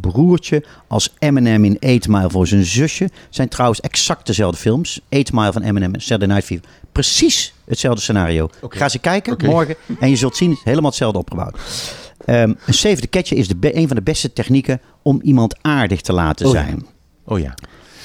broertje, 0.02 0.64
als 0.88 1.14
Eminem 1.20 1.66
in 1.66 1.78
8 1.80 2.08
Mile 2.08 2.30
voor 2.30 2.48
zijn 2.48 2.66
zusje, 2.66 3.10
zijn 3.30 3.48
trouwens 3.48 3.80
exact 3.82 4.26
dezelfde 4.28 4.58
films. 4.58 5.02
8 5.10 5.34
Mile 5.34 5.52
van 5.52 5.62
Eminem 5.62 5.94
en 5.94 6.02
Saturday 6.02 6.28
Night 6.28 6.46
Fever. 6.46 6.66
Precies 6.92 7.54
hetzelfde 7.66 8.02
scenario. 8.02 8.50
Ga 8.70 8.90
ze 8.90 9.00
kijken 9.00 9.38
morgen 9.46 9.76
en 10.00 10.10
je 10.10 10.16
zult 10.16 10.38
zien, 10.38 10.50
het 10.50 10.58
is 10.58 10.64
helemaal 10.66 10.90
hetzelfde 10.90 11.20
opgebouwd. 11.20 11.60
Ehm, 12.26 12.54
een 12.66 12.74
zevende 12.74 13.08
ketje 13.08 13.36
is 13.36 13.48
de 13.48 13.78
een 13.78 13.88
van 13.88 13.96
de 13.96 14.04
beste 14.04 14.34
technieken 14.34 14.82
om 15.02 15.20
iemand 15.22 15.56
aardig 15.62 16.02
te 16.02 16.14
laten 16.14 16.46
Oh 16.46 16.54
ja. 16.54 16.64
zijn. 16.64 16.86
Oh 17.24 17.40
ja. 17.40 17.54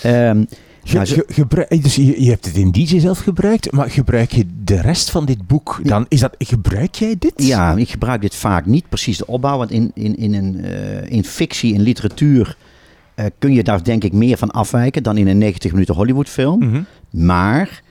Ehm, 0.03 0.45
nou, 0.93 1.23
gebruik- 1.27 1.83
dus 1.83 1.95
je, 1.95 2.23
je 2.23 2.31
hebt 2.31 2.45
het 2.45 2.57
in 2.57 2.71
DJ 2.71 2.99
zelf 2.99 3.19
gebruikt, 3.19 3.73
maar 3.73 3.91
gebruik 3.91 4.33
je 4.33 4.47
de 4.65 4.81
rest 4.81 5.11
van 5.11 5.25
dit 5.25 5.47
boek 5.47 5.81
dan? 5.83 6.07
Is 6.09 6.21
dat, 6.21 6.35
gebruik 6.39 6.95
jij 6.95 7.15
dit? 7.19 7.33
Ja, 7.37 7.77
ik 7.77 7.91
gebruik 7.91 8.21
dit 8.21 8.35
vaak 8.35 8.67
niet 8.67 8.89
precies 8.89 9.19
de 9.19 9.27
opbouw. 9.27 9.59
Want 9.59 9.71
in, 9.71 9.91
in, 9.95 10.17
in, 10.17 10.35
een, 10.35 10.65
eh, 10.65 11.11
in 11.11 11.25
fictie, 11.25 11.75
in 11.75 11.81
literatuur, 11.81 12.57
eh, 13.15 13.25
kun 13.39 13.53
je 13.53 13.63
daar 13.63 13.85
denk 13.85 14.05
ik 14.05 14.13
meer 14.13 14.37
van 14.37 14.51
afwijken 14.51 15.03
dan 15.03 15.17
in 15.17 15.29
een 15.29 15.39
90 15.39 15.73
minuten 15.73 15.95
Hollywoodfilm. 15.95 16.59
Mhm. 16.59 16.83
Maar 17.11 17.83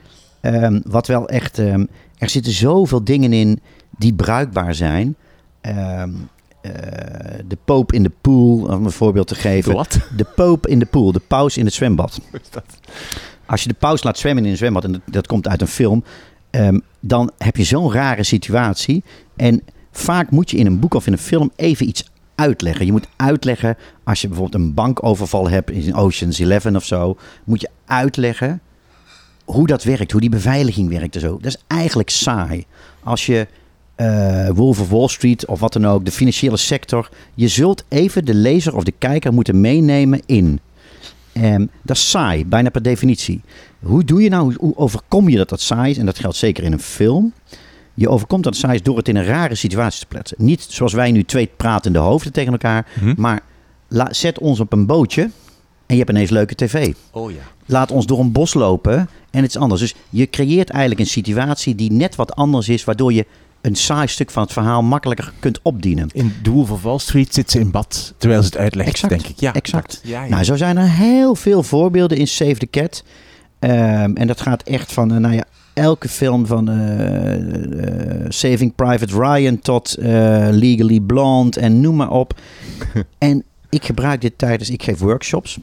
ehm, 0.42 0.80
wat 0.84 1.08
wel 1.08 1.30
echt. 1.30 1.58
er 1.58 2.30
zitten 2.30 2.52
zoveel 2.52 3.04
dingen 3.04 3.34
in 3.34 3.60
die 3.98 4.14
bruikbaar 4.14 4.76
zijn. 4.76 5.16
Ehm, 5.62 6.10
eh, 6.62 6.72
de 7.48 7.58
poop 7.66 7.94
in 7.94 8.04
de 8.04 8.12
pool, 8.22 8.66
om 8.66 8.86
een 8.86 8.92
voorbeeld 8.92 9.28
te 9.28 9.36
geven. 9.36 9.74
Wat? 9.74 10.00
De 10.16 10.26
poop 10.36 10.68
in 10.68 10.80
de 10.80 10.86
pool, 10.86 11.12
de 11.12 11.22
paus 11.28 11.58
in 11.58 11.66
het 11.66 11.74
zwembad. 11.74 12.20
Als 13.46 13.64
je 13.64 13.70
de 13.70 13.76
paus 13.80 14.04
laat 14.04 14.18
zwemmen 14.18 14.46
in 14.46 14.52
een 14.52 14.58
zwembad, 14.58 14.84
en 14.84 14.92
dat, 14.92 15.02
dat 15.06 15.28
komt 15.28 15.48
uit 15.48 15.62
een 15.62 15.68
film, 15.68 16.04
ehm, 16.50 16.80
dan 17.00 17.32
heb 17.38 17.56
je 17.56 17.64
zo'n 17.64 17.92
rare 17.92 18.24
situatie. 18.24 19.04
En 19.36 19.62
vaak 19.92 20.32
moet 20.32 20.52
je 20.52 20.58
in 20.58 20.66
een 20.66 20.80
boek 20.80 20.94
of 20.94 21.08
in 21.08 21.14
een 21.14 21.20
film 21.20 21.52
even 21.56 21.88
iets 21.88 22.10
uitleggen. 22.36 22.86
Je 22.86 22.92
moet 22.92 23.08
uitleggen, 23.16 23.78
als 24.04 24.22
je 24.22 24.28
bijvoorbeeld 24.28 24.64
een 24.64 24.74
bankoverval 24.74 25.50
hebt 25.50 25.72
in 25.72 25.96
Ocean's 25.96 26.40
Eleven 26.40 26.76
of 26.76 26.86
zo, 26.86 27.18
moet 27.44 27.62
je 27.62 27.70
uitleggen 27.86 28.62
hoe 29.46 29.68
dat 29.68 29.84
werkt, 29.84 30.12
hoe 30.12 30.22
die 30.22 30.30
beveiliging 30.30 30.90
werkt 30.90 31.16
en 31.16 31.22
zo. 31.22 31.38
Dat 31.42 31.46
is 31.46 31.64
eigenlijk 31.68 32.10
saai. 32.10 32.66
Als 33.04 33.26
je 33.26 33.48
eh 34.00 34.50
Wolf 34.50 34.80
of 34.80 34.90
Wall 34.90 35.08
Street 35.08 35.46
of 35.46 35.60
wat 35.60 35.74
dan 35.74 35.88
ook, 35.88 36.06
de 36.06 36.12
financiële 36.12 36.58
sector, 36.58 37.10
je 37.36 37.48
zult 37.48 37.84
even 37.88 38.26
de 38.26 38.34
lezer 38.34 38.76
of 38.76 38.84
de 38.84 38.94
kijker 38.98 39.34
moeten 39.34 39.62
meenemen 39.62 40.22
in. 40.26 40.60
Ehm, 41.34 41.66
dat 41.84 41.96
is 41.96 42.10
saai, 42.10 42.46
bijna 42.46 42.70
per 42.70 42.82
definitie. 42.82 43.42
Hoe 43.80 44.04
doe 44.04 44.22
je 44.22 44.30
nou, 44.30 44.56
hoe- 44.58 44.76
overkom 44.78 45.30
je 45.30 45.38
dat 45.38 45.50
dat 45.50 45.62
saai 45.62 45.92
is? 45.92 45.98
En 45.98 46.06
dat 46.06 46.20
geldt 46.20 46.36
zeker 46.38 46.64
in 46.64 46.72
een 46.72 46.80
film. 46.80 47.34
Je 47.94 48.10
overkomt 48.10 48.44
dat 48.44 48.56
saai 48.56 48.76
is 48.76 48.84
door 48.84 48.98
het 48.98 49.08
in 49.08 49.16
een 49.16 49.26
rare 49.26 49.56
situatie 49.56 50.00
te 50.00 50.06
plaatsen. 50.08 50.38
Niet 50.40 50.62
zoals 50.70 50.94
wij 50.94 51.12
nu 51.12 51.24
twee 51.24 51.50
pratende 51.58 52.00
hoofden 52.00 52.32
tegen 52.34 52.52
elkaar, 52.52 52.88
Hm? 53.00 53.14
maar 53.18 53.42
la- 53.88 54.14
zet 54.14 54.40
ons 54.40 54.60
op 54.60 54.74
een 54.74 54.86
bootje 54.86 55.22
en 55.86 55.96
je 55.96 55.98
hebt 55.98 56.10
ineens 56.10 56.30
leuke 56.30 56.56
tv. 56.56 56.94
Oh 57.12 57.32
ja. 57.32 57.38
Laat 57.66 57.92
ons 57.92 58.06
door 58.06 58.20
een 58.20 58.32
bos 58.32 58.54
lopen 58.54 59.10
en 59.32 59.42
het 59.42 59.50
is 59.56 59.58
anders. 59.58 59.82
Dus 59.82 59.96
je 60.10 60.30
creëert 60.30 60.70
eigenlijk 60.70 61.00
een 61.02 61.08
situatie 61.08 61.76
die 61.76 61.92
net 61.92 62.16
wat 62.16 62.36
anders 62.36 62.70
is, 62.70 62.84
waardoor 62.84 63.14
je 63.14 63.26
een 63.62 63.76
saai 63.76 64.08
stuk 64.08 64.32
van 64.32 64.44
het 64.44 64.54
verhaal 64.54 64.82
makkelijker 64.84 65.34
kunt 65.40 65.60
opdienen. 65.62 66.10
In 66.14 66.34
The 66.44 66.50
Wolf 66.50 66.72
of 66.72 66.82
Wall 66.84 67.00
Street 67.00 67.34
zit 67.34 67.52
ze 67.52 67.60
in 67.60 67.72
bad, 67.72 68.14
terwijl 68.18 68.42
ze 68.42 68.48
het 68.48 68.58
uitlegt, 68.58 68.90
Exact, 68.90 69.10
denk 69.14 69.28
ik. 69.28 69.40
Ja, 69.40 69.54
exact. 69.54 69.88
dat- 69.92 70.00
ja, 70.04 70.24
ja. 70.24 70.30
Nou, 70.30 70.44
zo 70.44 70.56
zijn 70.56 70.78
er 70.78 70.90
heel 70.90 71.36
veel 71.36 71.64
voorbeelden 71.64 72.18
in 72.18 72.28
Save 72.28 72.56
the 72.58 72.68
Cat. 72.70 73.04
Ehm, 73.60 74.14
en 74.16 74.28
dat 74.28 74.42
gaat 74.42 74.64
echt 74.64 74.94
van, 74.94 75.12
eh, 75.14 75.18
nou 75.18 75.34
ja, 75.34 75.44
elke 75.74 76.10
film 76.10 76.46
van 76.46 76.70
eh, 76.70 77.34
eh, 77.36 78.26
Saving 78.30 78.76
Private 78.76 79.14
Ryan 79.20 79.60
tot 79.60 79.96
Legally 80.52 81.00
Blonde 81.00 81.60
en 81.60 81.82
noem 81.82 81.96
maar 81.96 82.12
op. 82.12 82.40
en 83.18 83.44
ik 83.70 83.86
gebruik 83.86 84.22
dit 84.22 84.38
tijdens, 84.38 84.70
ik 84.70 84.84
geef 84.84 85.00
workshops. 85.00 85.58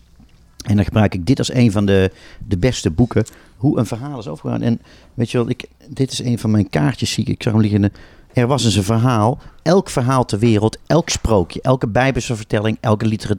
En 0.66 0.76
dan 0.76 0.84
gebruik 0.84 1.14
ik 1.14 1.26
dit 1.26 1.38
als 1.38 1.52
een 1.52 1.72
van 1.72 1.86
de, 1.86 2.10
de 2.46 2.58
beste 2.58 2.90
boeken. 2.90 3.24
Hoe 3.56 3.78
een 3.78 3.86
verhaal 3.86 4.18
is 4.18 4.28
overgegaan. 4.28 4.62
En 4.62 4.80
weet 5.14 5.30
je 5.30 5.38
wel, 5.38 5.48
ik, 5.48 5.64
dit 5.88 6.12
is 6.12 6.18
een 6.18 6.38
van 6.38 6.50
mijn 6.50 6.70
kaartjes, 6.70 7.10
zie 7.12 7.24
ik. 7.24 7.28
Ik 7.28 7.42
zag 7.42 7.52
hem 7.52 7.62
liggen. 7.62 7.92
Er 8.32 8.46
was 8.46 8.64
eens 8.64 8.74
een 8.74 8.82
verhaal. 8.82 9.38
Elk 9.62 9.90
verhaal 9.90 10.24
ter 10.24 10.38
wereld, 10.38 10.78
elk 10.86 11.08
sprookje, 11.08 11.60
elke 11.62 11.86
bijbelse 11.88 12.36
vertelling, 12.36 12.78
elke 12.80 13.06
litera- 13.06 13.34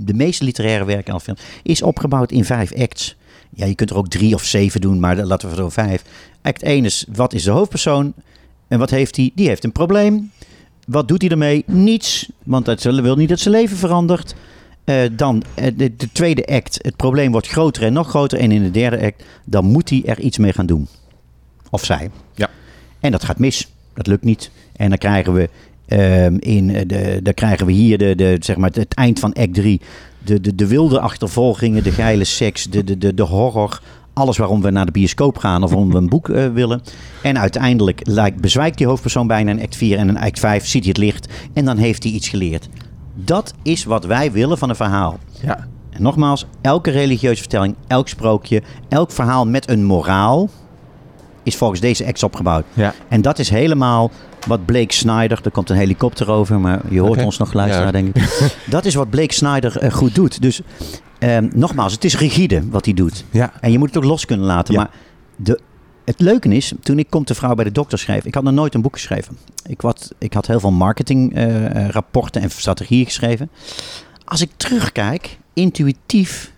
de 0.00 0.14
meeste 0.14 0.44
literaire 0.44 0.84
werken 0.84 1.14
en 1.14 1.20
films 1.20 1.40
is 1.62 1.82
opgebouwd 1.82 2.32
in 2.32 2.44
vijf 2.44 2.74
acts. 2.74 3.16
Ja, 3.50 3.66
je 3.66 3.74
kunt 3.74 3.90
er 3.90 3.96
ook 3.96 4.08
drie 4.08 4.34
of 4.34 4.44
zeven 4.44 4.80
doen, 4.80 5.00
maar 5.00 5.16
laten 5.16 5.50
we 5.50 5.62
er 5.62 5.72
vijf. 5.72 6.04
Act 6.42 6.62
1 6.62 6.84
is, 6.84 7.06
wat 7.12 7.32
is 7.32 7.42
de 7.42 7.50
hoofdpersoon? 7.50 8.12
En 8.68 8.78
wat 8.78 8.90
heeft 8.90 9.16
hij? 9.16 9.30
Die 9.34 9.48
heeft 9.48 9.64
een 9.64 9.72
probleem. 9.72 10.30
Wat 10.86 11.08
doet 11.08 11.22
hij 11.22 11.30
ermee? 11.30 11.64
Niets, 11.66 12.30
want 12.44 12.64
dat 12.64 12.82
wil 12.82 13.16
niet 13.16 13.28
dat 13.28 13.38
zijn 13.40 13.54
leven 13.54 13.76
verandert. 13.76 14.34
Eh, 14.86 14.96
dan 15.12 15.42
eh, 15.54 15.66
de, 15.76 15.96
de 15.96 16.12
tweede 16.12 16.46
act. 16.46 16.78
Het 16.82 16.96
probleem 16.96 17.32
wordt 17.32 17.48
groter 17.48 17.82
en 17.82 17.92
nog 17.92 18.08
groter. 18.08 18.38
En 18.38 18.52
in 18.52 18.62
de 18.62 18.70
derde 18.70 19.04
act, 19.04 19.24
dan 19.44 19.64
moet 19.64 19.90
hij 19.90 20.02
er 20.04 20.20
iets 20.20 20.38
mee 20.38 20.52
gaan 20.52 20.66
doen. 20.66 20.88
Of 21.70 21.84
zij. 21.84 22.10
Ja. 22.34 22.50
En 23.00 23.12
dat 23.12 23.24
gaat 23.24 23.38
mis. 23.38 23.68
Dat 23.94 24.06
lukt 24.06 24.24
niet. 24.24 24.50
En 24.76 24.88
dan 24.88 24.98
krijgen 24.98 25.32
we, 25.32 25.48
ehm, 25.86 26.36
in 26.38 26.74
eh, 26.74 26.82
de, 26.86 27.20
dan 27.22 27.34
krijgen 27.34 27.66
we 27.66 27.72
hier 27.72 27.98
de, 27.98 28.14
de, 28.14 28.36
zeg 28.40 28.56
maar 28.56 28.70
het 28.72 28.94
eind 28.94 29.18
van 29.18 29.32
act 29.32 29.54
3. 29.54 29.80
De, 30.24 30.40
de, 30.40 30.54
de 30.54 30.66
wilde 30.66 31.00
achtervolgingen, 31.00 31.82
de 31.82 31.92
geile 31.92 32.24
seks, 32.24 32.64
de, 32.64 32.84
de, 32.84 32.98
de, 32.98 33.14
de 33.14 33.22
horror. 33.22 33.80
Alles 34.12 34.36
waarom 34.36 34.62
we 34.62 34.70
naar 34.70 34.86
de 34.86 34.92
bioscoop 34.92 35.38
gaan 35.38 35.62
of 35.62 35.70
waarom 35.70 35.90
we 35.90 35.96
een 35.96 36.08
boek 36.08 36.26
willen. 36.26 36.82
En 37.22 37.38
uiteindelijk 37.38 38.00
lijkt, 38.04 38.40
bezwijkt 38.40 38.78
die 38.78 38.86
hoofdpersoon 38.86 39.26
bijna 39.26 39.50
in 39.50 39.62
act 39.62 39.76
4 39.76 39.98
en 39.98 40.08
in 40.08 40.18
act 40.18 40.38
5 40.38 40.66
ziet 40.66 40.82
hij 40.82 40.88
het 40.88 40.98
licht. 40.98 41.28
En 41.52 41.64
dan 41.64 41.76
heeft 41.76 42.02
hij 42.02 42.12
iets 42.12 42.28
geleerd. 42.28 42.68
Dat 43.18 43.54
is 43.62 43.84
wat 43.84 44.04
wij 44.04 44.32
willen 44.32 44.58
van 44.58 44.68
een 44.68 44.76
verhaal. 44.76 45.18
Ja. 45.42 45.66
En 45.90 46.02
nogmaals, 46.02 46.46
elke 46.60 46.90
religieuze 46.90 47.40
vertelling, 47.40 47.74
elk 47.86 48.08
sprookje, 48.08 48.62
elk 48.88 49.10
verhaal 49.10 49.46
met 49.46 49.68
een 49.68 49.84
moraal 49.84 50.48
is 51.42 51.56
volgens 51.56 51.80
deze 51.80 52.06
acts 52.06 52.22
opgebouwd. 52.22 52.64
Ja. 52.72 52.94
En 53.08 53.22
dat 53.22 53.38
is 53.38 53.50
helemaal 53.50 54.10
wat 54.46 54.64
Blake 54.64 54.92
Snyder, 54.94 55.40
er 55.44 55.50
komt 55.50 55.70
een 55.70 55.76
helikopter 55.76 56.30
over, 56.30 56.60
maar 56.60 56.80
je 56.90 57.00
hoort 57.00 57.24
ons 57.24 57.38
nog 57.38 57.52
luisteren, 57.52 57.86
Ja. 57.86 57.92
denk 57.92 58.16
ik. 58.16 58.28
dat 58.70 58.84
is 58.84 58.94
wat 58.94 59.10
Blake 59.10 59.32
Snyder 59.34 59.78
eh, 59.78 59.92
goed 59.92 60.14
doet. 60.14 60.42
Dus 60.42 60.60
ehm, 61.18 61.48
nogmaals, 61.54 61.92
het 61.92 62.04
is 62.04 62.18
rigide 62.18 62.68
wat 62.70 62.84
hij 62.84 62.94
doet. 62.94 63.24
Ja. 63.30 63.52
En 63.60 63.72
je 63.72 63.78
moet 63.78 63.88
het 63.88 63.96
ook 63.96 64.04
los 64.04 64.24
kunnen 64.24 64.46
laten. 64.46 64.74
Ja. 64.74 64.80
Maar 64.80 64.90
de, 65.36 65.60
het 66.06 66.20
leuke 66.20 66.48
is, 66.48 66.72
toen 66.82 66.98
ik 66.98 67.10
Komt 67.10 67.28
de 67.28 67.34
Vrouw 67.34 67.54
bij 67.54 67.64
de 67.64 67.72
Dokter 67.72 67.98
schreef, 67.98 68.24
ik 68.24 68.34
had 68.34 68.42
nog 68.42 68.52
nooit 68.52 68.74
een 68.74 68.82
boek 68.82 68.94
geschreven. 68.94 69.38
Ik, 69.66 69.80
wat, 69.80 70.12
ik 70.18 70.32
had 70.32 70.46
heel 70.46 70.60
veel 70.60 70.70
marketingrapporten 70.70 71.90
rapporten 71.90 72.42
en 72.42 72.50
strategieën 72.50 73.04
geschreven. 73.04 73.50
Als 74.24 74.40
ik 74.40 74.50
terugkijk, 74.56 75.38
intuïtief 75.52 76.52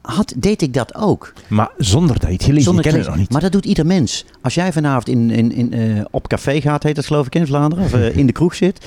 had, 0.00 0.34
deed 0.36 0.62
ik 0.62 0.74
dat 0.74 0.94
ook. 0.94 1.32
Maar 1.48 1.70
zonder 1.76 2.18
dat 2.18 2.28
je 2.28 2.32
het 2.32 2.42
gelezen 2.42 2.64
Zonder 2.64 2.90
je 2.90 2.98
het 2.98 3.06
nog 3.06 3.16
niet. 3.16 3.30
Maar 3.30 3.40
dat 3.40 3.52
doet 3.52 3.64
ieder 3.64 3.86
mens. 3.86 4.24
Als 4.42 4.54
jij 4.54 4.72
vanavond 4.72 5.08
in, 5.08 5.30
in, 5.30 5.52
in, 5.52 5.72
eh, 5.72 6.04
op 6.10 6.28
café 6.28 6.60
gaat, 6.60 6.82
heet 6.82 6.94
dat 6.94 7.06
geloof 7.06 7.26
ik 7.26 7.34
in 7.34 7.46
Vlaanderen, 7.46 7.84
of 7.84 7.92
eh, 7.92 8.16
in 8.16 8.26
de 8.26 8.32
kroeg 8.32 8.54
zit, 8.54 8.86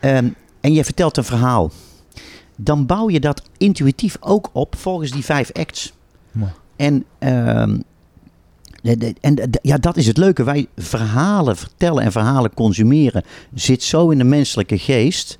ehm, 0.00 0.28
en 0.60 0.72
je 0.72 0.84
vertelt 0.84 1.16
een 1.16 1.24
verhaal, 1.24 1.70
dan 2.56 2.86
bouw 2.86 3.10
je 3.10 3.20
dat 3.20 3.42
intuïtief 3.56 4.16
ook 4.20 4.50
op 4.52 4.76
volgens 4.76 5.10
die 5.10 5.24
vijf 5.24 5.52
acts. 5.52 5.92
Mooi. 6.30 6.50
En, 6.76 7.04
ehm, 7.18 7.78
en 9.20 9.34
de- 9.34 9.58
ja, 9.62 9.76
dat 9.78 9.96
is 9.96 10.06
het 10.06 10.16
leuke. 10.16 10.44
Wij 10.44 10.66
verhalen 10.76 11.56
vertellen 11.56 12.02
en 12.02 12.12
verhalen 12.12 12.54
consumeren 12.54 13.22
zit 13.54 13.82
zo 13.82 14.10
in 14.10 14.18
de 14.18 14.24
menselijke 14.24 14.78
geest 14.78 15.38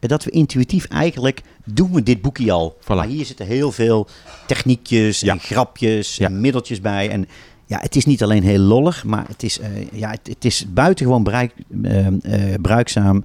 eh, 0.00 0.08
dat 0.08 0.24
we 0.24 0.30
intuïtief 0.30 0.84
eigenlijk 0.84 1.42
doen 1.64 1.92
we 1.92 2.02
dit 2.02 2.22
boekje 2.22 2.52
al. 2.52 2.76
Voilà. 2.82 2.86
Maar 2.86 3.06
hier 3.06 3.24
zitten 3.26 3.46
heel 3.46 3.72
veel 3.72 4.06
techniekjes 4.46 5.20
Ja. 5.20 5.32
en 5.32 5.40
grapjes 5.40 6.16
Ja. 6.16 6.26
en 6.26 6.40
middeltjes 6.40 6.80
bij. 6.80 7.10
En 7.10 7.28
ja, 7.66 7.78
het 7.80 7.96
is 7.96 8.04
niet 8.04 8.22
alleen 8.22 8.42
heel 8.42 8.58
lollig, 8.58 9.04
maar 9.04 9.24
het 9.28 9.42
is, 9.42 9.58
eh, 9.58 9.68
ja, 9.92 10.10
het, 10.10 10.20
het 10.28 10.44
is 10.44 10.64
buitengewoon 10.68 11.22
bruik, 11.22 11.52
eh, 11.82 12.06
eh, 12.06 12.60
bruikzaam, 12.62 13.24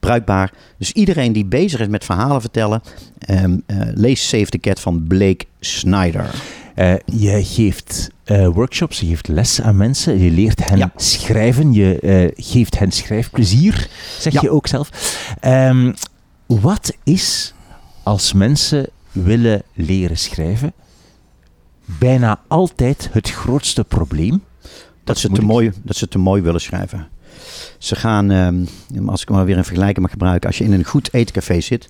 bruikbaar. 0.00 0.52
Dus 0.78 0.92
iedereen 0.92 1.32
die 1.32 1.44
bezig 1.44 1.80
is 1.80 1.86
met 1.88 2.04
verhalen 2.04 2.40
vertellen, 2.40 2.82
ehm, 3.18 3.58
eh, 3.66 3.76
lees 3.94 4.28
Save 4.28 4.44
the 4.46 4.58
Cat 4.58 4.80
van 4.80 5.04
Blake 5.06 5.44
Snyder. 5.60 6.30
Eh, 6.74 6.94
je 7.04 7.44
geeft 7.44 8.10
eh, 8.32 8.48
workshops, 8.48 9.00
je 9.00 9.06
geeft 9.06 9.28
les 9.28 9.60
aan 9.60 9.76
mensen, 9.76 10.18
je 10.18 10.30
leert 10.30 10.68
hen 10.68 10.78
Ja. 10.78 10.92
schrijven, 10.96 11.72
je 11.72 11.98
eh, 12.00 12.44
geeft 12.46 12.78
hen 12.78 12.90
schrijfplezier, 12.92 13.88
zeg 14.18 14.32
Ja. 14.32 14.40
je 14.42 14.50
ook 14.50 14.66
zelf. 14.66 14.90
Ehm, 15.40 15.92
wat 16.46 16.92
is 17.04 17.54
als 18.02 18.32
mensen 18.32 18.88
willen 19.12 19.62
leren 19.74 20.18
schrijven 20.18 20.72
bijna 21.84 22.40
altijd 22.48 23.08
het 23.12 23.30
grootste 23.30 23.84
probleem? 23.84 24.42
Dat 25.04 25.18
ze, 25.18 25.30
te 25.30 25.42
mooi, 25.42 25.72
dat 25.82 25.96
ze 25.96 26.08
te 26.08 26.18
mooi 26.18 26.42
willen 26.42 26.60
schrijven. 26.60 27.08
Ze 27.78 27.96
gaan, 27.96 28.30
ehm, 28.30 28.64
als 29.06 29.22
ik 29.22 29.28
maar 29.28 29.44
weer 29.44 29.56
een 29.56 29.64
vergelijking 29.64 30.00
mag 30.00 30.10
gebruiken, 30.10 30.48
als 30.48 30.58
je 30.58 30.64
in 30.64 30.72
een 30.72 30.84
goed 30.84 31.08
eetcafé 31.12 31.60
zit, 31.60 31.88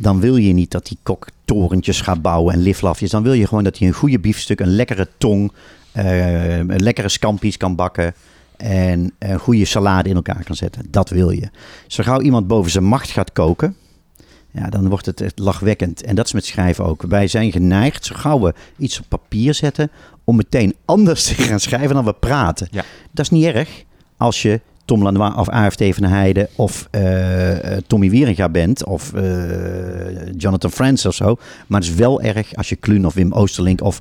dan 0.00 0.20
wil 0.20 0.36
je 0.36 0.52
niet 0.52 0.70
dat 0.70 0.86
die 0.86 0.98
kok 1.02 1.26
torentjes 1.44 2.00
gaat 2.00 2.22
bouwen 2.22 2.54
en 2.54 2.60
liflafjes. 2.60 3.10
Dan 3.10 3.22
wil 3.22 3.32
je 3.32 3.46
gewoon 3.46 3.64
dat 3.64 3.78
hij 3.78 3.88
een 3.88 3.94
goede 3.94 4.18
biefstuk, 4.18 4.60
een 4.60 4.74
lekkere 4.74 5.08
tong, 5.18 5.52
eh, 5.92 6.58
een 6.58 6.82
lekkere 6.82 7.08
scampi's 7.08 7.56
kan 7.56 7.74
bakken 7.74 8.14
en 8.56 9.12
een 9.18 9.38
goede 9.38 9.64
salade 9.64 10.08
in 10.08 10.16
elkaar 10.16 10.44
kan 10.44 10.56
zetten. 10.56 10.86
Dat 10.90 11.10
wil 11.10 11.30
je. 11.30 11.48
Zo 11.86 12.02
gauw 12.02 12.20
iemand 12.20 12.46
boven 12.46 12.70
zijn 12.70 12.84
macht 12.84 13.10
gaat 13.10 13.32
koken, 13.32 13.76
ja, 14.50 14.68
dan 14.68 14.88
wordt 14.88 15.06
het 15.06 15.32
lachwekkend. 15.34 16.02
En 16.02 16.14
dat 16.14 16.26
is 16.26 16.32
met 16.32 16.44
schrijven 16.44 16.84
ook. 16.84 17.02
Wij 17.02 17.28
zijn 17.28 17.52
geneigd, 17.52 18.04
zo 18.04 18.14
gauw 18.18 18.40
we 18.40 18.54
iets 18.76 18.98
op 18.98 19.04
papier 19.08 19.54
zetten, 19.54 19.90
om 20.24 20.36
meteen 20.36 20.74
anders 20.84 21.24
te 21.24 21.34
gaan 21.34 21.60
schrijven 21.60 21.94
dan 21.94 22.04
we 22.04 22.12
praten. 22.12 22.68
Ja. 22.70 22.84
Dat 23.10 23.24
is 23.24 23.30
niet 23.30 23.44
erg 23.44 23.84
als 24.16 24.42
je 24.42 24.60
Tom 24.86 25.02
Lanois 25.02 25.34
of 25.34 25.48
AFT 25.48 25.82
van 25.90 26.02
de 26.02 26.08
Heijden 26.08 26.48
of 26.56 26.88
eh, 26.90 27.72
eh, 27.72 27.82
Tommy 27.86 28.10
Wieringa 28.10 28.48
bent 28.48 28.84
of 28.84 29.12
eh, 29.12 30.32
Jonathan 30.36 30.70
Franz 30.70 31.04
of 31.04 31.14
zo. 31.14 31.36
Maar 31.66 31.80
het 31.80 31.88
is 31.88 31.94
wel 31.94 32.22
erg 32.22 32.54
als 32.54 32.68
je 32.68 32.76
Kluun 32.76 33.06
of 33.06 33.14
Wim 33.14 33.32
Oosterlink 33.32 33.82
of 33.82 34.00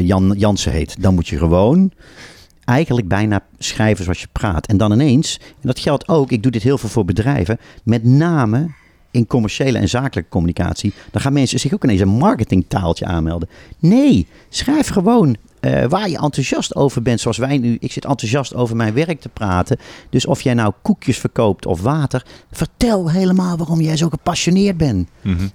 Jan 0.00 0.34
Jansen 0.36 0.72
heet. 0.72 1.02
Dan 1.02 1.14
moet 1.14 1.28
je 1.28 1.38
gewoon 1.38 1.92
eigenlijk 2.64 3.08
bijna 3.08 3.40
schrijven 3.58 4.04
zoals 4.04 4.20
je 4.20 4.26
praat. 4.32 4.66
En 4.66 4.76
dan 4.76 4.92
ineens, 4.92 5.38
en 5.40 5.66
dat 5.66 5.78
geldt 5.78 6.08
ook, 6.08 6.30
ik 6.30 6.42
doe 6.42 6.52
dit 6.52 6.62
heel 6.62 6.78
veel 6.78 6.88
voor 6.88 7.04
bedrijven, 7.04 7.58
met 7.82 8.04
name 8.04 8.70
in 9.10 9.26
commerciële 9.26 9.78
en 9.78 9.88
zakelijke 9.88 10.30
communicatie, 10.30 10.92
dan 11.10 11.20
gaan 11.20 11.32
mensen 11.32 11.60
zich 11.60 11.74
ook 11.74 11.84
ineens 11.84 12.00
een 12.00 12.08
marketingtaaltje 12.08 13.04
aanmelden. 13.04 13.48
Nee, 13.78 14.26
schrijf 14.48 14.88
gewoon 14.88 15.36
eh, 15.62 15.84
waar 15.84 16.08
je 16.08 16.18
enthousiast 16.18 16.74
over 16.76 17.02
bent, 17.02 17.20
zoals 17.20 17.36
wij 17.36 17.58
nu. 17.58 17.76
Ik 17.80 17.92
zit 17.92 18.04
enthousiast 18.04 18.54
over 18.54 18.76
mijn 18.76 18.94
werk 18.94 19.20
te 19.20 19.28
praten. 19.28 19.78
Dus 20.10 20.26
of 20.26 20.40
jij 20.40 20.54
nou 20.54 20.72
koekjes 20.82 21.18
verkoopt 21.18 21.66
of 21.66 21.80
water, 21.80 22.26
vertel 22.50 23.10
helemaal 23.10 23.56
waarom 23.56 23.80
jij 23.80 23.96
zo 23.96 24.08
gepassioneerd 24.08 24.76
bent. 24.76 25.08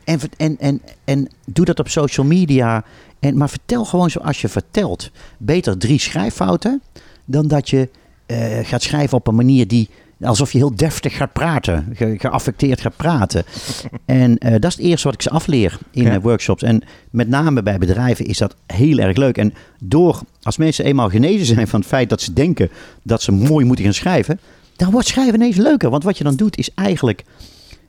En, 0.03 0.19
ver- 0.19 0.29
en, 0.37 0.57
en, 0.59 0.81
en 1.05 1.27
doe 1.45 1.65
dat 1.65 1.79
op 1.79 1.89
social 1.89 2.25
media. 2.25 2.83
En, 3.19 3.37
maar 3.37 3.49
vertel 3.49 3.85
gewoon 3.85 4.09
zoals 4.09 4.41
je 4.41 4.47
vertelt. 4.47 5.11
Beter 5.37 5.77
drie 5.77 5.99
schrijffouten 5.99 6.81
dan 7.25 7.47
dat 7.47 7.69
je 7.69 7.89
eh, 8.25 8.59
gaat 8.61 8.81
schrijven 8.81 9.17
op 9.17 9.27
een 9.27 9.35
manier 9.35 9.67
die. 9.67 9.89
Alsof 10.21 10.51
je 10.51 10.57
heel 10.57 10.75
deftig 10.75 11.15
gaat 11.17 11.33
praten. 11.33 11.89
Ge, 11.93 12.15
geaffecteerd 12.17 12.81
gaat 12.81 12.95
praten. 12.95 13.43
en 14.05 14.37
eh, 14.37 14.51
dat 14.51 14.65
is 14.65 14.75
het 14.77 14.85
eerste 14.85 15.05
wat 15.07 15.13
ik 15.15 15.21
ze 15.21 15.29
afleer 15.29 15.77
in 15.91 16.03
Ja. 16.03 16.21
workshops. 16.21 16.63
En 16.63 16.81
met 17.09 17.27
name 17.29 17.63
bij 17.63 17.77
bedrijven 17.77 18.25
is 18.25 18.37
dat 18.37 18.55
heel 18.65 18.97
erg 18.97 19.17
leuk. 19.17 19.37
En 19.37 19.53
door, 19.79 20.21
als 20.41 20.57
mensen 20.57 20.85
eenmaal 20.85 21.09
genezen 21.09 21.45
zijn 21.45 21.67
van 21.67 21.79
het 21.79 21.89
feit 21.89 22.09
dat 22.09 22.21
ze 22.21 22.33
denken 22.33 22.69
dat 23.03 23.21
ze 23.21 23.31
mooi 23.31 23.65
moeten 23.65 23.85
gaan 23.85 23.93
schrijven. 23.93 24.39
dan 24.75 24.91
wordt 24.91 25.07
schrijven 25.07 25.33
ineens 25.33 25.55
leuker. 25.55 25.89
Want 25.89 26.03
wat 26.03 26.17
je 26.17 26.23
dan 26.23 26.35
doet 26.35 26.57
is 26.57 26.73
eigenlijk 26.73 27.23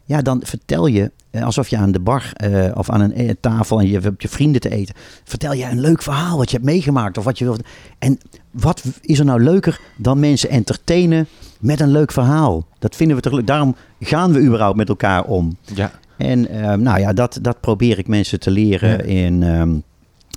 ja, 0.05 0.23
dan 0.23 0.41
vertel 0.45 0.87
je 0.87 1.11
eh, 1.31 1.45
alsof 1.45 1.69
je 1.69 1.77
aan 1.77 1.93
de 1.93 2.01
bar 2.01 2.31
eh, 2.33 2.71
of 2.75 2.91
aan 2.91 3.01
een 3.01 3.37
tafel 3.41 3.81
en 3.81 3.89
je 3.89 3.99
hebt 4.01 4.23
je 4.23 4.29
vrienden 4.29 4.61
te 4.61 4.71
eten. 4.71 4.95
Vertel 5.25 5.53
je 5.53 5.65
een 5.65 5.81
leuk 5.81 6.03
verhaal 6.03 6.37
wat 6.37 6.51
je 6.51 6.57
hebt 6.57 6.69
meegemaakt 6.69 7.19
of 7.19 7.25
wat 7.25 7.39
je 7.39 7.45
wilt. 7.45 7.61
En 7.99 8.19
wat 8.51 8.83
is 9.01 9.19
er 9.19 9.25
nou 9.25 9.43
leuker 9.43 9.81
dan 9.97 10.21
mensen 10.21 10.51
entertainen 10.51 11.27
met 11.59 11.81
een 11.81 11.91
leuk 11.91 12.13
verhaal? 12.13 12.67
Dat 12.79 12.97
vinden 12.97 13.17
we 13.17 13.23
toch 13.23 13.33
leuk. 13.33 13.47
Daarom 13.47 13.77
gaan 14.01 14.33
we 14.33 14.41
überhaupt 14.41 14.77
met 14.77 14.89
elkaar 14.89 15.25
om. 15.25 15.57
Ja. 15.75 15.91
En 16.17 16.49
eh, 16.49 16.75
nou 16.75 17.01
ja, 17.01 17.13
dat, 17.13 17.39
dat 17.43 17.61
probeer 17.61 17.99
ik 17.99 18.07
mensen 18.09 18.41
te 18.41 18.51
leren 18.51 18.89
Ja. 18.91 18.99
in, 19.27 19.43
ehm, 19.43 19.75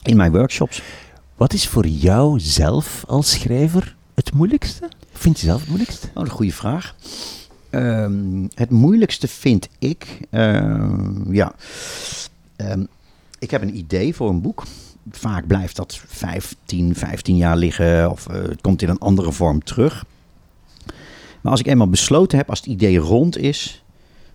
in 0.04 0.18
mijn 0.18 0.32
workshops. 0.32 0.82
Wat 1.36 1.54
is 1.54 1.68
voor 1.68 1.88
jou 1.88 2.40
zelf 2.40 3.04
als 3.08 3.32
schrijver 3.32 3.96
het 4.16 4.34
moeilijkste? 4.34 4.90
Vind 5.12 5.40
je 5.40 5.46
zelf 5.46 5.60
het 5.60 5.68
moeilijkst? 5.68 6.10
Oh, 6.14 6.24
een 6.24 6.30
goede 6.30 6.52
vraag. 6.54 6.96
Ehm, 7.70 8.48
het 8.54 8.70
moeilijkste 8.70 9.28
vind 9.28 9.68
ik, 9.80 10.20
ehm, 10.30 11.34
ja, 11.34 11.54
Ehm, 12.56 12.84
ik 13.40 13.52
heb 13.52 13.62
een 13.62 13.78
idee 13.78 14.16
voor 14.16 14.30
een 14.30 14.42
boek. 14.42 14.64
Vaak 15.12 15.48
blijft 15.48 15.76
dat 15.76 16.02
15, 16.08 16.96
15 16.96 17.36
jaar 17.36 17.58
liggen 17.58 18.12
of 18.12 18.28
eh, 18.28 18.42
het 18.42 18.62
komt 18.62 18.82
in 18.82 18.90
een 18.90 18.98
andere 19.00 19.32
vorm 19.32 19.64
terug. 19.64 20.06
Maar 21.42 21.52
als 21.52 21.60
ik 21.60 21.68
eenmaal 21.68 21.90
besloten 21.90 22.38
heb, 22.38 22.50
als 22.50 22.60
het 22.60 22.68
idee 22.68 22.98
rond 22.98 23.38
is, 23.38 23.84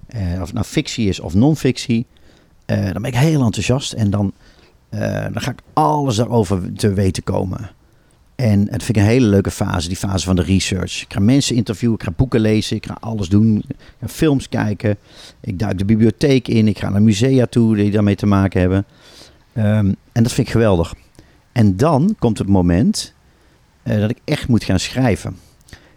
eh, 0.06 0.40
of 0.42 0.52
nou 0.52 0.64
fictie 0.64 1.08
is 1.08 1.20
of 1.20 1.34
non-fictie, 1.34 2.06
eh, 2.64 2.84
dan 2.84 3.02
ben 3.02 3.10
ik 3.10 3.16
heel 3.16 3.42
enthousiast 3.42 3.92
en 3.92 4.10
dan, 4.10 4.32
eh, 4.88 5.22
dan 5.22 5.40
ga 5.40 5.50
ik 5.50 5.60
alles 5.72 6.16
daarover 6.16 6.72
te 6.72 6.92
weten 6.92 7.22
komen. 7.22 7.70
En 8.34 8.64
dat 8.64 8.82
vind 8.82 8.96
ik 8.96 8.96
een 8.96 9.08
hele 9.08 9.26
leuke 9.26 9.50
fase, 9.50 9.88
die 9.88 9.96
fase 9.96 10.24
van 10.24 10.36
de 10.36 10.42
research. 10.42 11.02
Ik 11.02 11.12
ga 11.12 11.20
mensen 11.20 11.56
interviewen, 11.56 11.96
ik 11.96 12.02
ga 12.02 12.12
boeken 12.16 12.40
lezen, 12.40 12.76
ik 12.76 12.86
ga 12.86 12.96
alles 13.00 13.28
doen. 13.28 13.56
Ik 13.68 13.76
ga 14.00 14.08
films 14.08 14.48
kijken, 14.48 14.96
ik 15.40 15.58
duik 15.58 15.78
de 15.78 15.84
bibliotheek 15.84 16.48
in, 16.48 16.68
ik 16.68 16.78
ga 16.78 16.88
naar 16.88 17.02
musea 17.02 17.46
toe 17.46 17.76
die 17.76 17.90
daarmee 17.90 18.14
te 18.14 18.26
maken 18.26 18.60
hebben. 18.60 18.84
Ehm, 19.52 19.92
en 20.12 20.22
dat 20.22 20.32
vind 20.32 20.46
ik 20.46 20.52
geweldig. 20.52 20.94
En 21.52 21.76
dan 21.76 22.16
komt 22.18 22.38
het 22.38 22.48
moment 22.48 23.14
dat 23.82 24.10
ik 24.10 24.18
echt 24.24 24.48
moet 24.48 24.64
gaan 24.64 24.80
schrijven. 24.80 25.36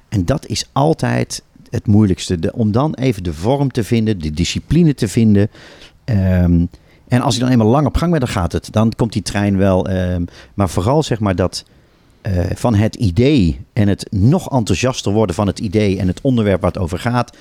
En 0.10 0.26
dat 0.26 0.46
is 0.46 0.66
altijd 0.72 1.44
het 1.70 1.88
moeilijkste. 1.88 2.40
De, 2.40 2.54
om 2.54 2.72
dan 2.72 2.94
even 2.94 3.24
de 3.24 3.34
vorm 3.34 3.72
te 3.72 3.84
vinden, 3.84 4.20
de 4.20 4.32
discipline 4.32 4.94
te 4.94 5.08
vinden. 5.08 5.50
Ehm, 6.04 6.66
en 7.08 7.22
als 7.22 7.36
ik 7.36 7.42
dan 7.42 7.50
eenmaal 7.50 7.68
lang 7.68 7.88
op 7.88 7.98
gang 7.98 8.12
ben, 8.12 8.20
dan 8.20 8.30
gaat 8.30 8.52
het. 8.52 8.68
Dan 8.72 8.94
komt 8.96 9.14
die 9.14 9.22
trein 9.22 9.58
wel. 9.58 9.88
ehm, 9.88 10.24
maar 10.54 10.70
vooral 10.70 11.04
zeg 11.04 11.20
maar 11.20 11.36
dat 11.36 11.66
eh, 12.22 12.46
van 12.56 12.76
het 12.76 12.96
idee 12.96 13.60
en 13.74 13.88
het 13.88 14.08
nog 14.12 14.52
enthousiaster 14.52 15.12
worden 15.12 15.36
van 15.36 15.48
het 15.48 15.60
idee 15.60 16.00
en 16.00 16.08
het 16.08 16.22
onderwerp 16.22 16.62
waar 16.62 16.72
het 16.72 16.82
over 16.82 17.00
gaat. 17.00 17.38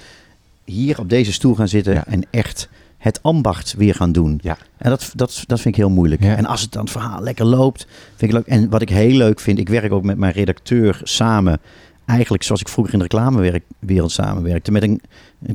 Hier 0.64 0.98
op 0.98 1.08
deze 1.08 1.32
stoel 1.32 1.54
gaan 1.54 1.68
zitten 1.68 1.94
Ja. 1.94 2.06
en 2.06 2.22
echt 2.30 2.68
het 2.98 3.22
ambacht 3.22 3.74
weer 3.76 3.94
gaan 3.94 4.12
doen. 4.12 4.38
Ja. 4.42 4.56
En 4.78 4.90
dat, 4.90 5.12
dat, 5.14 5.42
dat 5.46 5.60
vind 5.60 5.74
ik 5.74 5.80
heel 5.80 5.90
moeilijk. 5.90 6.22
Ja. 6.22 6.36
En 6.36 6.46
als 6.46 6.60
het 6.60 6.72
dan 6.72 6.82
het 6.82 6.90
verhaal 6.90 7.22
lekker 7.22 7.44
loopt, 7.44 7.86
vind 8.16 8.30
ik 8.32 8.36
leuk. 8.36 8.46
En 8.46 8.68
wat 8.70 8.82
ik 8.82 8.88
heel 8.88 9.16
leuk 9.16 9.40
vind, 9.40 9.58
ik 9.58 9.68
werk 9.68 9.92
ook 9.92 10.02
met 10.04 10.18
mijn 10.18 10.32
redacteur 10.32 11.00
samen. 11.02 11.60
Eigenlijk 12.09 12.42
zoals 12.42 12.61
ik 12.61 12.68
vroeger 12.68 12.92
in 12.92 12.98
de 12.98 13.04
reclamewereld 13.04 14.12
samenwerkte. 14.12 14.72
Met 14.72 14.82
een, 14.82 15.00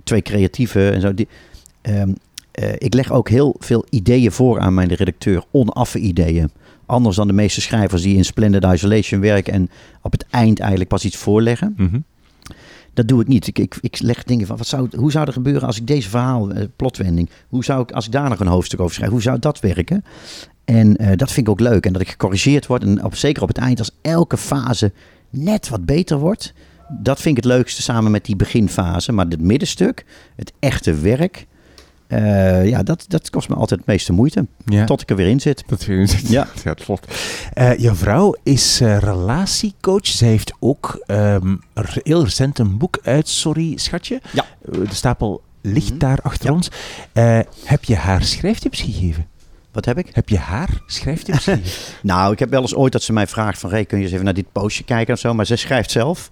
twee 0.04 0.22
creatieven 0.22 0.94
en 0.94 1.02
zo. 1.02 1.14
Die, 1.14 1.28
ehm, 1.82 2.12
eh, 2.52 2.74
ik 2.78 2.94
leg 2.94 3.12
ook 3.12 3.30
heel 3.30 3.56
veel 3.60 3.86
ideeën 3.90 4.32
voor 4.32 4.60
aan 4.60 4.74
mijn 4.74 4.94
redacteur. 4.94 5.44
Onaffe 5.52 6.00
ideeën. 6.00 6.52
Anders 6.86 7.16
dan 7.16 7.28
de 7.28 7.34
meeste 7.34 7.62
schrijvers 7.62 8.02
die 8.02 8.16
in 8.16 8.26
Splendid 8.26 8.64
Isolation 8.64 9.22
werken. 9.22 9.54
En 9.54 9.70
op 10.02 10.12
het 10.12 10.26
eind 10.30 10.60
eigenlijk 10.60 10.90
pas 10.90 11.06
iets 11.06 11.18
voorleggen. 11.18 11.74
Mhm. 11.78 12.00
Dat 12.94 13.08
doe 13.08 13.22
ik 13.22 13.28
niet. 13.28 13.48
Ik, 13.48 13.60
ik, 13.60 13.78
ik 13.82 14.00
leg 14.00 14.24
dingen 14.24 14.48
van, 14.48 14.58
wat 14.58 14.68
zou, 14.68 14.90
hoe 14.98 15.12
zou 15.12 15.28
er 15.28 15.34
gebeuren 15.34 15.68
als 15.68 15.78
ik 15.78 15.88
deze 15.88 16.10
verhaal, 16.10 16.52
eh, 16.52 16.66
plotwending, 16.76 17.30
hoe 17.48 17.64
zou 17.64 17.82
ik, 17.82 17.92
als 17.92 18.06
ik 18.06 18.12
daar 18.12 18.30
nog 18.30 18.40
een 18.40 18.48
hoofdstuk 18.48 18.80
over 18.80 18.96
schrijf, 18.96 19.12
hoe 19.12 19.22
zou 19.22 19.40
dat 19.40 19.60
werken? 19.60 20.04
En 20.66 20.98
eh, 20.98 21.18
dat 21.18 21.32
vind 21.32 21.48
ik 21.48 21.52
ook 21.52 21.60
leuk. 21.60 21.86
En 21.86 21.94
dat 21.94 22.02
ik 22.02 22.10
gecorrigeerd 22.10 22.68
word. 22.68 22.84
En 22.84 23.04
op, 23.04 23.16
zeker 23.16 23.42
op 23.42 23.48
het 23.48 23.58
eind, 23.58 23.80
als 23.80 23.92
elke 24.02 24.38
fase 24.38 24.92
net 25.34 25.70
wat 25.70 25.86
beter 25.86 26.18
wordt. 26.18 26.54
Dat 26.90 27.22
vind 27.22 27.38
ik 27.38 27.44
het 27.44 27.54
leukste 27.54 27.82
samen 27.82 28.12
met 28.12 28.26
die 28.26 28.36
beginfase. 28.36 29.12
Maar 29.12 29.26
het 29.26 29.42
middenstuk, 29.42 30.06
het 30.36 30.54
echte 30.60 30.94
werk, 30.94 31.46
eh, 32.08 32.68
ja, 32.68 32.84
dat, 32.84 33.06
dat 33.08 33.30
kost 33.30 33.50
me 33.50 33.56
altijd 33.56 33.80
het 33.80 33.90
meeste 33.90 34.14
moeite. 34.14 34.48
Ja. 34.66 34.86
Tot 34.86 35.02
ik 35.02 35.10
er 35.10 35.16
weer 35.16 35.28
in 35.28 35.40
zit. 35.40 35.64
Dat 35.68 35.84
je 35.84 36.06
zegt, 36.06 36.28
Ja. 36.30 36.48
ja, 36.64 36.76
het. 36.86 37.00
Eh, 37.54 37.78
je 37.78 37.96
vrouw 37.96 38.36
is 38.44 38.82
eh, 38.82 38.98
relatiecoach. 38.98 40.08
Zij 40.08 40.28
heeft 40.28 40.54
ook 40.60 41.04
ehm, 41.06 41.56
heel 42.04 42.24
recent 42.24 42.60
een 42.60 42.78
boek 42.78 43.00
uit. 43.04 43.28
Sorry, 43.30 43.78
schatje. 43.78 44.22
Ja. 44.34 44.46
De 44.72 44.86
stapel 44.96 45.42
ligt 45.62 45.90
Mhm. 45.90 45.98
daar 45.98 46.20
achter 46.22 46.46
Ja. 46.50 46.54
ons. 46.56 46.70
Heb 47.64 47.84
je 47.84 47.96
haar 47.96 48.24
schrijftips 48.24 48.82
gegeven? 48.82 49.28
Wat 49.74 49.86
heb 49.86 49.98
ik? 49.98 50.10
Heb 50.12 50.30
je 50.30 50.38
haar 50.38 50.82
schrijftips 50.86 51.44
gegeven? 51.44 51.72
Nou, 52.02 52.34
ik 52.34 52.40
heb 52.40 52.50
wel 52.50 52.62
eens 52.62 52.76
ooit 52.76 52.92
dat 52.92 53.04
ze 53.04 53.14
mij 53.14 53.28
vraagt 53.28 53.60
van... 53.60 53.70
Ray, 53.70 53.86
kun 53.86 53.98
je 53.98 54.04
eens 54.04 54.14
even 54.14 54.26
naar 54.26 54.34
dit 54.34 54.52
postje 54.52 54.84
kijken 54.84 55.14
of 55.14 55.20
zo? 55.20 55.34
Maar 55.34 55.46
ze 55.46 55.56
schrijft 55.56 55.92
zelf. 55.92 56.30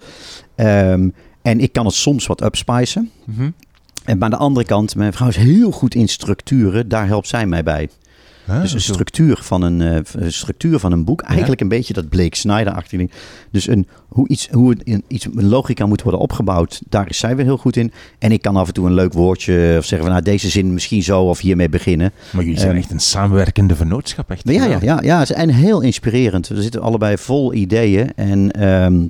Ehm, 0.54 1.08
en 1.42 1.60
ik 1.60 1.72
kan 1.72 1.86
het 1.86 1.94
soms 1.94 2.26
wat 2.26 2.42
upspicen. 2.42 3.10
Mhm. 3.24 3.50
En 4.04 4.18
maar 4.18 4.24
aan 4.24 4.38
de 4.38 4.44
andere 4.44 4.66
kant, 4.66 4.96
mijn 4.96 5.12
vrouw 5.12 5.28
is 5.28 5.36
heel 5.36 5.70
goed 5.70 5.94
in 5.94 6.08
structuren. 6.08 6.88
Daar 6.88 7.06
helpt 7.06 7.28
zij 7.28 7.46
mij 7.46 7.62
bij. 7.62 7.88
Dus 8.46 8.72
een 8.72 8.80
structuur 8.80 9.38
van 9.40 9.62
een, 9.62 9.80
eh, 9.80 9.98
een 10.12 10.32
structuur 10.32 10.78
van 10.78 10.92
een 10.92 11.04
boek. 11.04 11.20
Eigenlijk 11.20 11.60
een 11.60 11.68
beetje 11.68 11.92
dat 11.92 12.08
Blake 12.08 12.36
Snyder-achtige 12.36 12.96
ding. 12.96 13.10
Dus 13.50 13.68
een, 13.68 13.86
hoe, 14.08 14.28
iets, 14.28 14.48
hoe 14.50 14.70
het 14.70 14.82
in, 14.82 15.04
iets, 15.08 15.24
een 15.24 15.48
logica 15.48 15.86
moet 15.86 16.02
worden 16.02 16.20
opgebouwd, 16.20 16.82
daar 16.88 17.08
is 17.08 17.18
zij 17.18 17.36
weer 17.36 17.44
heel 17.44 17.56
goed 17.56 17.76
in. 17.76 17.92
En 18.18 18.32
ik 18.32 18.42
kan 18.42 18.56
af 18.56 18.66
en 18.66 18.74
toe 18.74 18.86
een 18.86 18.94
leuk 18.94 19.12
woordje 19.12 19.74
of 19.78 19.84
zeggen 19.84 19.98
van 19.98 20.10
nou, 20.10 20.22
deze 20.22 20.48
zin 20.48 20.72
misschien 20.72 21.02
zo 21.02 21.22
of 21.22 21.38
hiermee 21.38 21.68
beginnen. 21.68 22.12
Maar 22.30 22.44
jullie 22.44 22.58
zijn 22.58 22.70
Ehm, 22.72 22.80
echt 22.80 22.90
een 22.90 23.00
samenwerkende 23.00 23.76
vernootschap. 23.76 24.30
Echt. 24.30 24.48
Ja, 24.48 24.64
ja, 24.64 24.78
ja, 24.82 25.00
ja. 25.02 25.26
En 25.26 25.48
heel 25.48 25.80
inspirerend. 25.80 26.48
We 26.48 26.62
zitten 26.62 26.80
allebei 26.80 27.18
vol 27.18 27.54
ideeën. 27.54 28.12
En 28.14 28.50
ehm, 28.50 29.06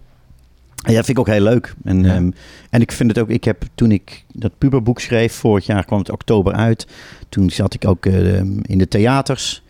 ja, 0.82 0.94
dat 0.94 1.04
vind 1.04 1.08
ik 1.08 1.18
ook 1.18 1.26
heel 1.34 1.40
leuk. 1.42 1.74
En, 1.84 2.02
Ja. 2.04 2.14
ehm, 2.14 2.30
en 2.70 2.80
ik 2.80 2.92
vind 2.92 3.08
het 3.10 3.18
ook, 3.18 3.28
ik 3.28 3.44
heb 3.44 3.62
toen 3.74 3.90
ik 3.90 4.24
dat 4.32 4.58
puberboek 4.58 5.00
schreef, 5.00 5.32
vorig 5.34 5.66
jaar 5.66 5.84
kwam 5.84 5.98
het 5.98 6.10
oktober 6.10 6.52
uit. 6.52 6.86
Toen 7.28 7.50
zat 7.50 7.74
ik 7.74 7.86
ook 7.86 8.06
eh, 8.06 8.36
in 8.62 8.78
de 8.78 8.88
theaters. 8.88 9.62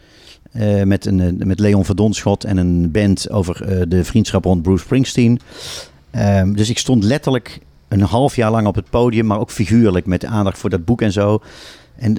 eh, 0.52 0.82
met, 0.82 1.06
een, 1.06 1.20
eh, 1.20 1.46
met 1.46 1.58
Leon 1.60 1.84
Verdonschot 1.84 2.44
en 2.44 2.56
een 2.56 2.90
band 2.90 3.30
over 3.30 3.62
eh, 3.64 3.82
de 3.88 4.04
vriendschap 4.04 4.44
rond 4.44 4.62
Bruce 4.62 4.84
Springsteen. 4.84 5.40
Ehm, 6.10 6.52
dus 6.52 6.70
ik 6.70 6.78
stond 6.78 7.04
letterlijk 7.04 7.58
een 7.88 8.00
half 8.00 8.36
jaar 8.36 8.50
lang 8.50 8.66
op 8.66 8.74
het 8.74 8.90
podium, 8.90 9.26
maar 9.26 9.38
ook 9.38 9.50
figuurlijk 9.50 10.06
met 10.06 10.24
aandacht 10.24 10.58
voor 10.58 10.70
dat 10.70 10.84
boek 10.84 11.02
en 11.02 11.12
zo. 11.12 11.42
En 11.96 12.14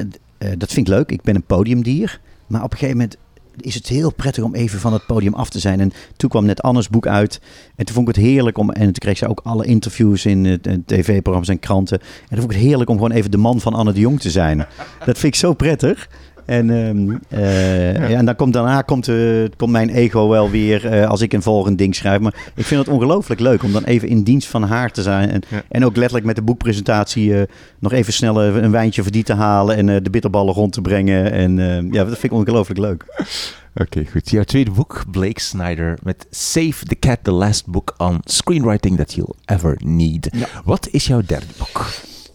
dat 0.57 0.71
vind 0.73 0.87
ik 0.87 0.93
leuk. 0.93 1.11
Ik 1.11 1.21
ben 1.21 1.35
een 1.35 1.43
podiumdier. 1.43 2.19
Maar 2.47 2.63
op 2.63 2.71
een 2.71 2.77
gegeven 2.77 2.97
moment 2.97 3.17
is 3.57 3.75
het 3.75 3.87
heel 3.87 4.13
prettig 4.13 4.43
om 4.43 4.55
even 4.55 4.79
van 4.79 4.93
het 4.93 5.05
podium 5.05 5.33
af 5.33 5.49
te 5.49 5.59
zijn. 5.59 5.79
En 5.79 5.91
toen 6.15 6.29
kwam 6.29 6.45
net 6.45 6.61
Annes 6.61 6.89
boek 6.89 7.07
uit. 7.07 7.41
En 7.75 7.85
toen 7.85 7.95
vond 7.95 8.09
ik 8.09 8.15
het 8.15 8.23
heerlijk 8.25 8.57
om. 8.57 8.69
En 8.69 8.83
toen 8.83 8.93
kreeg 8.93 9.17
ze 9.17 9.27
ook 9.27 9.41
alle 9.43 9.65
interviews 9.65 10.25
in 10.25 10.61
tv-programma's 10.85 11.49
en 11.49 11.59
kranten. 11.59 11.99
En 11.99 12.27
toen 12.29 12.37
vond 12.37 12.51
ik 12.51 12.57
het 12.57 12.65
heerlijk 12.65 12.89
om 12.89 12.95
gewoon 12.95 13.11
even 13.11 13.31
de 13.31 13.37
man 13.37 13.61
van 13.61 13.73
Anne 13.73 13.93
de 13.93 13.99
Jong 13.99 14.19
te 14.19 14.29
zijn. 14.29 14.57
Dat 15.05 15.17
vind 15.17 15.33
ik 15.33 15.35
zo 15.35 15.53
prettig. 15.53 16.09
En, 16.45 16.69
ehm, 16.69 17.17
eh, 17.29 18.09
ja. 18.09 18.17
en 18.17 18.25
dan 18.25 18.35
komt, 18.35 18.53
daarna 18.53 18.81
komt, 18.81 19.07
eh, 19.07 19.17
komt 19.57 19.71
mijn 19.71 19.89
ego 19.89 20.27
wel 20.27 20.49
weer 20.49 20.85
eh, 20.85 21.09
als 21.09 21.21
ik 21.21 21.33
een 21.33 21.41
volgend 21.41 21.77
ding 21.77 21.95
schrijf. 21.95 22.19
Maar 22.19 22.51
ik 22.55 22.65
vind 22.65 22.79
het 22.85 22.89
ongelooflijk 22.95 23.41
leuk 23.41 23.63
om 23.63 23.71
dan 23.71 23.83
even 23.83 24.07
in 24.07 24.23
dienst 24.23 24.47
van 24.47 24.63
haar 24.63 24.91
te 24.91 25.01
zijn. 25.01 25.29
En, 25.29 25.41
Ja. 25.49 25.63
en 25.69 25.85
ook 25.85 25.95
letterlijk 25.95 26.25
met 26.25 26.35
de 26.35 26.41
boekpresentatie 26.41 27.33
nog 27.79 27.91
even 27.91 28.13
snel 28.13 28.43
een 28.43 28.71
wijntje 28.71 29.01
voor 29.01 29.11
die 29.11 29.23
te 29.23 29.33
halen. 29.33 29.75
En 29.75 30.03
de 30.03 30.09
bitterballen 30.09 30.53
rond 30.53 30.73
te 30.73 30.81
brengen. 30.81 31.31
En 31.31 31.55
ja, 31.91 32.03
dat 32.03 32.19
vind 32.19 32.23
ik 32.23 32.31
ongelooflijk 32.31 32.79
leuk. 32.79 33.05
Oké, 33.75 34.05
goed. 34.11 34.29
Jouw 34.29 34.43
tweede 34.43 34.71
boek, 34.71 35.03
Blake 35.11 35.41
Snyder, 35.41 35.97
met 36.03 36.27
Save 36.29 36.85
the 36.85 36.99
Cat, 36.99 37.17
the 37.21 37.31
last 37.31 37.65
book 37.67 37.93
on 37.97 38.19
screenwriting 38.23 38.97
that 38.97 39.13
you'll 39.13 39.35
ever 39.45 39.77
need. 39.85 40.27
Ja. 40.31 40.47
Wat 40.63 40.87
is 40.91 41.07
jouw 41.07 41.21
derde 41.25 41.45
boek? 41.57 41.85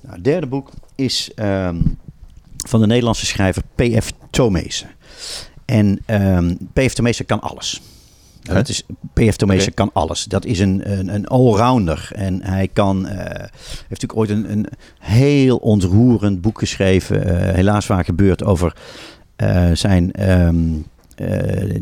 Nou, 0.00 0.14
het 0.14 0.24
derde 0.24 0.46
boek 0.46 0.70
is 0.94 1.30
ehm, 1.34 1.76
van 2.68 2.80
de 2.80 2.86
Nederlandse 2.86 3.26
schrijver 3.26 3.62
P.F. 3.74 4.10
Tomezen. 4.30 4.88
En 5.64 5.98
ehm, 6.06 6.54
P.F. 6.72 6.94
Tomezen 6.94 7.26
kan 7.26 7.40
alles. 7.40 7.80
Huh? 8.42 8.54
Dat 8.54 8.68
is, 8.68 8.82
P.F. 9.12 9.36
Tomezen 9.36 9.74
kan 9.74 9.90
alles. 9.92 10.24
Dat 10.24 10.44
is 10.44 10.58
een, 10.58 10.98
een, 10.98 11.14
een 11.14 11.26
allrounder. 11.26 12.10
En 12.14 12.42
hij 12.42 12.68
kan, 12.72 13.06
eh, 13.06 13.16
heeft 13.88 13.88
natuurlijk 13.88 14.16
ooit 14.16 14.30
een, 14.30 14.50
een 14.52 14.66
heel 14.98 15.56
ontroerend 15.56 16.40
boek 16.40 16.58
geschreven. 16.58 17.24
eh, 17.26 17.54
helaas 17.54 17.86
waar 17.86 18.04
gebeurt 18.04 18.44
over 18.44 18.76
eh, 19.36 19.70
zijn 19.72 20.12
ehm, 20.12 20.56
eh, 21.14 21.80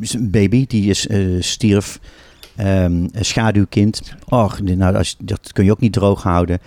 zijn 0.00 0.30
baby. 0.30 0.66
Die 0.66 0.90
is, 0.90 1.08
stierf. 1.38 2.00
Een 2.56 3.10
schaduwkind. 3.20 4.14
Och, 4.28 4.60
nou, 4.60 4.96
als, 4.96 5.16
dat 5.18 5.52
kun 5.52 5.64
je 5.64 5.70
ook 5.70 5.80
niet 5.80 5.92
droog 5.92 6.22
houden. 6.22 6.58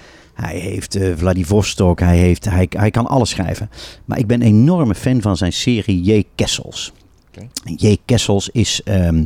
Hij 0.42 0.58
heeft 0.58 0.96
eh, 0.96 1.14
Vladivostok, 1.16 2.00
hij, 2.00 2.18
heeft, 2.18 2.46
hij, 2.46 2.68
hij 2.70 2.92
kan 2.92 3.08
alles 3.08 3.30
schrijven. 3.30 3.70
Maar 4.06 4.18
ik 4.18 4.28
ben 4.28 4.42
een 4.42 4.48
enorme 4.48 4.96
fan 4.96 5.22
van 5.22 5.38
zijn 5.38 5.54
serie 5.54 6.02
J. 6.02 6.24
Kessels. 6.36 6.94
Oké. 7.28 7.48
J. 7.76 7.98
Kessels 8.06 8.50
is 8.50 8.82
ehm, 8.84 9.24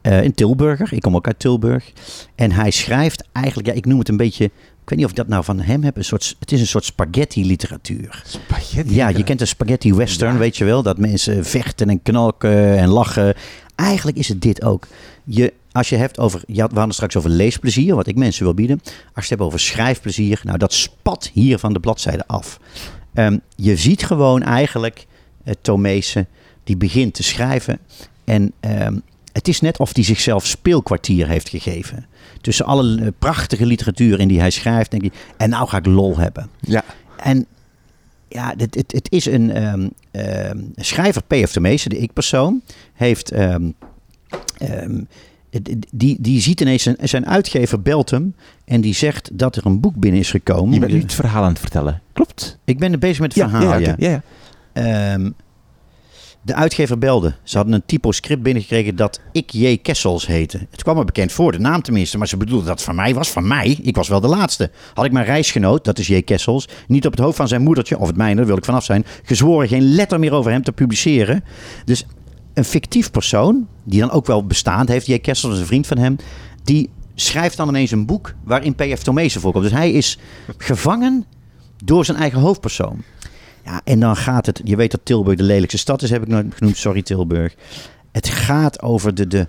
eh, 0.00 0.22
een 0.22 0.34
Tilburger. 0.34 0.92
Ik 0.92 1.02
kom 1.02 1.16
ook 1.16 1.26
uit 1.26 1.38
Tilburg. 1.38 1.92
En 2.34 2.52
hij 2.52 2.70
schrijft 2.70 3.24
eigenlijk, 3.32 3.68
ja, 3.68 3.74
ik 3.74 3.86
noem 3.86 3.98
het 3.98 4.08
een 4.08 4.16
beetje... 4.16 4.44
Ik 4.44 4.88
weet 4.88 4.98
niet 4.98 5.04
of 5.04 5.10
ik 5.10 5.16
dat 5.16 5.28
nou 5.28 5.44
van 5.44 5.60
hem 5.60 5.82
heb. 5.82 5.96
Een 5.96 6.04
soort, 6.04 6.36
het 6.38 6.52
is 6.52 6.60
een 6.60 6.66
soort 6.66 6.84
spaghetti-literatuur. 6.84 8.22
Spaghetti. 8.26 8.94
Ja, 8.94 9.08
je 9.08 9.24
kent 9.24 9.40
een 9.40 9.46
spaghetti 9.46 9.94
western, 9.94 10.32
Ja. 10.32 10.38
weet 10.38 10.56
je 10.56 10.64
wel. 10.64 10.82
Dat 10.82 10.98
mensen 10.98 11.44
vechten 11.44 11.88
en 11.88 12.02
knalken 12.02 12.78
en 12.78 12.88
lachen. 12.88 13.34
Eigenlijk 13.74 14.16
is 14.16 14.28
het 14.28 14.42
dit 14.42 14.64
ook. 14.64 14.86
Je, 15.24 15.52
als 15.72 15.88
je 15.88 15.96
hebt 15.96 16.18
over, 16.18 16.42
we 16.46 16.60
hadden 16.60 16.82
het 16.82 16.94
straks 16.94 17.16
over 17.16 17.30
leesplezier, 17.30 17.94
wat 17.94 18.06
ik 18.06 18.16
mensen 18.16 18.44
wil 18.44 18.54
bieden. 18.54 18.80
Als 18.84 18.94
je 19.14 19.20
het 19.20 19.28
hebt 19.28 19.40
over 19.40 19.60
schrijfplezier, 19.60 20.40
nou 20.42 20.58
dat 20.58 20.72
spat 20.72 21.30
hier 21.32 21.58
van 21.58 21.72
de 21.72 21.80
bladzijde 21.80 22.26
af. 22.26 22.58
Ehm, 23.14 23.38
je 23.56 23.76
ziet 23.76 24.04
gewoon 24.04 24.42
eigenlijk 24.42 25.06
uh, 25.66 26.22
die 26.64 26.76
begint 26.76 27.14
te 27.14 27.22
schrijven. 27.22 27.78
En 28.24 28.52
ehm, 28.60 28.98
het 29.32 29.48
is 29.48 29.60
net 29.60 29.78
of 29.78 29.94
hij 29.94 30.04
zichzelf 30.04 30.46
speelkwartier 30.46 31.28
heeft 31.28 31.48
gegeven. 31.48 32.06
Tussen 32.40 32.66
alle 32.66 33.00
eh, 33.00 33.06
prachtige 33.18 33.66
literatuur 33.66 34.20
in 34.20 34.28
die 34.28 34.40
hij 34.40 34.50
schrijft, 34.50 34.90
denk 34.90 35.02
ik. 35.02 35.12
En 35.36 35.50
nou 35.50 35.68
ga 35.68 35.76
ik 35.76 35.86
lol 35.86 36.16
hebben. 36.16 36.48
Ja. 36.60 36.84
En 37.16 37.46
ja, 38.28 38.54
het, 38.56 38.74
het, 38.74 38.92
het 38.92 39.06
is 39.10 39.26
een 39.26 39.50
ehm, 40.12 40.58
schrijver, 40.76 41.22
P.F. 41.22 41.52
de 41.52 41.60
Meester, 41.60 41.90
de 41.90 41.98
ik-persoon, 41.98 42.62
heeft... 42.92 43.32
die, 45.90 46.16
die 46.20 46.40
ziet 46.40 46.60
ineens 46.60 46.82
zijn, 46.82 46.96
zijn 47.00 47.26
uitgever 47.26 47.82
belt 47.82 48.10
hem 48.10 48.34
en 48.64 48.80
die 48.80 48.94
zegt 48.94 49.30
dat 49.32 49.56
er 49.56 49.66
een 49.66 49.80
boek 49.80 49.94
binnen 49.94 50.20
is 50.20 50.30
gekomen. 50.30 50.74
Je 50.74 50.80
bent 50.80 50.92
nu 50.92 51.00
het 51.00 51.14
verhaal 51.14 51.42
aan 51.42 51.48
het 51.48 51.58
vertellen. 51.58 52.02
Klopt. 52.12 52.58
Ik 52.64 52.78
ben 52.78 52.92
er 52.92 52.98
bezig 52.98 53.20
met 53.20 53.34
het 53.34 53.42
verhaal, 53.42 53.62
ja. 53.62 53.76
ja, 53.78 53.92
oké, 53.92 54.04
ja, 54.04 54.10
ja. 54.10 54.22
Ehm, 55.12 55.30
de 56.42 56.54
uitgever 56.54 56.98
belde. 56.98 57.34
Ze 57.42 57.56
hadden 57.56 57.74
een 57.74 57.82
typo 57.86 58.12
script 58.12 58.42
binnengekregen 58.42 58.96
dat 58.96 59.20
ik 59.32 59.50
J. 59.50 59.76
Kessels 59.76 60.26
heette. 60.26 60.66
Het 60.70 60.82
kwam 60.82 60.96
me 60.96 61.04
bekend 61.04 61.32
voor, 61.32 61.52
de 61.52 61.58
naam 61.58 61.82
tenminste. 61.82 62.18
Maar 62.18 62.28
ze 62.28 62.36
bedoelden 62.36 62.66
dat 62.66 62.74
het 62.74 62.84
van 62.84 62.94
mij 62.94 63.14
was. 63.14 63.30
Van 63.30 63.46
mij? 63.46 63.78
Ik 63.82 63.96
was 63.96 64.08
wel 64.08 64.20
de 64.20 64.28
laatste. 64.28 64.70
Had 64.94 65.04
ik 65.04 65.12
mijn 65.12 65.26
reisgenoot, 65.26 65.84
dat 65.84 65.98
is 65.98 66.06
J. 66.06 66.22
Kessels, 66.22 66.68
niet 66.86 67.06
op 67.06 67.12
het 67.12 67.20
hoofd 67.20 67.36
van 67.36 67.48
zijn 67.48 67.62
moedertje, 67.62 67.98
of 67.98 68.06
het 68.06 68.16
mijne, 68.16 68.36
daar 68.36 68.46
wil 68.46 68.56
ik 68.56 68.64
vanaf 68.64 68.84
zijn, 68.84 69.04
gezworen 69.22 69.68
geen 69.68 69.94
letter 69.94 70.18
meer 70.18 70.32
over 70.32 70.50
hem 70.50 70.62
te 70.62 70.72
publiceren. 70.72 71.44
Dus 71.84 72.06
een 72.54 72.64
fictief 72.64 73.10
persoon, 73.10 73.68
die 73.84 74.00
dan 74.00 74.10
ook 74.10 74.26
wel 74.26 74.46
bestaand 74.46 74.88
heeft, 74.88 75.06
J. 75.06 75.18
Kessels 75.18 75.54
is 75.54 75.60
een 75.60 75.66
vriend 75.66 75.86
van 75.86 75.98
hem, 75.98 76.16
die 76.64 76.90
schrijft 77.14 77.56
dan 77.56 77.68
ineens 77.68 77.90
een 77.90 78.06
boek 78.06 78.34
waarin 78.44 78.74
P.F. 78.74 79.02
Tomezen 79.02 79.40
voorkomt. 79.40 79.64
Dus 79.64 79.72
hij 79.72 79.92
is 79.92 80.18
gevangen 80.56 81.24
door 81.84 82.04
zijn 82.04 82.18
eigen 82.18 82.40
hoofdpersoon. 82.40 83.02
Ja, 83.64 83.80
en 83.84 84.00
dan 84.00 84.16
gaat 84.16 84.46
het, 84.46 84.60
je 84.64 84.76
weet 84.76 84.90
dat 84.90 85.00
Tilburg 85.02 85.36
de 85.36 85.42
lelijkste 85.42 85.78
stad 85.78 86.02
is, 86.02 86.10
heb 86.10 86.22
ik 86.22 86.28
nooit 86.28 86.54
genoemd, 86.54 86.76
sorry 86.76 87.02
Tilburg. 87.02 87.54
Het 88.12 88.28
gaat 88.28 88.82
over 88.82 89.14
de, 89.14 89.26
de, 89.26 89.46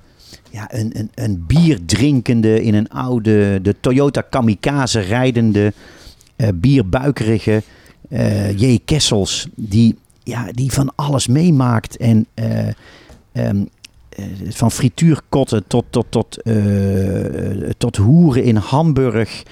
ja, 0.49 0.73
een, 0.73 0.99
een, 0.99 1.09
een 1.15 1.43
bier 1.47 1.79
drinkende 1.85 2.63
in 2.63 2.73
een 2.73 2.89
oude, 2.89 3.59
de 3.61 3.75
Toyota 3.79 4.21
Kamikaze 4.21 4.99
rijdende, 4.99 5.73
uh, 6.37 6.47
bierbuikerige 6.55 7.63
uh, 8.09 8.59
J. 8.59 8.79
Kessels, 8.85 9.47
die, 9.55 9.97
ja, 10.24 10.51
die 10.51 10.71
van 10.71 10.91
alles 10.95 11.28
meemaakt 11.28 11.97
en 11.97 12.26
uh, 12.36 12.67
um, 13.34 13.69
van 14.49 14.71
frituurkotten 14.71 15.63
tot, 15.67 15.86
tot, 15.89 16.05
tot, 16.09 16.38
uh, 16.43 17.69
tot 17.78 17.95
hoeren 17.97 18.43
in 18.43 18.55
Hamburg. 18.55 19.43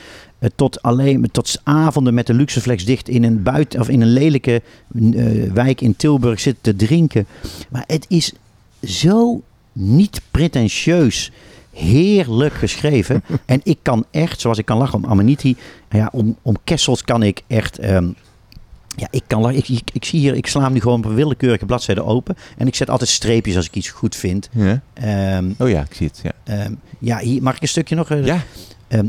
Tot, 0.55 0.81
alleen, 0.81 1.29
tot 1.31 1.61
avonden 1.63 2.13
met 2.13 2.27
de 2.27 2.33
Luxeflex 2.33 2.85
dicht 2.85 3.09
in 3.09 3.23
een, 3.23 3.43
buiten, 3.43 3.79
of 3.79 3.89
in 3.89 4.01
een 4.01 4.13
lelijke 4.13 4.61
uh, 4.93 5.51
wijk 5.51 5.81
in 5.81 5.95
Tilburg 5.95 6.39
zitten 6.39 6.63
te 6.63 6.85
drinken. 6.85 7.27
Maar 7.69 7.83
het 7.87 8.05
is 8.09 8.33
zo 8.83 9.41
niet 9.71 10.21
pretentieus. 10.31 11.31
Heerlijk 11.71 12.53
geschreven. 12.53 13.23
en 13.45 13.59
ik 13.63 13.77
kan 13.81 14.05
echt, 14.11 14.41
zoals 14.41 14.57
ik 14.57 14.65
kan 14.65 14.77
lachen 14.77 15.03
om 15.03 15.05
Amaniti. 15.05 15.55
Ja, 15.89 16.09
om, 16.11 16.35
om 16.41 16.55
Kessels 16.63 17.03
kan 17.03 17.23
ik 17.23 17.41
echt. 17.47 17.83
Um, 17.83 18.15
ja, 18.95 19.07
ik 19.09 19.23
kan 19.27 19.49
ik, 19.49 19.67
ik, 19.67 19.89
ik, 19.93 20.05
zie 20.05 20.19
hier, 20.19 20.35
ik 20.35 20.47
sla 20.47 20.61
hem 20.61 20.73
nu 20.73 20.81
gewoon 20.81 20.97
op 20.97 21.05
een 21.05 21.15
willekeurige 21.15 21.65
bladzijde 21.65 22.03
open. 22.03 22.37
En 22.57 22.67
ik 22.67 22.75
zet 22.75 22.89
altijd 22.89 23.09
streepjes 23.09 23.55
als 23.55 23.65
ik 23.65 23.75
iets 23.75 23.89
goed 23.89 24.15
vind. 24.15 24.49
Ja. 24.51 24.81
Um, 25.37 25.55
oh 25.59 25.69
ja, 25.69 25.81
ik 25.81 25.93
zie 25.93 26.07
het. 26.07 26.21
Ja, 26.23 26.65
um, 26.65 26.79
ja 26.99 27.19
hier 27.19 27.43
mag 27.43 27.55
ik 27.55 27.61
een 27.61 27.67
stukje 27.67 27.95
nog. 27.95 28.09
Uh, 28.09 28.25
ja. 28.25 28.43
Uh, 28.89 28.99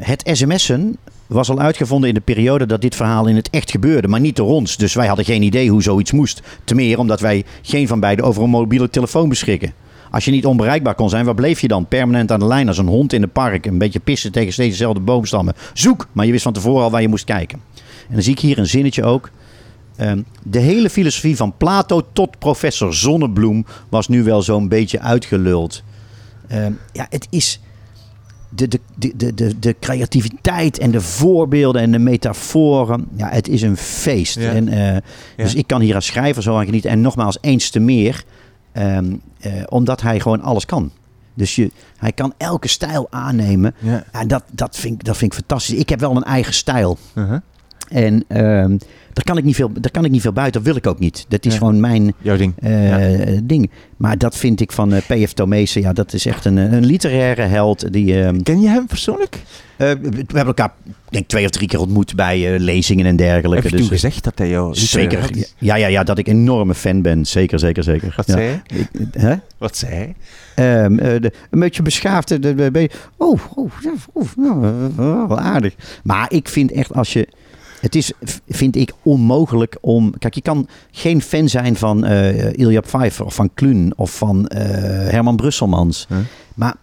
het 0.00 0.30
sms'en 0.32 0.96
was 1.26 1.50
al 1.50 1.58
uitgevonden 1.58 2.08
in 2.08 2.14
de 2.14 2.20
periode 2.20 2.66
dat 2.66 2.80
dit 2.80 2.96
verhaal 2.96 3.26
in 3.26 3.36
het 3.36 3.50
echt 3.50 3.70
gebeurde, 3.70 4.08
maar 4.08 4.20
niet 4.20 4.36
door 4.36 4.48
ons. 4.48 4.76
Dus 4.76 4.94
wij 4.94 5.06
hadden 5.06 5.24
geen 5.24 5.42
idee 5.42 5.70
hoe 5.70 5.82
zoiets 5.82 6.12
moest. 6.12 6.42
Te 6.64 6.74
meer 6.74 6.98
omdat 6.98 7.20
wij 7.20 7.44
geen 7.62 7.88
van 7.88 8.00
beiden 8.00 8.24
over 8.24 8.42
een 8.42 8.50
mobiele 8.50 8.90
telefoon 8.90 9.28
beschikken. 9.28 9.72
Als 10.10 10.24
je 10.24 10.30
niet 10.30 10.46
onbereikbaar 10.46 10.94
kon 10.94 11.08
zijn, 11.08 11.24
waar 11.24 11.34
bleef 11.34 11.60
je 11.60 11.68
dan? 11.68 11.86
Permanent 11.86 12.32
aan 12.32 12.38
de 12.38 12.46
lijn 12.46 12.68
als 12.68 12.78
een 12.78 12.86
hond 12.86 13.12
in 13.12 13.22
het 13.22 13.32
park. 13.32 13.66
Een 13.66 13.78
beetje 13.78 14.00
pissen 14.00 14.32
tegen 14.32 14.52
steeds 14.52 14.70
dezelfde 14.70 15.00
boomstammen. 15.00 15.54
Zoek, 15.72 16.08
maar 16.12 16.26
je 16.26 16.32
wist 16.32 16.42
van 16.42 16.52
tevoren 16.52 16.84
al 16.84 16.90
waar 16.90 17.02
je 17.02 17.08
moest 17.08 17.24
kijken. 17.24 17.60
En 18.08 18.14
dan 18.14 18.22
zie 18.22 18.32
ik 18.32 18.38
hier 18.40 18.58
een 18.58 18.66
zinnetje 18.66 19.04
ook. 19.04 19.30
Um, 20.00 20.24
de 20.42 20.58
hele 20.58 20.90
filosofie 20.90 21.36
van 21.36 21.56
Plato 21.56 22.02
tot 22.12 22.38
professor 22.38 22.94
Zonnebloem 22.94 23.66
was 23.88 24.08
nu 24.08 24.22
wel 24.22 24.42
zo'n 24.42 24.68
beetje 24.68 25.00
uitgeluld. 25.00 25.82
Um, 26.52 26.78
ja, 26.92 27.06
het 27.10 27.26
is 27.30 27.60
de, 28.48 28.68
de, 28.68 28.80
de, 29.16 29.34
de, 29.34 29.58
de 29.58 29.76
creativiteit 29.80 30.78
en 30.78 30.90
de 30.90 31.00
voorbeelden 31.00 31.82
en 31.82 31.90
de 31.92 31.98
metaforen. 31.98 33.06
Ja, 33.16 33.28
het 33.28 33.48
is 33.48 33.62
een 33.62 33.76
feest. 33.76 34.34
Ja. 34.38 34.52
En, 34.52 34.68
eh, 34.68 34.96
Dus 35.36 35.54
ik 35.54 35.66
kan 35.66 35.80
hier 35.80 35.94
als 35.94 36.06
schrijver 36.06 36.42
zo 36.42 36.56
aan 36.56 36.64
genieten. 36.64 36.90
En 36.90 37.00
nogmaals, 37.00 37.38
eens 37.40 37.70
te 37.70 37.78
meer. 37.80 38.24
ehm, 38.72 39.12
eh, 39.40 39.52
omdat 39.68 40.00
hij 40.02 40.20
gewoon 40.20 40.40
alles 40.42 40.66
kan. 40.66 40.90
Dus 41.34 41.54
je, 41.56 41.70
hij 41.96 42.12
kan 42.12 42.32
elke 42.36 42.68
stijl 42.68 43.06
aannemen. 43.10 43.74
Ja. 43.78 44.04
En 44.12 44.28
dat, 44.28 44.42
dat, 44.50 44.76
vind, 44.76 44.94
ik- 44.94 45.04
dat 45.04 45.16
vind 45.16 45.32
ik 45.32 45.38
fantastisch. 45.38 45.78
Ik 45.78 45.88
heb 45.88 46.00
wel 46.00 46.16
een 46.16 46.22
eigen 46.24 46.54
stijl. 46.54 46.98
Uh-huh. 47.14 47.38
En 47.88 48.24
ehm, 48.28 48.76
daar, 49.12 49.24
kan 49.24 49.36
ik 49.38 49.44
niet 49.44 49.54
veel, 49.54 49.70
daar 49.80 49.90
kan 49.90 50.04
ik 50.04 50.10
niet 50.10 50.20
veel 50.20 50.32
buiten. 50.32 50.62
Dat 50.62 50.70
wil 50.72 50.78
ik 50.80 50.86
ook 50.86 50.98
niet. 50.98 51.24
Dat 51.28 51.44
is 51.46 51.52
Ja. 51.52 51.58
gewoon 51.58 51.80
mijn 51.80 52.14
Jouw 52.18 52.36
ding. 52.36 52.52
eh, 52.58 53.38
ding. 53.44 53.70
Maar 53.96 54.18
dat 54.18 54.36
vind 54.36 54.60
ik 54.60 54.72
van 54.72 54.92
eh, 54.92 55.24
P.F. 55.24 55.32
Tomezen. 55.32 55.80
Ja, 55.80 55.92
dat 55.92 56.12
is 56.12 56.26
echt 56.26 56.44
een, 56.44 56.58
eh, 56.58 56.72
een 56.72 56.84
literaire 56.86 57.42
held. 57.42 57.92
Die, 57.92 58.22
ehm, 58.22 58.40
Ken 58.42 58.60
je 58.60 58.68
hem 58.68 58.86
persoonlijk? 58.86 59.38
we 59.76 59.86
hebben 60.26 60.44
elkaar 60.46 60.72
denk 61.10 61.28
twee 61.28 61.44
of 61.44 61.50
drie 61.50 61.68
keer 61.68 61.80
ontmoet 61.80 62.14
bij 62.16 62.58
lezingen 62.58 63.06
en 63.06 63.16
dergelijke. 63.16 63.54
Heb 63.62 63.64
je 63.64 63.70
Dus, 63.70 63.80
toen 63.80 63.88
gezegd 63.98 64.24
dat 64.24 64.38
hij 64.38 64.48
jou... 64.48 64.74
zeker. 64.74 65.30
Ja, 65.58 65.74
ja, 65.76 65.86
ja, 65.86 66.02
dat 66.04 66.18
ik 66.18 66.26
een 66.26 66.36
enorme 66.36 66.74
fan 66.74 67.02
ben. 67.02 67.24
Zeker, 67.26 67.58
zeker, 67.58 67.82
zeker. 67.82 68.12
Wat 68.16 68.26
ja. 68.26 68.32
zei 68.32 68.46
hij? 68.66 68.78
Ik- 68.80 68.88
hè? 69.12 69.34
Wat 69.58 69.76
zei? 69.76 70.14
Ehm, 70.54 70.98
eh, 70.98 71.20
de- 71.20 71.32
een 71.50 71.60
beetje 71.60 71.82
beschaafd. 71.82 72.42
de- 72.42 72.90
oh, 73.16 73.40
oh, 73.54 73.70
oh, 74.12 74.24
eh, 74.44 75.28
wel 75.28 75.38
aardig. 75.38 75.74
Maar 76.02 76.32
ik 76.32 76.48
vind 76.48 76.72
echt 76.72 76.94
als 76.94 77.12
je. 77.12 77.28
Het 77.84 77.94
is, 77.94 78.12
vind 78.48 78.76
ik, 78.76 78.92
onmogelijk 79.02 79.76
om. 79.80 80.18
Kijk, 80.18 80.34
je 80.34 80.40
kan 80.40 80.68
geen 80.90 81.22
fan 81.22 81.48
zijn 81.48 81.76
van 81.76 82.04
eh 82.04 82.52
Ilja 82.52 82.80
Pfeiffer 82.80 83.24
of 83.24 83.34
van 83.34 83.50
Kluun 83.54 83.92
of 83.96 84.16
van 84.16 84.46
eh, 84.46 84.62
Herman 85.10 85.36
Brusselmans. 85.36 86.06
Huh? 86.08 86.18
Maar 86.54 86.74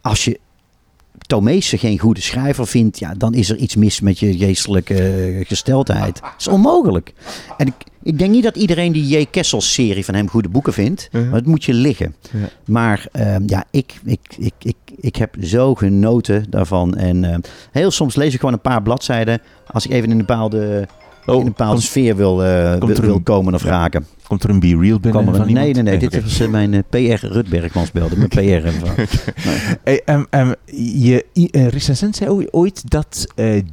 als 0.00 0.24
je 0.24 0.40
Tomezen 1.26 1.78
geen 1.78 1.98
goede 1.98 2.20
schrijver 2.20 2.66
vindt, 2.66 2.98
ja, 2.98 3.14
dan 3.14 3.34
is 3.34 3.50
er 3.50 3.56
iets 3.56 3.76
mis 3.76 4.00
met 4.00 4.18
je 4.18 4.36
geestelijke 4.36 4.94
eh, 4.94 5.46
gesteldheid. 5.46 6.20
Dat 6.20 6.34
is 6.38 6.48
onmogelijk. 6.48 7.12
En 7.56 7.66
ik, 7.66 7.74
ik 8.04 8.18
denk 8.18 8.30
niet 8.30 8.42
dat 8.42 8.56
iedereen 8.56 8.92
die 8.92 9.18
J. 9.18 9.24
Kessels 9.30 9.72
serie 9.72 10.04
van 10.04 10.14
hem 10.14 10.28
goede 10.28 10.48
boeken 10.48 10.72
vindt. 10.72 11.08
Maar 11.12 11.32
het 11.32 11.46
moet 11.46 11.64
je 11.64 11.74
liggen. 11.74 12.14
Maar 12.66 13.06
ehm, 13.12 13.42
ja, 13.46 13.64
ik, 13.70 13.94
ik, 14.04 14.20
ik, 14.38 14.52
ik, 14.58 14.76
ik 15.00 15.16
heb 15.16 15.34
zo 15.42 15.74
genoten 15.74 16.44
daarvan. 16.50 16.94
En 16.96 17.24
ehm, 17.24 17.40
heel 17.72 17.90
soms 17.90 18.14
lees 18.14 18.32
ik 18.34 18.38
gewoon 18.38 18.54
een 18.54 18.60
paar 18.60 18.82
bladzijden. 18.82 19.40
Als 19.66 19.84
ik 19.86 19.90
even 19.92 20.04
in 20.04 20.10
een 20.10 20.18
bepaalde, 20.26 20.88
in 21.26 21.32
een 21.34 21.44
bepaalde 21.44 21.72
komt, 21.72 21.82
sfeer 21.82 22.16
wil, 22.16 22.44
eh, 22.44 22.74
wil, 22.78 23.00
wil 23.00 23.20
komen 23.20 23.54
of 23.54 23.62
raken. 23.64 24.06
komt 24.26 24.42
er 24.44 24.50
een 24.50 24.60
Be 24.60 24.76
Real 24.80 25.00
binnen 25.00 25.24
van 25.34 25.52
nee, 25.52 25.72
nee, 25.72 25.82
nee. 25.82 25.98
Dit 25.98 26.22
was 26.22 26.40
eh, 26.40 26.48
mijn 26.48 26.74
eh, 26.74 26.80
PR 27.18 27.26
Rutbergmans 27.26 27.92
belde. 27.92 28.16
Mijn 28.16 28.28
PR. 28.62 28.68
van- 28.70 29.06
Hey, 29.84 30.02
em, 30.04 30.54
je 30.64 31.24
recensent 31.52 32.16
zei 32.16 32.46
ooit- 32.50 32.90
dat 32.90 33.26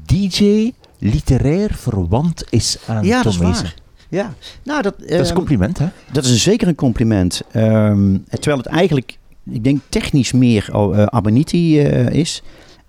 DJ 0.06 0.72
literair 1.00 1.72
verwant 1.74 2.44
is 2.50 2.78
aan 2.88 3.06
Ja, 3.06 3.22
dat 3.24 3.32
is 3.32 3.38
waar. 3.38 3.74
Ja, 4.12 4.34
nou 4.64 4.82
dat, 4.82 5.00
Dat 5.00 5.10
is 5.10 5.18
een 5.18 5.26
ehm, 5.26 5.34
compliment, 5.34 5.78
hè? 5.78 5.88
Dat 6.12 6.26
is 6.26 6.44
zeker 6.44 6.68
een 6.68 6.76
compliment. 6.76 7.42
Ehm, 7.52 8.18
terwijl 8.30 8.58
het 8.58 8.66
eigenlijk, 8.66 9.18
ik 9.50 9.64
denk 9.64 9.82
technisch 9.90 10.32
meer 10.32 10.70
eh, 10.72 12.08
is. 12.10 12.44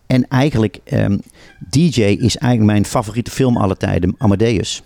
En 0.07 0.29
eigenlijk, 0.29 0.79
ehm, 0.85 1.19
DJ 1.71 2.01
is 2.03 2.37
eigenlijk 2.37 2.63
mijn 2.63 2.85
favoriete 2.85 3.31
film 3.31 3.57
aller 3.57 3.77
tijden, 3.77 4.15
Amadeus. 4.19 4.83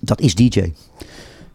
Dat 0.00 0.20
is 0.20 0.34
DJ. 0.34 0.72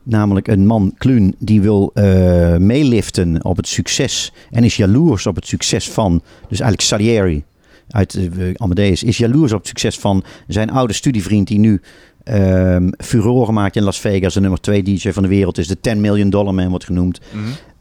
Namelijk 0.04 0.48
een 0.48 0.66
man, 0.66 0.94
Kluun, 0.98 1.36
die 1.40 1.62
wil 1.62 1.92
eh, 1.94 2.58
meeliften 2.58 3.46
op 3.46 3.58
het 3.58 3.68
succes. 3.68 4.34
En 4.52 4.64
is 4.64 4.76
jaloers 4.76 5.28
op 5.28 5.36
het 5.36 5.48
succes 5.48 5.90
van, 5.90 6.22
dus 6.50 6.60
eigenlijk 6.60 6.82
Salieri 6.82 7.44
uit 7.90 8.20
Amadeus, 8.56 9.04
is 9.04 9.18
jaloers 9.18 9.52
op 9.52 9.60
het 9.60 9.68
succes 9.68 10.00
van 10.00 10.24
zijn 10.48 10.70
oude 10.70 10.94
studievriend 10.94 11.48
die 11.48 11.60
nu 11.60 11.82
ehm 12.24 12.90
furoren 12.98 13.54
maakt 13.54 13.76
in 13.76 13.84
Las 13.84 14.00
Vegas. 14.00 14.34
De 14.34 14.40
nummer 14.40 14.62
twee 14.62 14.84
DJ 14.84 15.12
van 15.12 15.24
de 15.24 15.30
wereld 15.30 15.58
is 15.58 15.68
de 15.68 15.80
10 15.80 16.02
million 16.02 16.30
dollar 16.30 16.54
man 16.54 16.70
wordt 16.70 16.86
genoemd. 16.86 17.20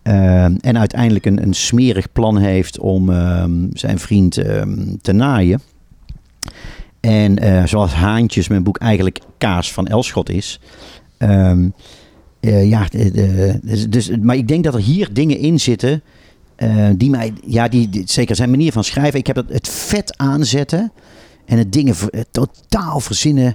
Ehm, 0.03 0.55
en 0.61 0.79
uiteindelijk 0.79 1.27
een, 1.27 1.43
een 1.43 1.55
smerig 1.55 2.13
plan 2.13 2.39
heeft 2.39 2.79
om 2.79 3.11
ehm, 3.11 3.53
zijn 3.73 3.99
vriend 3.99 4.33
te 5.03 5.13
naaien. 5.13 5.61
En 7.01 7.39
eh, 7.39 7.67
zoals 7.67 7.93
Haantjes, 7.93 8.49
mijn 8.49 8.63
boek 8.63 8.79
eigenlijk 8.79 9.19
Kaas 9.39 9.73
van 9.73 9.87
Elschot 9.87 10.29
is. 10.31 10.61
Eh, 12.41 12.69
ja, 12.71 12.87
dus, 13.63 13.89
dus, 13.89 14.11
maar 14.21 14.37
ik 14.37 14.49
denk 14.49 14.65
dat 14.65 14.75
er 14.75 14.81
hier 14.81 15.13
dingen 15.13 15.39
in 15.39 15.61
zitten. 15.61 16.03
eh, 16.57 16.89
die 16.97 17.11
mij, 17.11 17.33
ja, 17.47 17.69
die, 17.69 17.89
die- 17.89 18.03
zeker 18.07 18.37
zijn 18.37 18.51
manier 18.51 18.73
van 18.73 18.85
schrijven. 18.85 19.19
Ik 19.19 19.27
heb 19.27 19.37
het, 19.37 19.49
het 19.53 19.69
vet 19.69 20.19
aanzetten 20.19 20.93
en 21.47 21.59
het 21.59 21.73
dingen 21.73 21.95
ver- 21.95 22.25
totaal 22.31 23.01
verzinnen. 23.01 23.55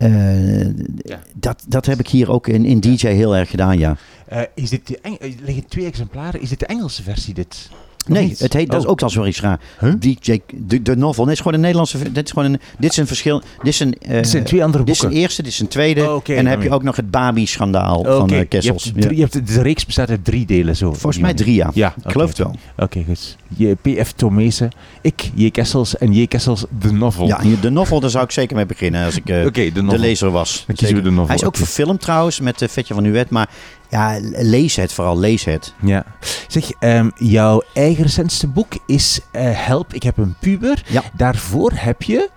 Eh, 0.00 0.64
Ja. 0.96 1.22
dat, 1.34 1.64
dat 1.68 1.86
heb 1.86 1.98
ik 1.98 2.08
hier 2.08 2.30
ook 2.30 2.48
in, 2.48 2.64
in 2.64 2.80
DJ 2.80 3.06
heel 3.06 3.36
erg 3.36 3.50
gedaan, 3.50 3.78
ja. 3.78 3.96
Eh, 4.26 4.42
is 4.54 4.70
dit 4.70 4.86
de 4.86 4.98
er 5.00 5.34
liggen 5.42 5.66
twee 5.66 5.86
exemplaren. 5.86 6.40
Is 6.40 6.48
dit 6.48 6.58
de 6.60 6.66
Engelse 6.66 7.02
versie, 7.02 7.34
dit? 7.34 7.70
Nee, 8.06 8.26
niet? 8.26 8.38
het 8.38 8.52
heet, 8.52 8.70
dat 8.70 8.78
is 8.80 8.84
Oh. 8.84 8.90
ook 8.90 9.02
al 9.02 9.10
zo 9.10 9.24
iets 9.24 9.40
raar. 9.40 9.60
Huh? 9.80 9.92
DJ, 9.98 10.38
de, 10.54 10.82
de 10.82 10.96
novel. 10.96 11.24
Nee, 11.24 11.24
het 11.24 11.32
is 11.32 11.38
gewoon 11.38 11.54
een 11.54 11.60
Nederlandse. 11.60 12.12
Dit 12.12 12.24
is 12.24 12.30
gewoon 12.32 12.52
een. 12.52 12.60
Dit 12.78 12.90
is 12.90 12.96
een 12.96 13.06
verschil. 13.06 13.42
Dit 13.58 13.66
is 13.72 13.80
een. 13.80 13.94
eh, 13.98 14.10
Het 14.10 14.28
zijn 14.28 14.44
twee 14.44 14.64
andere 14.64 14.84
dit 14.84 14.94
is 14.94 15.00
een 15.00 15.06
boeken. 15.08 15.22
eerste, 15.24 15.42
dit 15.42 15.52
is 15.52 15.60
een 15.60 15.68
tweede. 15.68 16.10
Oh, 16.10 16.20
en 16.26 16.34
dan 16.34 16.46
heb 16.46 16.62
je 16.62 16.70
ook 16.70 16.82
nog 16.82 16.96
het 16.96 17.10
Babi-schandaal 17.10 18.04
van 18.04 18.30
eh, 18.30 18.38
je 18.38 18.44
Kessels. 18.44 18.84
hebt 18.84 19.00
drie- 19.00 19.16
je 19.16 19.22
hebt, 19.22 19.46
de 19.54 19.62
reeks 19.62 19.86
bestaat 19.86 20.10
uit 20.10 20.24
drie 20.24 20.46
delen, 20.46 20.76
zo. 20.76 20.92
Volgens 20.92 21.18
mij 21.18 21.34
drie, 21.34 21.54
ja. 21.54 21.70
Ja, 21.74 21.94
Ik 22.04 22.10
geloof 22.10 22.28
het 22.28 22.38
wel. 22.38 22.54
Oké, 22.76 23.02
goed. 23.06 23.36
Je, 23.56 23.76
P.F. 23.82 24.12
Tomezen, 24.12 24.70
ik, 25.02 25.30
J. 25.34 25.50
Kessels 25.50 25.98
en 25.98 26.12
J. 26.12 26.26
Kessels, 26.26 26.64
de 26.80 26.92
novel. 26.92 27.26
Ja, 27.26 27.40
de 27.60 27.70
novel, 27.70 28.00
daar 28.00 28.10
zou 28.10 28.24
ik 28.24 28.30
zeker 28.30 28.56
mee 28.56 28.66
beginnen 28.66 29.04
als 29.04 29.16
ik 29.16 29.28
eh, 29.28 29.72
de 29.74 29.98
lezer 29.98 30.30
was. 30.30 30.64
Dan 30.66 30.76
kiezen 30.76 30.96
we 30.96 31.02
de 31.02 31.10
novel. 31.10 31.26
Hij 31.26 31.36
is 31.36 31.44
ook 31.44 31.56
verfilmd 31.56 32.00
trouwens 32.00 32.40
met 32.40 32.62
uh, 32.62 32.68
Vetje 32.68 32.94
van 32.94 33.02
Nuet. 33.02 33.30
Maar 33.30 33.48
ja, 33.90 34.18
lees 34.22 34.76
het 34.76 34.92
vooral, 34.92 35.18
lees 35.18 35.44
het. 35.44 35.74
Ja. 35.82 36.04
Zeg, 36.48 36.70
ehm, 36.70 37.10
jouw 37.16 37.62
eigen 37.74 38.02
recentste 38.02 38.46
boek 38.48 38.72
is 38.86 39.20
eh, 39.32 39.66
Help, 39.66 39.94
ik 39.94 40.02
heb 40.02 40.16
een 40.16 40.34
puber. 40.40 40.82
Ja. 40.88 41.02
Daarvoor 41.16 41.72
heb 41.74 42.02
je 42.02 42.30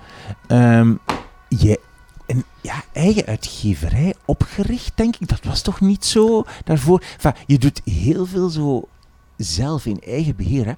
ehm, 0.47 0.93
je 1.49 1.79
een 2.27 2.43
ja, 2.61 2.83
eigen 2.93 3.25
uitgeverij 3.25 4.13
opgericht, 4.25 4.91
denk 4.97 5.15
ik. 5.15 5.27
Dat 5.27 5.43
was 5.43 5.61
toch 5.61 5.81
niet 5.81 6.05
zo 6.05 6.43
daarvoor? 6.63 7.03
Enfin, 7.13 7.33
je 7.45 7.57
doet 7.57 7.81
heel 7.85 8.25
veel 8.25 8.49
zo 8.49 8.87
zelf 9.37 9.85
in 9.85 9.99
eigen 10.05 10.35
beheer. 10.35 10.65
Hè? 10.65 10.73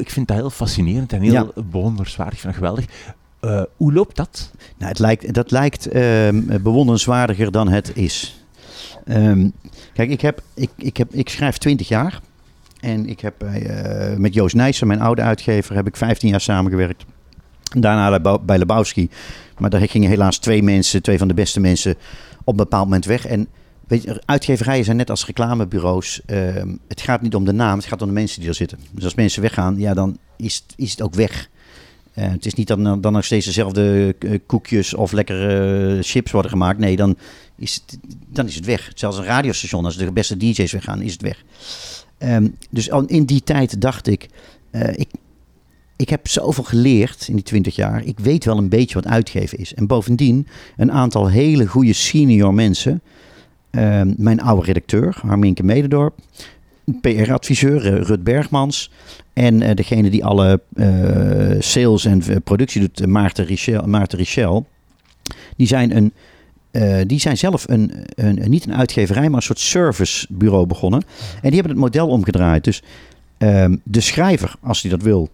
Ik 0.00 0.10
vind 0.10 0.28
dat 0.28 0.36
heel 0.36 0.50
fascinerend 0.50 1.12
en 1.12 1.20
heel 1.20 1.32
Ja. 1.32 1.62
bewonderenswaardig. 1.64 2.40
Geweldig. 2.40 2.84
Eh, 3.40 3.62
hoe 3.76 3.92
loopt 3.92 4.16
dat? 4.16 4.50
Nou, 4.76 4.90
het 4.90 4.98
lijkt, 4.98 5.34
dat 5.34 5.50
lijkt 5.50 5.88
ehm, 5.88 6.62
bewonderenswaardiger 6.62 7.52
dan 7.52 7.68
het 7.68 7.90
is. 7.94 8.43
Ehm, 9.04 9.48
kijk, 9.92 10.10
ik, 10.10 10.20
heb, 10.20 10.42
ik, 10.54 10.70
ik, 10.76 10.96
heb, 10.96 11.12
ik 11.12 11.28
schrijf 11.28 11.58
20 11.58 11.88
jaar. 11.88 12.20
En 12.80 13.08
ik 13.08 13.20
heb 13.20 13.42
eh, 13.42 14.16
met 14.16 14.34
Joost 14.34 14.54
Nijssen, 14.54 14.86
mijn 14.86 15.00
oude 15.00 15.22
uitgever, 15.22 15.74
heb 15.74 15.86
ik 15.86 15.96
15 15.96 16.28
jaar 16.28 16.40
samengewerkt. 16.40 17.04
Daarna 17.78 18.38
bij 18.38 18.58
Lebowski. 18.58 19.08
Maar 19.58 19.70
daar 19.70 19.88
gingen 19.88 20.08
helaas 20.08 20.38
twee 20.38 20.62
mensen, 20.62 21.02
twee 21.02 21.18
van 21.18 21.28
de 21.28 21.34
beste 21.34 21.60
mensen, 21.60 21.94
op 22.38 22.52
een 22.52 22.56
bepaald 22.56 22.84
moment 22.84 23.04
weg. 23.04 23.26
En 23.26 23.48
weet 23.86 24.02
je, 24.02 24.22
uitgeverijen 24.24 24.84
zijn 24.84 24.96
net 24.96 25.10
als 25.10 25.26
reclamebureaus. 25.26 26.20
Ehm, 26.26 26.68
het 26.88 27.00
gaat 27.00 27.22
niet 27.22 27.34
om 27.34 27.44
de 27.44 27.52
naam, 27.52 27.76
het 27.76 27.86
gaat 27.86 28.02
om 28.02 28.08
de 28.08 28.14
mensen 28.14 28.40
die 28.40 28.48
er 28.48 28.54
zitten. 28.54 28.78
Dus 28.90 29.04
als 29.04 29.14
mensen 29.14 29.42
weggaan, 29.42 29.78
ja, 29.78 29.94
dan 29.94 30.18
is, 30.36 30.64
is 30.76 30.90
het 30.90 31.02
ook 31.02 31.14
weg. 31.14 31.48
Eh, 32.14 32.30
het 32.30 32.46
is 32.46 32.54
niet 32.54 32.66
dat 32.66 32.84
dan, 32.84 33.00
dan 33.00 33.12
nog 33.12 33.24
steeds 33.24 33.46
dezelfde 33.46 34.14
eh, 34.18 34.38
koekjes 34.46 34.94
of 34.94 35.12
lekkere 35.12 35.96
eh, 35.96 36.02
chips 36.02 36.30
worden 36.30 36.50
gemaakt. 36.50 36.78
Nee, 36.78 36.96
dan 36.96 37.16
is, 37.56 37.74
het, 37.74 37.98
dan 38.28 38.46
is 38.46 38.54
het 38.54 38.64
weg. 38.64 38.92
Zelfs 38.94 39.18
een 39.18 39.24
radiostation, 39.24 39.84
als 39.84 39.96
de 39.96 40.12
beste 40.12 40.36
DJ's 40.36 40.72
weggaan, 40.72 41.00
is 41.00 41.12
het 41.12 41.22
weg. 41.22 41.44
Ehm, 42.18 42.48
dus 42.70 42.88
in 43.06 43.24
die 43.24 43.42
tijd 43.42 43.80
dacht 43.80 44.06
ik, 44.06 44.28
ik, 44.94 45.08
ik 45.96 46.08
heb 46.08 46.28
zoveel 46.28 46.64
geleerd 46.64 47.28
in 47.28 47.34
die 47.34 47.44
20 47.44 47.76
jaar. 47.76 48.04
Ik 48.04 48.18
weet 48.18 48.44
wel 48.44 48.58
een 48.58 48.68
beetje 48.68 48.94
wat 48.94 49.06
uitgeven 49.06 49.58
is. 49.58 49.74
En 49.74 49.86
bovendien 49.86 50.46
een 50.76 50.92
aantal 50.92 51.28
hele 51.28 51.66
goede 51.66 51.92
senior 51.92 52.54
mensen. 52.54 53.02
Ehm, 53.70 54.14
mijn 54.16 54.40
oude 54.40 54.66
redacteur, 54.66 55.16
Harminke 55.20 55.62
Mededorp. 55.62 56.18
PR-adviseur, 57.00 57.86
eh, 57.86 58.02
Rut 58.02 58.24
Bergmans. 58.24 58.90
En 59.32 59.62
eh, 59.62 59.74
degene 59.74 60.10
die 60.10 60.24
alle 60.24 60.60
eh, 60.74 61.60
sales 61.60 62.04
en 62.04 62.42
productie 62.42 62.80
doet, 62.80 63.06
Maarten 63.06 63.44
Richel. 63.44 63.86
Maarten 63.86 64.18
Richel. 64.18 64.66
Die 65.56 65.66
zijn 65.66 65.96
een... 65.96 66.12
die 67.06 67.20
zijn 67.20 67.36
zelf 67.36 67.68
een, 67.68 67.92
een, 68.14 68.50
niet 68.50 68.66
een 68.66 68.74
uitgeverij, 68.74 69.28
maar 69.28 69.36
een 69.36 69.42
soort 69.42 69.58
servicebureau 69.58 70.66
begonnen. 70.66 71.02
En 71.34 71.50
die 71.50 71.60
hebben 71.60 71.70
het 71.70 71.80
model 71.80 72.08
omgedraaid. 72.08 72.64
Dus 72.64 72.82
ehm, 73.38 73.76
de 73.82 74.00
schrijver, 74.00 74.54
als 74.60 74.82
hij 74.82 74.90
dat 74.90 75.02
wil, 75.02 75.30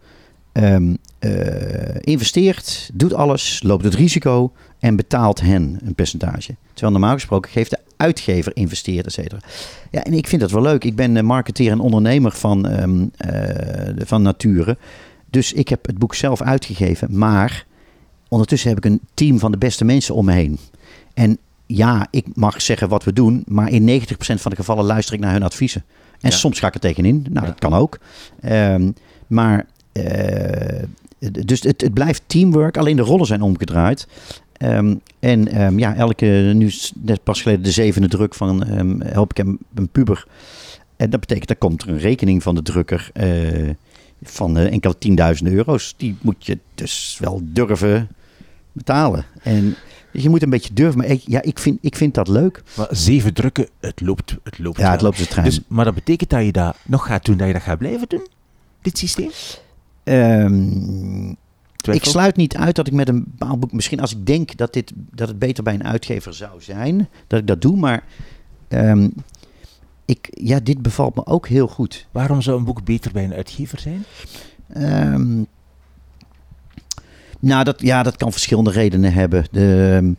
ehm, 0.53 0.95
eh, 1.21 1.97
investeert, 2.01 2.91
doet 2.93 3.15
alles, 3.15 3.63
loopt 3.63 3.85
het 3.85 3.95
risico 3.95 4.53
en 4.81 4.97
betaalt 4.97 5.41
hen 5.41 5.79
een 5.85 5.95
percentage. 5.95 6.55
Terwijl 6.73 6.93
normaal 6.93 7.15
gesproken 7.15 7.51
geeft 7.51 7.71
de 7.71 7.79
uitgever 7.97 8.57
investeert, 8.57 9.07
et 9.07 9.13
cetera. 9.13 9.41
Ja, 9.91 10.05
en 10.05 10.13
ik 10.13 10.27
vind 10.27 10.41
dat 10.41 10.51
wel 10.51 10.63
leuk. 10.63 10.85
Ik 10.85 10.97
ben 10.97 11.17
eh, 11.17 11.23
marketeer 11.23 11.71
en 11.71 11.81
ondernemer 11.81 12.33
van, 12.33 12.67
ehm, 12.69 13.07
eh, 13.17 13.95
van 14.07 14.23
nature. 14.23 14.77
Dus 15.31 15.53
ik 15.53 15.69
heb 15.69 15.87
het 15.87 15.99
boek 15.99 16.15
zelf 16.15 16.43
uitgegeven, 16.43 17.19
maar 17.19 17.67
ondertussen 18.29 18.69
heb 18.69 18.79
ik 18.79 18.85
een 18.85 19.01
team 19.15 19.39
van 19.39 19.51
de 19.51 19.59
beste 19.59 19.85
mensen 19.85 20.15
om 20.15 20.25
me 20.25 20.33
heen. 20.33 20.59
En 21.15 21.39
ja, 21.67 22.07
ik 22.11 22.27
mag 22.35 22.63
zeggen 22.63 22.89
wat 22.89 23.05
we 23.05 23.13
doen, 23.13 23.43
maar 23.47 23.71
in 23.71 23.85
90% 23.85 24.41
van 24.41 24.51
de 24.51 24.57
gevallen 24.57 24.85
luister 24.85 25.15
ik 25.15 25.21
naar 25.21 25.33
hun 25.33 25.43
adviezen. 25.43 25.85
En 26.21 26.31
Ja. 26.31 26.37
soms 26.37 26.59
ga 26.59 26.67
ik 26.67 26.75
er 26.75 26.81
tegenin. 26.81 27.27
Nou, 27.31 27.47
Ja. 27.47 27.51
dat 27.53 27.59
kan 27.61 27.75
ook. 27.75 27.99
Ehm, 28.41 28.91
maar, 29.27 29.67
eh, 29.93 30.83
dus 31.19 31.63
het, 31.63 31.81
het 31.81 31.95
blijft 31.95 32.23
teamwork, 32.27 32.77
alleen 32.77 32.97
de 32.97 33.03
rollen 33.03 33.27
zijn 33.27 33.43
omgedraaid. 33.43 34.07
Ehm, 34.61 34.95
en 35.19 35.49
ehm, 35.49 35.79
ja, 35.79 35.95
elke, 35.95 36.53
nu 36.55 36.73
net 37.03 37.23
pas 37.23 37.43
geleden 37.43 37.65
de 37.65 37.71
zevende 37.71 38.09
druk 38.09 38.35
van 38.35 38.65
ehm, 38.65 39.01
Help 39.01 39.31
ik 39.31 39.37
hem 39.37 39.59
een 39.75 39.89
puber. 39.89 40.27
En 40.97 41.11
dat 41.11 41.21
betekent, 41.21 41.49
daar 41.49 41.57
komt 41.57 41.83
er 41.83 41.89
een 41.89 41.99
rekening 41.99 42.43
van 42.43 42.55
de 42.55 42.63
drukker 42.63 43.11
eh, 43.13 43.71
van 44.23 44.59
eh, 44.59 44.73
enkele 44.73 44.99
tienduizenden 44.99 45.55
euro's. 45.55 45.95
Die 45.97 46.17
moet 46.21 46.47
je 46.47 46.59
dus 46.75 47.17
wel 47.21 47.41
durven 47.43 48.09
betalen. 48.73 49.25
En 49.43 49.77
je 50.13 50.29
moet 50.29 50.43
een 50.43 50.51
beetje 50.51 50.75
durven. 50.75 50.99
Maar 50.99 51.09
ik, 51.09 51.23
ja, 51.27 51.43
ik 51.43 51.59
vind, 51.59 51.79
ik 51.81 51.97
vind 51.97 52.15
dat 52.15 52.29
leuk. 52.29 52.63
Maar 52.77 52.89
zeven 52.91 53.35
drukken, 53.35 53.69
het 53.81 54.01
loopt, 54.01 54.37
het 54.43 54.59
loopt 54.59 54.79
Ja, 54.79 54.91
het 54.91 55.01
loopt 55.01 55.19
de 55.19 55.27
trein. 55.27 55.47
Dus, 55.47 55.61
maar 55.67 55.85
dat 55.85 55.95
betekent 55.95 56.31
dat 56.31 56.45
je 56.45 56.53
dat 56.53 56.77
nog 56.85 57.07
gaat 57.07 57.25
doen, 57.25 57.37
dat 57.37 57.47
je 57.47 57.53
dat 57.53 57.63
gaat 57.63 57.79
blijven 57.79 58.09
doen? 58.09 58.27
Dit 58.83 58.99
systeem? 58.99 59.31
Ik 61.87 62.05
sluit 62.05 62.37
niet 62.37 62.57
uit 62.57 62.77
dat 62.77 62.87
ik 62.87 62.93
met 62.93 63.09
een 63.09 63.25
bepaald 63.27 63.61
boek, 63.61 63.73
misschien 63.73 64.01
als 64.01 64.13
ik 64.13 64.27
denk 64.27 64.57
dat, 64.57 64.73
dit, 64.73 64.93
dat 64.95 65.29
het 65.29 65.39
beter 65.39 65.65
bij 65.65 65.75
een 65.75 65.85
uitgever 65.85 66.35
zou 66.35 66.63
zijn, 66.63 67.09
dat 67.27 67.41
ik 67.41 67.47
dat 67.47 67.63
doe. 67.63 67.77
Maar 67.77 68.05
ehm, 68.69 69.09
ik, 70.05 70.29
ja, 70.31 70.61
dit 70.61 70.83
bevalt 70.83 71.15
me 71.15 71.27
ook 71.27 71.49
heel 71.49 71.69
goed. 71.69 72.07
Waarom 72.11 72.43
zou 72.43 72.59
een 72.59 72.65
boek 72.65 72.85
beter 72.85 73.13
bij 73.13 73.25
een 73.25 73.35
uitgever 73.35 73.79
zijn? 73.79 74.05
Ehm, 74.73 75.43
nou, 77.41 77.65
dat, 77.65 77.81
ja, 77.81 78.03
dat 78.03 78.17
kan 78.17 78.33
verschillende 78.33 78.71
redenen 78.71 79.13
hebben. 79.13 79.45
De, 79.51 80.15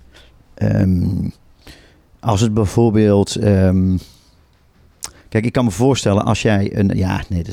ehm, 0.54 1.30
als 2.20 2.42
het 2.42 2.54
bijvoorbeeld. 2.54 3.38
Kijk, 5.32 5.46
ik 5.46 5.52
kan 5.52 5.66
me 5.66 5.72
voorstellen 5.72 6.26
als 6.26 6.42
jij 6.42 6.78
een. 6.78 6.92
Ja, 6.94 7.24
nee, 7.30 7.44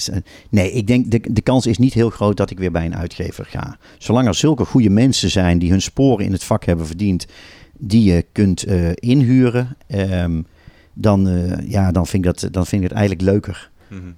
nee 0.49 0.73
ik 0.73 0.87
denk 0.87 1.11
de, 1.11 1.21
de 1.33 1.41
kans 1.41 1.67
is 1.67 1.79
niet 1.79 1.95
heel 1.95 2.11
groot 2.11 2.37
dat 2.37 2.51
ik 2.51 2.59
weer 2.59 2.71
bij 2.71 2.85
een 2.85 2.97
uitgever 2.97 3.45
ga. 3.45 3.79
Zolang 3.99 4.27
er 4.27 4.35
zulke 4.35 4.65
goede 4.65 4.91
mensen 4.91 5.31
zijn 5.31 5.59
die 5.59 5.71
hun 5.71 5.83
sporen 5.83 6.25
in 6.25 6.33
het 6.33 6.45
vak 6.45 6.65
hebben 6.65 6.87
verdiend, 6.87 7.27
die 7.79 8.13
je 8.13 8.25
kunt 8.33 8.63
eh, 8.63 8.91
inhuren, 8.95 9.77
ehm, 9.87 10.43
dan, 10.93 11.29
eh, 11.29 11.69
ja, 11.69 11.93
dan, 11.93 12.07
vind 12.07 12.25
ik 12.25 12.35
dat, 12.35 12.53
dan 12.53 12.67
vind 12.67 12.83
ik 12.83 12.89
het 12.89 12.99
eigenlijk 12.99 13.31
leuker. 13.31 13.71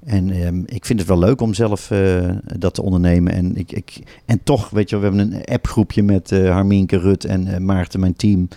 En 0.05 0.31
ehm, 0.31 0.63
ik 0.67 0.85
vind 0.85 0.99
het 0.99 1.09
wel 1.09 1.19
leuk 1.19 1.41
om 1.41 1.55
zelf 1.55 1.91
eh, 1.91 2.31
dat 2.59 2.75
te 2.75 2.83
ondernemen. 2.83 3.33
En, 3.33 3.57
ik, 3.57 3.73
ik, 3.73 4.21
en 4.25 4.41
toch, 4.43 4.71
weet 4.71 4.91
je, 4.91 4.97
we 4.97 5.03
hebben 5.03 5.21
een 5.21 5.45
appgroepje 5.45 6.03
met 6.03 6.31
Harmienke, 6.31 6.99
Rut 6.99 7.25
en 7.25 7.65
Maarten, 7.65 8.01
mijn 8.01 8.17
team. 8.17 8.49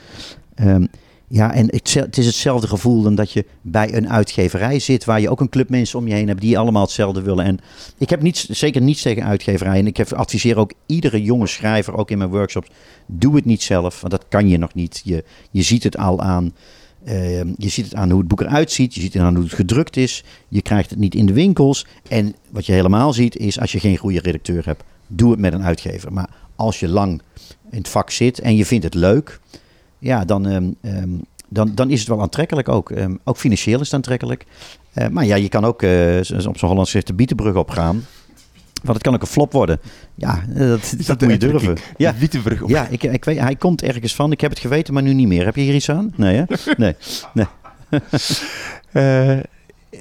Ehm, 0.56 0.86
ja, 1.34 1.54
en 1.54 1.66
het, 1.66 2.18
is 2.18 2.26
hetzelfde 2.26 2.68
gevoel 2.68 3.02
dan 3.02 3.16
dat 3.16 3.32
je 3.32 3.46
bij 3.62 3.94
een 3.94 4.10
uitgeverij 4.10 4.80
zit, 4.80 5.06
waar 5.06 5.22
je 5.22 5.30
ook 5.30 5.42
een 5.42 5.50
club 5.50 5.70
mensen 5.70 6.00
om 6.00 6.08
je 6.08 6.14
heen 6.14 6.28
hebt 6.28 6.42
die 6.42 6.58
allemaal 6.58 6.82
hetzelfde 6.82 7.22
willen. 7.22 7.46
En 7.46 7.60
ik 7.98 8.10
heb 8.10 8.22
zeker 8.34 8.82
niets 8.82 9.02
tegen 9.02 9.24
uitgeverijen. 9.24 9.80
En 9.80 9.88
ik 9.88 10.12
adviseer 10.12 10.58
ook 10.58 10.74
iedere 10.86 11.22
jonge 11.22 11.48
schrijver, 11.48 11.98
ook 11.98 12.12
in 12.12 12.18
mijn 12.18 12.30
workshops, 12.30 12.70
doe 13.06 13.36
het 13.36 13.46
niet 13.46 13.62
zelf, 13.62 14.02
want 14.02 14.14
dat 14.14 14.26
kan 14.30 14.48
je 14.48 14.58
nog 14.58 14.74
niet. 14.74 15.02
Je, 15.04 15.24
je 15.52 15.62
ziet 15.62 15.84
het 15.84 15.98
al 15.98 16.22
aan. 16.22 16.54
Ehm, 17.06 17.54
je 17.58 17.70
ziet 17.70 17.86
het 17.86 17.96
aan 17.96 18.10
hoe 18.10 18.20
het 18.20 18.28
boek 18.28 18.42
eruit 18.42 18.72
ziet. 18.72 18.94
Je 18.94 19.02
ziet 19.02 19.14
het 19.14 19.22
aan 19.22 19.36
hoe 19.36 19.44
het 19.44 19.54
gedrukt 19.54 19.98
is. 19.98 20.24
Je 20.48 20.62
krijgt 20.62 20.90
het 20.90 21.00
niet 21.00 21.16
in 21.16 21.26
de 21.26 21.34
winkels. 21.34 21.86
En 22.10 22.36
wat 22.50 22.66
je 22.66 22.72
helemaal 22.72 23.14
ziet 23.14 23.38
is 23.38 23.60
als 23.60 23.72
je 23.72 23.80
geen 23.80 23.98
goede 23.98 24.20
redacteur 24.20 24.66
hebt, 24.66 24.84
doe 25.08 25.32
het 25.32 25.40
met 25.40 25.54
een 25.54 25.64
uitgever. 25.64 26.14
Maar 26.14 26.30
als 26.56 26.80
je 26.80 26.88
lang 26.88 27.22
in 27.72 27.78
het 27.78 27.90
vak 27.90 28.10
zit 28.10 28.40
en 28.40 28.56
je 28.56 28.66
vindt 28.66 28.84
het 28.84 28.94
leuk, 28.94 29.40
ja, 30.04 30.26
dan, 30.26 30.48
ehm, 30.48 30.72
ehm, 30.82 31.10
dan, 31.50 31.72
dan 31.76 31.90
is 31.90 32.00
het 32.00 32.08
wel 32.08 32.22
aantrekkelijk 32.22 32.70
ook. 32.70 32.92
Ehm, 32.92 33.16
ook 33.24 33.38
financieel 33.38 33.80
is 33.80 33.86
het 33.86 33.96
aantrekkelijk. 33.96 34.46
Eh, 34.94 35.08
maar 35.08 35.26
ja, 35.26 35.36
je 35.36 35.50
kan 35.50 35.66
ook 35.66 35.82
zoals 36.22 36.46
op 36.46 36.58
zo'n 36.58 36.70
Hollands 36.70 36.92
de 36.92 37.14
bietenbrug 37.14 37.56
opgaan. 37.56 38.06
Want 38.84 38.96
het 38.96 39.04
kan 39.04 39.14
ook 39.14 39.22
een 39.22 39.28
flop 39.28 39.52
worden. 39.52 39.80
Ja, 40.16 40.44
eh, 40.56 40.58
dat, 40.58 40.96
dat, 41.06 41.22
moet 41.22 41.32
je 41.32 41.38
durven. 41.38 41.78
Ja, 41.98 42.14
op. 42.62 42.70
ja 42.70 42.88
ik, 42.88 43.04
ik 43.04 43.26
weet, 43.26 43.40
hij 43.40 43.56
komt 43.56 43.82
ergens 43.82 44.16
van. 44.16 44.32
Ik 44.32 44.42
heb 44.42 44.50
het 44.50 44.60
geweten, 44.60 44.94
maar 44.94 45.04
nu 45.04 45.14
niet 45.14 45.28
meer. 45.28 45.46
Heb 45.46 45.56
je 45.56 45.62
hier 45.62 45.76
iets 45.76 45.90
aan? 45.90 46.14
Nee, 46.16 46.36
hè? 46.36 46.44
Nee. 46.78 46.96
Eh, 48.92 49.40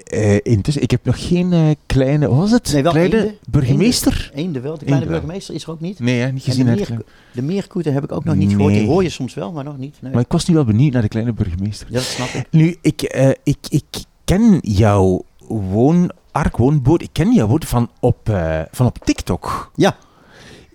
eh, 0.04 0.38
intussen, 0.42 0.82
ik 0.82 0.90
heb 0.90 1.04
nog 1.04 1.28
geen 1.28 1.52
eh, 1.52 1.70
kleine, 1.86 2.28
wat 2.28 2.38
was 2.38 2.50
het? 2.50 2.72
Nee, 2.72 2.82
wel 2.82 2.92
kleine 2.92 3.16
eenden. 3.16 3.34
burgemeester? 3.48 4.30
Eén 4.34 4.52
de 4.52 4.60
wel. 4.60 4.78
De 4.78 4.84
kleine 4.84 5.06
burgemeester 5.06 5.54
is 5.54 5.62
er 5.62 5.70
ook 5.70 5.80
niet. 5.80 5.98
Nee, 5.98 6.20
hè, 6.20 6.32
niet 6.32 6.44
En 6.44 6.50
gezien. 6.50 6.66
de, 6.66 6.72
meer, 6.72 7.02
de 7.32 7.42
meerkoeten 7.42 7.92
heb 7.92 8.04
ik 8.04 8.12
ook 8.12 8.24
nog 8.24 8.34
niet 8.34 8.50
gehoord. 8.50 8.72
Die 8.74 8.86
hoor 8.86 9.02
je 9.02 9.08
soms 9.08 9.34
wel, 9.34 9.52
maar 9.52 9.64
nog 9.64 9.78
niet. 9.78 9.96
Nee. 10.00 10.12
Maar 10.12 10.22
ik 10.22 10.32
was 10.32 10.46
nu 10.46 10.54
wel 10.54 10.64
benieuwd 10.64 10.92
naar 10.92 11.02
de 11.02 11.08
kleine 11.08 11.32
burgemeester. 11.32 11.86
Ja, 11.90 11.94
dat 11.94 12.02
snap 12.02 12.28
ik. 12.28 12.46
Nu, 12.50 12.76
ik, 12.80 13.02
eh, 13.02 13.30
ik, 13.42 13.58
ik 13.68 13.84
ken 14.24 14.58
jouw 14.60 15.24
woon, 15.48 16.10
Ark 16.32 16.56
woonboot, 16.56 17.02
ik 17.02 17.10
ken 17.12 17.32
jouw 17.32 17.46
woord 17.46 17.64
van 17.64 17.90
op, 18.00 18.30
van 18.70 18.86
op 18.86 18.98
TikTok. 19.04 19.70
Ja. 19.74 19.96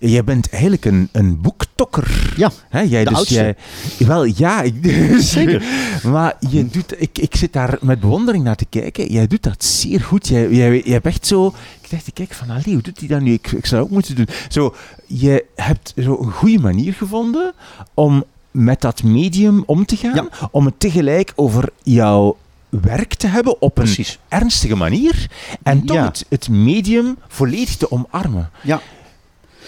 Jij 0.00 0.24
bent 0.24 0.48
eigenlijk 0.50 0.84
een, 0.84 1.08
een 1.12 1.40
boektokker. 1.40 2.32
Ja, 2.36 2.50
Hè, 2.68 2.80
jij, 2.80 3.02
de 3.04 3.08
dus 3.08 3.18
oudste. 3.18 3.34
jij, 3.34 4.06
wel, 4.06 4.24
ja. 4.24 4.64
Zeker. 5.18 5.62
Maar 6.02 6.36
je 6.50 6.66
doet, 6.66 7.00
ik, 7.00 7.18
ik 7.18 7.36
zit 7.36 7.52
daar 7.52 7.78
met 7.80 8.00
bewondering 8.00 8.44
naar 8.44 8.56
te 8.56 8.64
kijken. 8.64 9.12
Jij 9.12 9.26
doet 9.26 9.42
dat 9.42 9.64
zeer 9.64 10.00
goed. 10.00 10.28
Jij, 10.28 10.50
jij, 10.50 10.82
je 10.84 10.92
hebt 10.92 11.06
echt 11.06 11.26
zo... 11.26 11.46
Ik 11.82 11.90
dacht, 11.90 12.12
kijk 12.12 12.32
van, 12.32 12.50
allee, 12.50 12.72
hoe 12.72 12.82
doet 12.82 12.98
hij 12.98 13.08
dat 13.08 13.20
nu? 13.20 13.32
Ik, 13.32 13.52
ik 13.52 13.66
zou 13.66 13.82
ook 13.82 13.90
moeten 13.90 14.14
doen. 14.14 14.28
Zo, 14.48 14.74
je 15.06 15.44
hebt 15.56 15.92
zo 15.96 16.18
een 16.20 16.32
goede 16.32 16.58
manier 16.58 16.92
gevonden 16.92 17.52
om 17.94 18.24
met 18.50 18.80
dat 18.80 19.02
medium 19.02 19.62
om 19.66 19.86
te 19.86 19.96
gaan. 19.96 20.14
Ja. 20.14 20.48
Om 20.50 20.64
het 20.64 20.80
tegelijk 20.80 21.32
over 21.36 21.68
jouw 21.82 22.36
werk 22.68 23.14
te 23.14 23.26
hebben 23.26 23.60
op 23.62 23.78
een 23.78 23.84
Precies. 23.84 24.18
ernstige 24.28 24.76
manier. 24.76 25.26
En 25.62 25.84
toch 25.84 25.96
Ja. 25.96 26.04
het, 26.04 26.24
het 26.28 26.48
medium 26.48 27.16
volledig 27.28 27.76
te 27.76 27.90
omarmen. 27.90 28.50
Ja. 28.62 28.80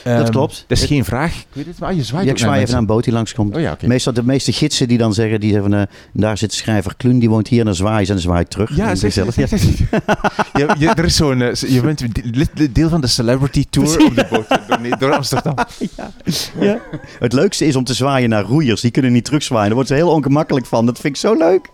Ehm, 0.05 0.31
klopt. 0.31 0.65
Dat 0.67 0.79
is 0.79 0.85
geen 0.85 1.05
vraag. 1.05 1.35
Ik 1.35 1.47
weet 1.53 1.67
het, 1.67 1.79
maar 1.79 1.95
je 1.95 2.03
zwaait 2.03 2.25
Ja, 2.25 2.31
ik 2.31 2.39
zwaai 2.39 2.59
even 2.59 2.71
naar 2.71 2.81
een 2.81 2.87
boot 2.87 3.05
die 3.05 3.13
langskomt. 3.13 3.55
Oh 3.55 3.61
ja. 3.61 3.77
Meestal 3.87 4.13
de 4.13 4.25
meeste 4.25 4.53
gidsen 4.53 4.89
die 4.89 4.99
dan 4.99 5.15
zeggen, 5.15 5.41
die 5.41 5.53
zeggen 5.53 5.71
van, 5.71 5.81
eh, 5.81 5.87
daar 6.13 6.39
zit 6.39 6.53
schrijver 6.53 6.95
Kluun, 6.97 7.19
die 7.19 7.29
woont 7.29 7.49
hier 7.49 7.59
en 7.59 7.65
dan 7.65 7.75
zwaaien 7.75 8.07
ze 8.07 8.13
en 8.13 8.19
dan 8.19 8.27
zwaai 8.27 8.41
ik 8.41 8.49
terug. 8.49 8.77
Ja, 8.77 8.89
En 8.89 8.97
zeg, 8.97 9.13
zelf. 9.13 9.35
zeg, 9.35 9.49
zeg, 9.49 9.61
zeg. 9.61 9.79
je, 10.53 10.75
je, 10.79 10.89
er 10.89 11.05
is 11.05 11.17
zo'n, 11.17 11.43
eh, 11.43 11.55
je 11.55 11.81
bent 11.81 12.75
deel 12.75 12.89
van 12.89 13.01
de 13.01 13.07
celebrity 13.07 13.65
tour 13.71 14.05
op 14.07 14.15
de 14.15 14.27
boot 14.31 14.49
door, 14.69 14.81
nee, 14.81 14.97
door 14.97 15.13
Amsterdam. 15.13 15.55
Ja. 16.61 16.81
Het 17.19 17.33
leukste 17.33 17.67
is 17.67 17.77
om 17.77 17.85
te 17.85 17.95
zwaaien 17.95 18.29
naar 18.29 18.43
roeiers. 18.43 18.81
Die 18.81 18.91
kunnen 18.91 19.13
niet 19.13 19.25
terugzwaaien. 19.25 19.67
Daar 19.67 19.75
wordt 19.75 19.89
ze 19.89 19.95
heel 19.95 20.11
ongemakkelijk 20.11 20.67
van. 20.67 20.87
Dat 20.87 20.99
vind 20.99 21.15
ik 21.15 21.21
zo 21.21 21.35
leuk. 21.35 21.69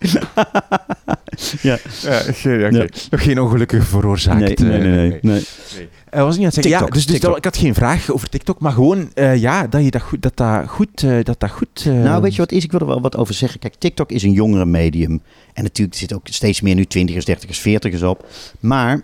Ja. 1.62 1.78
Ja. 2.02 2.22
Ja. 2.70 2.86
Nog 3.10 3.22
geen 3.22 3.40
ongelukken 3.40 3.82
veroorzaakt. 3.84 4.40
Nee, 4.40 4.54
nee, 4.70 4.78
eh, 4.78 4.84
nee, 4.94 5.08
nee, 5.10 5.18
nee. 5.22 5.44
Eh, 6.10 6.22
was 6.22 6.36
niet 6.36 6.38
aan 6.38 6.44
het 6.44 6.54
zeggen. 6.54 6.72
Ja, 6.72 6.78
TikTok, 6.78 6.94
dus, 6.94 7.02
dus 7.06 7.12
TikTok. 7.12 7.28
dat- 7.30 7.38
ik 7.38 7.44
had 7.44 7.56
geen 7.56 7.74
vraag 7.74 8.10
over 8.10 8.28
TikTok, 8.28 8.60
maar 8.60 8.72
gewoon 8.72 9.10
eh, 9.14 9.36
ja, 9.36 9.66
dat 9.66 9.84
je 9.84 9.90
dat 9.90 10.02
goed, 10.02 10.22
dat 10.22 10.36
dat 10.36 10.68
goed, 10.68 11.02
eh, 11.02 11.16
dat 11.22 11.40
dat 11.40 11.50
goed. 11.50 11.84
eh, 11.86 11.92
Nou, 11.92 12.22
weet 12.22 12.32
je 12.34 12.38
wat 12.40 12.52
is? 12.52 12.64
Ik 12.64 12.70
wil 12.70 12.80
er 12.80 12.86
wel 12.86 13.00
wat 13.00 13.16
over 13.16 13.34
zeggen. 13.34 13.60
Kijk, 13.60 13.74
TikTok 13.78 14.10
is 14.10 14.22
een 14.22 14.32
jongere 14.32 14.66
medium. 14.66 15.20
En 15.54 15.62
natuurlijk 15.62 15.96
zit 15.96 16.14
ook 16.14 16.26
steeds 16.28 16.60
meer 16.60 16.74
nu 16.74 16.84
20ers, 16.84 17.24
30ers, 17.24 17.58
40ers 17.60 18.02
op. 18.02 18.26
Maar, 18.60 19.00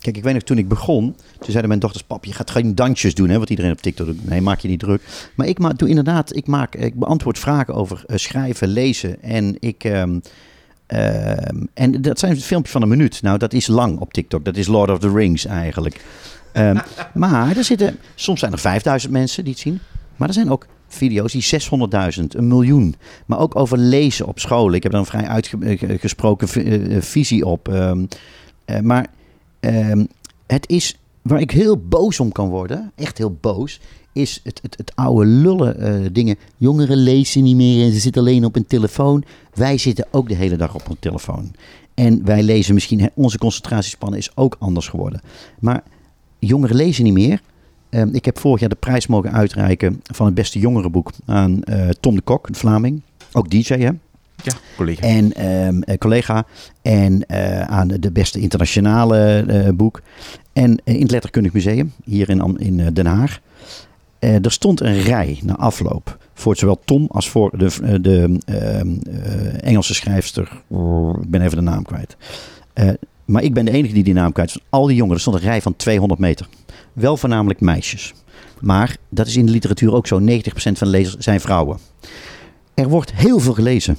kijk, 0.00 0.16
ik 0.16 0.22
weet 0.22 0.34
nog 0.34 0.42
toen 0.42 0.58
ik 0.58 0.68
begon. 0.68 1.02
Toen 1.32 1.48
zeiden 1.48 1.68
mijn 1.68 1.80
dochters, 1.80 2.02
pap, 2.04 2.24
je 2.24 2.32
gaat 2.32 2.50
geen 2.50 2.74
dansjes 2.74 3.14
doen, 3.14 3.28
hè, 3.28 3.38
wat 3.38 3.50
iedereen 3.50 3.72
op 3.72 3.80
TikTok 3.82 4.06
doet. 4.06 4.28
Nee, 4.28 4.40
maak 4.40 4.60
je 4.60 4.68
niet 4.68 4.80
druk. 4.80 5.02
Maar 5.34 5.46
ik 5.46 5.58
ma 5.58 5.68
doe 5.72 5.88
inderdaad, 5.88 6.36
ik, 6.36 6.46
maak, 6.46 6.74
ik 6.74 6.94
beantwoord 6.94 7.38
vragen 7.38 7.74
over 7.74 8.02
eh, 8.06 8.16
schrijven, 8.16 8.68
lezen. 8.68 9.22
En 9.22 9.56
ik... 9.60 9.84
ehm, 9.84 10.18
ehm, 10.90 11.64
en 11.74 12.02
dat 12.02 12.18
zijn 12.18 12.40
filmpjes 12.40 12.72
van 12.72 12.82
een 12.82 12.88
minuut. 12.88 13.22
Nou, 13.22 13.38
dat 13.38 13.52
is 13.52 13.66
lang 13.66 13.98
op 13.98 14.12
TikTok. 14.12 14.44
Dat 14.44 14.56
is 14.56 14.66
Lord 14.66 14.90
of 14.90 14.98
the 14.98 15.12
Rings 15.12 15.46
eigenlijk. 15.46 16.04
Ehm, 16.52 16.78
maar 17.14 17.56
er 17.56 17.64
zitten, 17.64 17.98
soms 18.14 18.40
zijn 18.40 18.52
er 18.52 18.58
5000 18.58 19.12
mensen 19.12 19.44
die 19.44 19.52
het 19.52 19.62
zien. 19.62 19.80
Maar 20.16 20.28
er 20.28 20.34
zijn 20.34 20.50
ook 20.50 20.66
video's 20.88 21.32
die 21.32 21.60
600.000, 22.18 22.24
een 22.28 22.48
miljoen. 22.48 22.94
Maar 23.26 23.38
ook 23.38 23.56
over 23.56 23.78
lezen 23.78 24.26
op 24.26 24.38
school. 24.38 24.72
Ik 24.72 24.82
heb 24.82 24.92
daar 24.92 25.00
een 25.00 25.06
vrij 25.06 25.28
uitgesproken 25.28 26.48
visie 27.02 27.46
op. 27.46 27.68
Ehm, 27.68 28.04
eh, 28.64 28.80
maar 28.80 29.06
het 30.46 30.68
is 30.68 30.96
waar 31.22 31.40
ik 31.40 31.50
heel 31.50 31.76
boos 31.76 32.20
om 32.20 32.32
kan 32.32 32.48
worden, 32.48 32.92
echt 32.96 33.18
heel 33.18 33.36
boos, 33.40 33.80
is 34.12 34.40
het, 34.42 34.58
het, 34.62 34.76
het 34.76 34.92
oude 34.94 35.26
lullen 35.26 35.78
eh, 35.78 36.08
dingen. 36.12 36.36
Jongeren 36.56 36.96
lezen 36.96 37.42
niet 37.42 37.56
meer 37.56 37.84
en 37.84 37.92
ze 37.92 38.00
zitten 38.00 38.22
alleen 38.22 38.44
op 38.44 38.56
een 38.56 38.66
telefoon. 38.66 39.24
Wij 39.54 39.78
zitten 39.78 40.06
ook 40.10 40.28
de 40.28 40.34
hele 40.34 40.56
dag 40.56 40.74
op 40.74 40.88
een 40.88 40.98
telefoon. 40.98 41.52
En 41.94 42.24
wij 42.24 42.42
lezen 42.42 42.74
misschien, 42.74 43.10
onze 43.14 43.38
concentratiespannen 43.38 44.18
is 44.18 44.36
ook 44.36 44.56
anders 44.58 44.88
geworden. 44.88 45.20
Maar 45.58 45.82
jongeren 46.38 46.76
lezen 46.76 47.04
niet 47.04 47.12
meer. 47.12 47.40
Ehm, 47.88 48.08
ik 48.12 48.24
heb 48.24 48.38
vorig 48.38 48.60
jaar 48.60 48.68
de 48.68 48.74
prijs 48.74 49.06
mogen 49.06 49.32
uitreiken 49.32 50.00
van 50.02 50.26
het 50.26 50.34
beste 50.34 50.58
jongerenboek 50.58 51.10
aan 51.26 51.62
eh, 51.62 51.88
Tom 51.88 52.14
de 52.14 52.20
Kok, 52.20 52.48
een 52.48 52.54
Vlaming. 52.54 53.02
Ook 53.32 53.50
DJ, 53.50 53.74
hè? 53.74 53.90
Ja, 54.42 54.52
collega. 54.76 55.02
En 55.02 55.32
ehm, 55.32 55.80
eh, 55.80 55.98
collega. 55.98 56.46
En 56.82 57.28
aan 57.68 57.88
de 57.88 58.12
beste 58.12 58.40
internationale 58.40 59.72
boek. 59.74 60.02
En 60.52 60.80
in 60.84 61.00
het 61.00 61.10
Letterkundig 61.10 61.52
Museum, 61.52 61.92
hier 62.04 62.30
in, 62.30 62.56
in 62.58 62.92
Den 62.92 63.06
Haag. 63.06 63.40
Eh, 64.20 64.44
er 64.44 64.52
stond 64.52 64.80
een 64.80 65.00
rij 65.00 65.38
na 65.42 65.56
afloop. 65.56 66.18
Voor 66.34 66.56
zowel 66.56 66.80
Tom 66.84 67.06
als 67.10 67.28
voor 67.28 67.58
de, 67.58 67.70
eh, 67.82 67.94
de 68.00 68.38
ehm, 68.44 68.96
eh, 69.06 69.68
Engelse 69.68 69.94
schrijfster. 69.94 70.42
Ik 71.22 71.30
ben 71.30 71.42
even 71.42 71.56
de 71.56 71.62
naam 71.62 71.82
kwijt. 71.82 72.16
Maar 73.24 73.42
ik 73.42 73.54
ben 73.54 73.64
de 73.64 73.70
enige 73.70 73.94
die 73.94 74.04
die 74.04 74.14
naam 74.14 74.32
kwijt. 74.32 74.52
Van 74.52 74.60
al 74.68 74.86
die 74.86 74.96
jongeren, 74.96 75.16
er 75.16 75.20
stond 75.20 75.36
een 75.36 75.42
rij 75.42 75.62
van 75.62 75.76
200 75.76 76.20
meter. 76.20 76.48
Wel 76.92 77.16
voornamelijk 77.16 77.60
meisjes. 77.60 78.14
Maar 78.60 78.96
dat 79.08 79.26
is 79.26 79.36
in 79.36 79.46
de 79.46 79.52
literatuur 79.52 79.92
ook 79.92 80.06
zo. 80.06 80.18
90% 80.18 80.78
van 80.78 80.86
de 80.86 80.92
lezers 80.96 81.16
zijn 81.24 81.40
vrouwen. 81.40 81.78
Er 82.74 82.88
wordt 82.88 83.12
heel 83.14 83.38
veel 83.38 83.54
gelezen. 83.54 83.96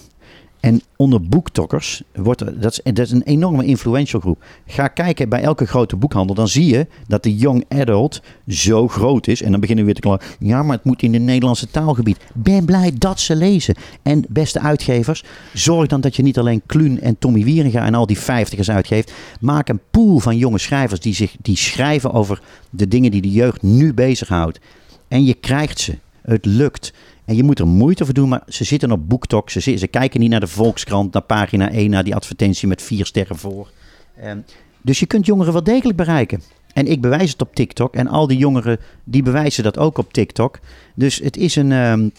En 0.61 0.81
onder 0.95 1.21
boektokkers 1.21 2.03
wordt 2.15 2.61
dat 2.61 2.71
is, 2.71 2.79
dat 2.83 3.05
is 3.05 3.11
een 3.11 3.23
enorme 3.23 3.65
influential 3.65 4.21
groep. 4.21 4.43
Ga 4.65 4.87
kijken 4.87 5.29
bij 5.29 5.41
elke 5.41 5.65
grote 5.65 5.95
boekhandel, 5.95 6.35
dan 6.35 6.47
zie 6.47 6.65
je 6.65 6.87
dat 7.07 7.23
de 7.23 7.35
young 7.35 7.65
adult 7.69 8.21
zo 8.47 8.87
groot 8.87 9.27
is. 9.27 9.41
En 9.41 9.51
dan 9.51 9.59
beginnen 9.59 9.85
we 9.85 9.91
weer 9.91 10.01
te 10.01 10.07
klagen. 10.07 10.35
Ja, 10.39 10.63
maar 10.63 10.75
het 10.75 10.85
moet 10.85 11.01
in 11.01 11.13
het 11.13 11.21
Nederlandse 11.21 11.67
taalgebied. 11.67 12.17
Ben 12.33 12.65
blij 12.65 12.91
dat 12.97 13.19
ze 13.19 13.35
lezen. 13.35 13.75
En 14.01 14.25
beste 14.29 14.59
uitgevers, 14.59 15.23
zorg 15.53 15.87
dan 15.87 16.01
dat 16.01 16.15
je 16.15 16.23
niet 16.23 16.37
alleen 16.37 16.61
Kluun 16.65 17.01
en 17.01 17.17
Tommy 17.19 17.43
Wieringa 17.43 17.85
en 17.85 17.95
al 17.95 18.05
die 18.05 18.19
vijftigers 18.19 18.71
uitgeeft. 18.71 19.13
Maak 19.39 19.69
een 19.69 19.81
pool 19.91 20.19
van 20.19 20.37
jonge 20.37 20.59
schrijvers 20.59 20.99
die, 20.99 21.13
zich, 21.13 21.35
die 21.41 21.57
schrijven 21.57 22.13
over 22.13 22.41
de 22.69 22.87
dingen 22.87 23.11
die 23.11 23.21
de 23.21 23.31
jeugd 23.31 23.61
nu 23.61 23.93
bezighoudt. 23.93 24.59
En 25.07 25.23
je 25.23 25.33
krijgt 25.33 25.79
ze. 25.79 25.97
Het 26.21 26.45
lukt. 26.45 26.93
En 27.31 27.37
je 27.37 27.43
moet 27.43 27.59
er 27.59 27.67
moeite 27.67 28.05
voor 28.05 28.13
doen, 28.13 28.29
maar 28.29 28.43
ze 28.47 28.63
zitten 28.63 28.91
op 28.91 29.09
BookTok. 29.09 29.49
Ze, 29.49 29.59
ze 29.77 29.87
kijken 29.87 30.19
niet 30.19 30.29
naar 30.29 30.39
de 30.39 30.47
Volkskrant, 30.47 31.13
naar 31.13 31.21
pagina 31.21 31.71
1, 31.71 31.89
naar 31.89 32.03
die 32.03 32.15
advertentie 32.15 32.67
met 32.67 32.81
vier 32.81 33.05
sterren 33.05 33.35
voor. 33.35 33.71
Ehm, 34.21 34.39
dus 34.81 34.99
je 34.99 35.05
kunt 35.05 35.25
jongeren 35.25 35.53
wel 35.53 35.63
degelijk 35.63 35.97
bereiken. 35.97 36.41
En 36.73 36.87
ik 36.87 37.01
bewijs 37.01 37.31
het 37.31 37.41
op 37.41 37.55
TikTok. 37.55 37.95
En 37.95 38.07
al 38.07 38.27
die 38.27 38.37
jongeren 38.37 38.79
die 39.03 39.23
bewijzen 39.23 39.63
dat 39.63 39.77
ook 39.77 39.97
op 39.97 40.13
TikTok. 40.13 40.59
Dus 40.95 41.19
het 41.19 41.37
is 41.37 41.55
een. 41.55 41.71
ehm, 41.71 42.09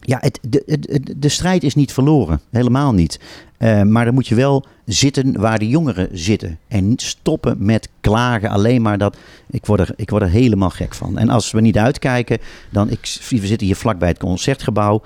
ja, 0.00 0.18
het, 0.20 0.38
de, 0.48 0.62
de, 0.80 1.18
de 1.18 1.28
strijd 1.28 1.62
is 1.62 1.74
niet 1.74 1.92
verloren. 1.92 2.40
Helemaal 2.50 2.92
niet. 2.92 3.20
Eh, 3.58 3.82
maar 3.82 4.04
dan 4.04 4.14
moet 4.14 4.26
je 4.28 4.34
wel 4.34 4.64
zitten 4.84 5.40
waar 5.40 5.58
de 5.58 5.68
jongeren 5.68 6.08
zitten. 6.12 6.58
En 6.68 6.88
niet 6.88 7.02
stoppen 7.02 7.56
met 7.58 7.88
klagen. 8.00 8.50
Alleen 8.50 8.82
maar 8.82 8.98
dat. 8.98 9.16
Ik 9.50 9.66
word, 9.66 9.80
er, 9.80 9.90
ik 9.96 10.10
word 10.10 10.22
er 10.22 10.28
helemaal 10.28 10.70
gek 10.70 10.94
van. 10.94 11.18
En 11.18 11.28
als 11.28 11.50
we 11.50 11.60
niet 11.60 11.78
uitkijken. 11.78 12.38
Dan. 12.70 12.90
Ik, 12.90 13.18
we 13.28 13.46
zitten 13.46 13.66
hier 13.66 13.76
vlak 13.76 13.98
bij 13.98 14.08
het 14.08 14.18
concertgebouw. 14.18 15.02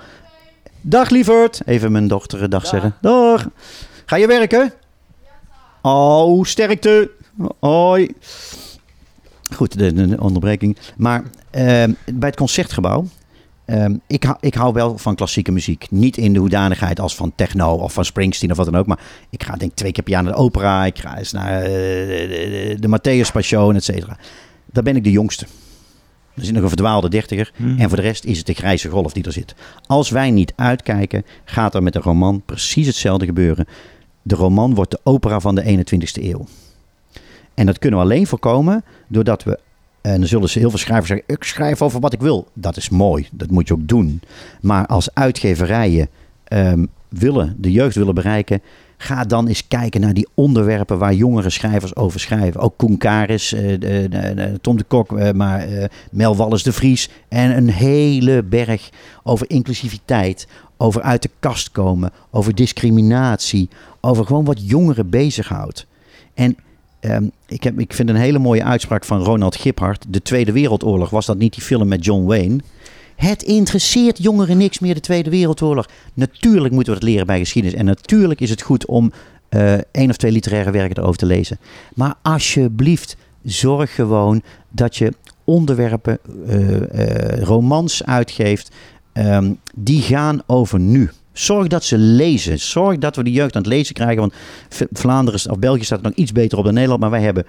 Dag 0.81 1.09
lieverd. 1.09 1.61
Even 1.65 1.91
mijn 1.91 2.07
dochter 2.07 2.49
dag, 2.49 2.67
zeggen. 2.67 2.95
Dag. 3.01 3.47
Ga 4.05 4.15
je 4.15 4.27
werken? 4.27 4.73
Oh, 5.81 6.43
sterkte. 6.45 7.11
Hoi. 7.59 8.09
Goed, 9.55 9.77
de, 9.77 9.93
de- 9.93 10.07
de 10.07 10.21
onderbreking. 10.21 10.77
Maar 10.97 11.23
ehm, 11.49 11.91
bij 12.13 12.29
het 12.29 12.37
concertgebouw. 12.37 13.05
Ehm, 13.65 13.95
ik, 14.07 14.23
hou, 14.23 14.37
ik 14.39 14.53
hou 14.53 14.73
wel 14.73 14.97
van 14.97 15.15
klassieke 15.15 15.51
muziek. 15.51 15.87
Niet 15.89 16.17
in 16.17 16.33
de 16.33 16.39
hoedanigheid 16.39 16.99
als 16.99 17.15
van 17.15 17.31
techno 17.35 17.75
of 17.75 17.93
van 17.93 18.05
Springsteen 18.05 18.51
of 18.51 18.57
wat 18.57 18.65
dan 18.65 18.75
ook. 18.75 18.85
Maar 18.85 18.99
ik 19.29 19.43
ga 19.43 19.55
denk 19.55 19.71
ik 19.71 19.77
twee 19.77 19.91
keer 19.91 20.03
per 20.03 20.13
jaar 20.13 20.23
naar 20.23 20.33
de 20.33 20.37
opera. 20.37 20.85
Ik 20.85 20.99
ga 20.99 21.17
eens 21.17 21.31
naar 21.31 21.61
eh, 21.61 21.69
de, 21.69 22.77
de, 22.79 22.87
Matthäus 22.87 23.31
Passion, 23.31 23.75
et 23.75 23.83
cetera. 23.83 24.17
Daar 24.65 24.83
ben 24.83 24.95
ik 24.95 25.03
de 25.03 25.11
jongste. 25.11 25.45
Er 26.35 26.45
zit 26.45 26.53
nog 26.53 26.63
een 26.63 26.69
verdwaalde 26.69 27.09
dertiger. 27.09 27.51
En 27.77 27.87
voor 27.87 27.97
de 27.97 28.03
rest 28.03 28.23
is 28.23 28.37
het 28.37 28.47
de 28.47 28.53
grijze 28.53 28.89
golf 28.89 29.13
die 29.13 29.23
er 29.23 29.31
zit. 29.31 29.55
Als 29.87 30.09
wij 30.09 30.31
niet 30.31 30.53
uitkijken, 30.55 31.25
gaat 31.45 31.75
er 31.75 31.83
met 31.83 31.93
de 31.93 31.99
roman 31.99 32.41
precies 32.45 32.87
hetzelfde 32.87 33.25
gebeuren. 33.25 33.65
De 34.21 34.35
roman 34.35 34.75
wordt 34.75 34.91
de 34.91 34.99
opera 35.03 35.39
van 35.39 35.55
de 35.55 35.63
21ste 35.63 36.23
eeuw. 36.23 36.45
En 37.53 37.65
dat 37.65 37.79
kunnen 37.79 37.99
we 37.99 38.05
alleen 38.05 38.27
voorkomen 38.27 38.83
doordat 39.07 39.43
we. 39.43 39.59
En 40.01 40.19
dan 40.19 40.27
zullen 40.27 40.49
ze 40.49 40.59
heel 40.59 40.69
veel 40.69 40.79
schrijvers 40.79 41.07
zeggen: 41.07 41.27
Ik 41.27 41.43
schrijf 41.43 41.81
over 41.81 41.99
wat 41.99 42.13
ik 42.13 42.21
wil. 42.21 42.47
Dat 42.53 42.77
is 42.77 42.89
mooi, 42.89 43.27
dat 43.31 43.49
moet 43.49 43.67
je 43.67 43.73
ook 43.73 43.87
doen. 43.87 44.21
Maar 44.61 44.85
als 44.85 45.13
uitgeverijen 45.13 46.09
ehm, 46.43 46.85
willen, 47.09 47.55
de 47.57 47.71
jeugd 47.71 47.95
willen 47.95 48.15
bereiken. 48.15 48.61
Ga 48.97 49.23
dan 49.23 49.47
eens 49.47 49.67
kijken 49.67 50.01
naar 50.01 50.13
die 50.13 50.27
onderwerpen 50.33 50.97
waar 50.97 51.13
jongere 51.13 51.49
schrijvers 51.49 51.95
over 51.95 52.19
schrijven. 52.19 52.61
Ook 52.61 52.77
Koen 52.77 52.97
Karis, 52.97 53.53
eh, 53.53 54.43
Tom 54.61 54.77
de 54.77 54.83
Kok, 54.83 55.17
eh, 55.17 55.31
maar 55.31 55.59
eh, 55.59 55.85
Mel 56.11 56.35
Wallis 56.35 56.63
de 56.63 56.71
Vries. 56.71 57.09
En 57.27 57.57
een 57.57 57.69
hele 57.69 58.43
berg 58.43 58.89
over 59.23 59.49
inclusiviteit, 59.49 60.47
over 60.77 61.01
uit 61.01 61.21
de 61.21 61.29
kast 61.39 61.71
komen, 61.71 62.11
over 62.31 62.55
discriminatie, 62.55 63.69
over 64.01 64.25
gewoon 64.25 64.45
wat 64.45 64.69
jongeren 64.69 65.09
bezighoudt. 65.09 65.87
En 66.33 66.57
Ehm, 67.01 67.23
ik, 67.47 67.63
heb, 67.63 67.79
ik 67.79 67.93
vind 67.93 68.09
een 68.09 68.15
hele 68.15 68.39
mooie 68.39 68.63
uitspraak 68.63 69.05
van 69.05 69.23
Ronald 69.23 69.55
Giphart. 69.55 70.05
De 70.09 70.21
Tweede 70.21 70.51
Wereldoorlog, 70.51 71.09
was 71.09 71.25
dat 71.25 71.37
niet 71.37 71.53
die 71.53 71.63
film 71.63 71.87
met 71.87 72.05
John 72.05 72.25
Wayne? 72.25 72.59
Het 73.15 73.43
interesseert 73.43 74.23
jongeren 74.23 74.57
niks 74.57 74.79
meer, 74.79 74.93
de 74.93 74.99
Tweede 74.99 75.29
Wereldoorlog. 75.29 75.87
Natuurlijk 76.13 76.73
moeten 76.73 76.93
we 76.93 76.99
het 76.99 77.09
leren 77.09 77.25
bij 77.25 77.39
geschiedenis. 77.39 77.77
En 77.77 77.85
natuurlijk 77.85 78.41
is 78.41 78.49
het 78.49 78.61
goed 78.61 78.85
om 78.85 79.11
eh 79.49 79.73
één 79.91 80.09
of 80.09 80.17
twee 80.17 80.31
literaire 80.31 80.71
werken 80.71 80.97
erover 80.97 81.17
te 81.17 81.25
lezen. 81.25 81.59
Maar 81.95 82.15
alsjeblieft, 82.21 83.17
zorg 83.43 83.95
gewoon 83.95 84.41
dat 84.69 84.95
je 84.97 85.13
onderwerpen, 85.43 86.19
eh, 86.47 87.35
eh, 87.35 87.41
romans 87.41 88.05
uitgeeft. 88.05 88.71
ehm, 89.13 89.53
die 89.75 90.01
gaan 90.01 90.41
over 90.45 90.79
nu. 90.79 91.09
Zorg 91.33 91.67
dat 91.67 91.83
ze 91.83 91.97
lezen. 91.97 92.59
Zorg 92.59 92.97
dat 92.97 93.15
we 93.15 93.23
de 93.23 93.31
jeugd 93.31 93.55
aan 93.55 93.61
het 93.61 93.71
lezen 93.71 93.93
krijgen. 93.93 94.19
Want 94.19 94.33
Vlaanderen 94.91 95.51
of 95.51 95.59
België 95.59 95.83
staat 95.83 96.01
nog 96.01 96.13
iets 96.13 96.31
beter 96.31 96.57
op 96.57 96.63
dan 96.63 96.73
Nederland. 96.73 97.01
Maar 97.01 97.09
wij 97.09 97.21
hebben 97.21 97.45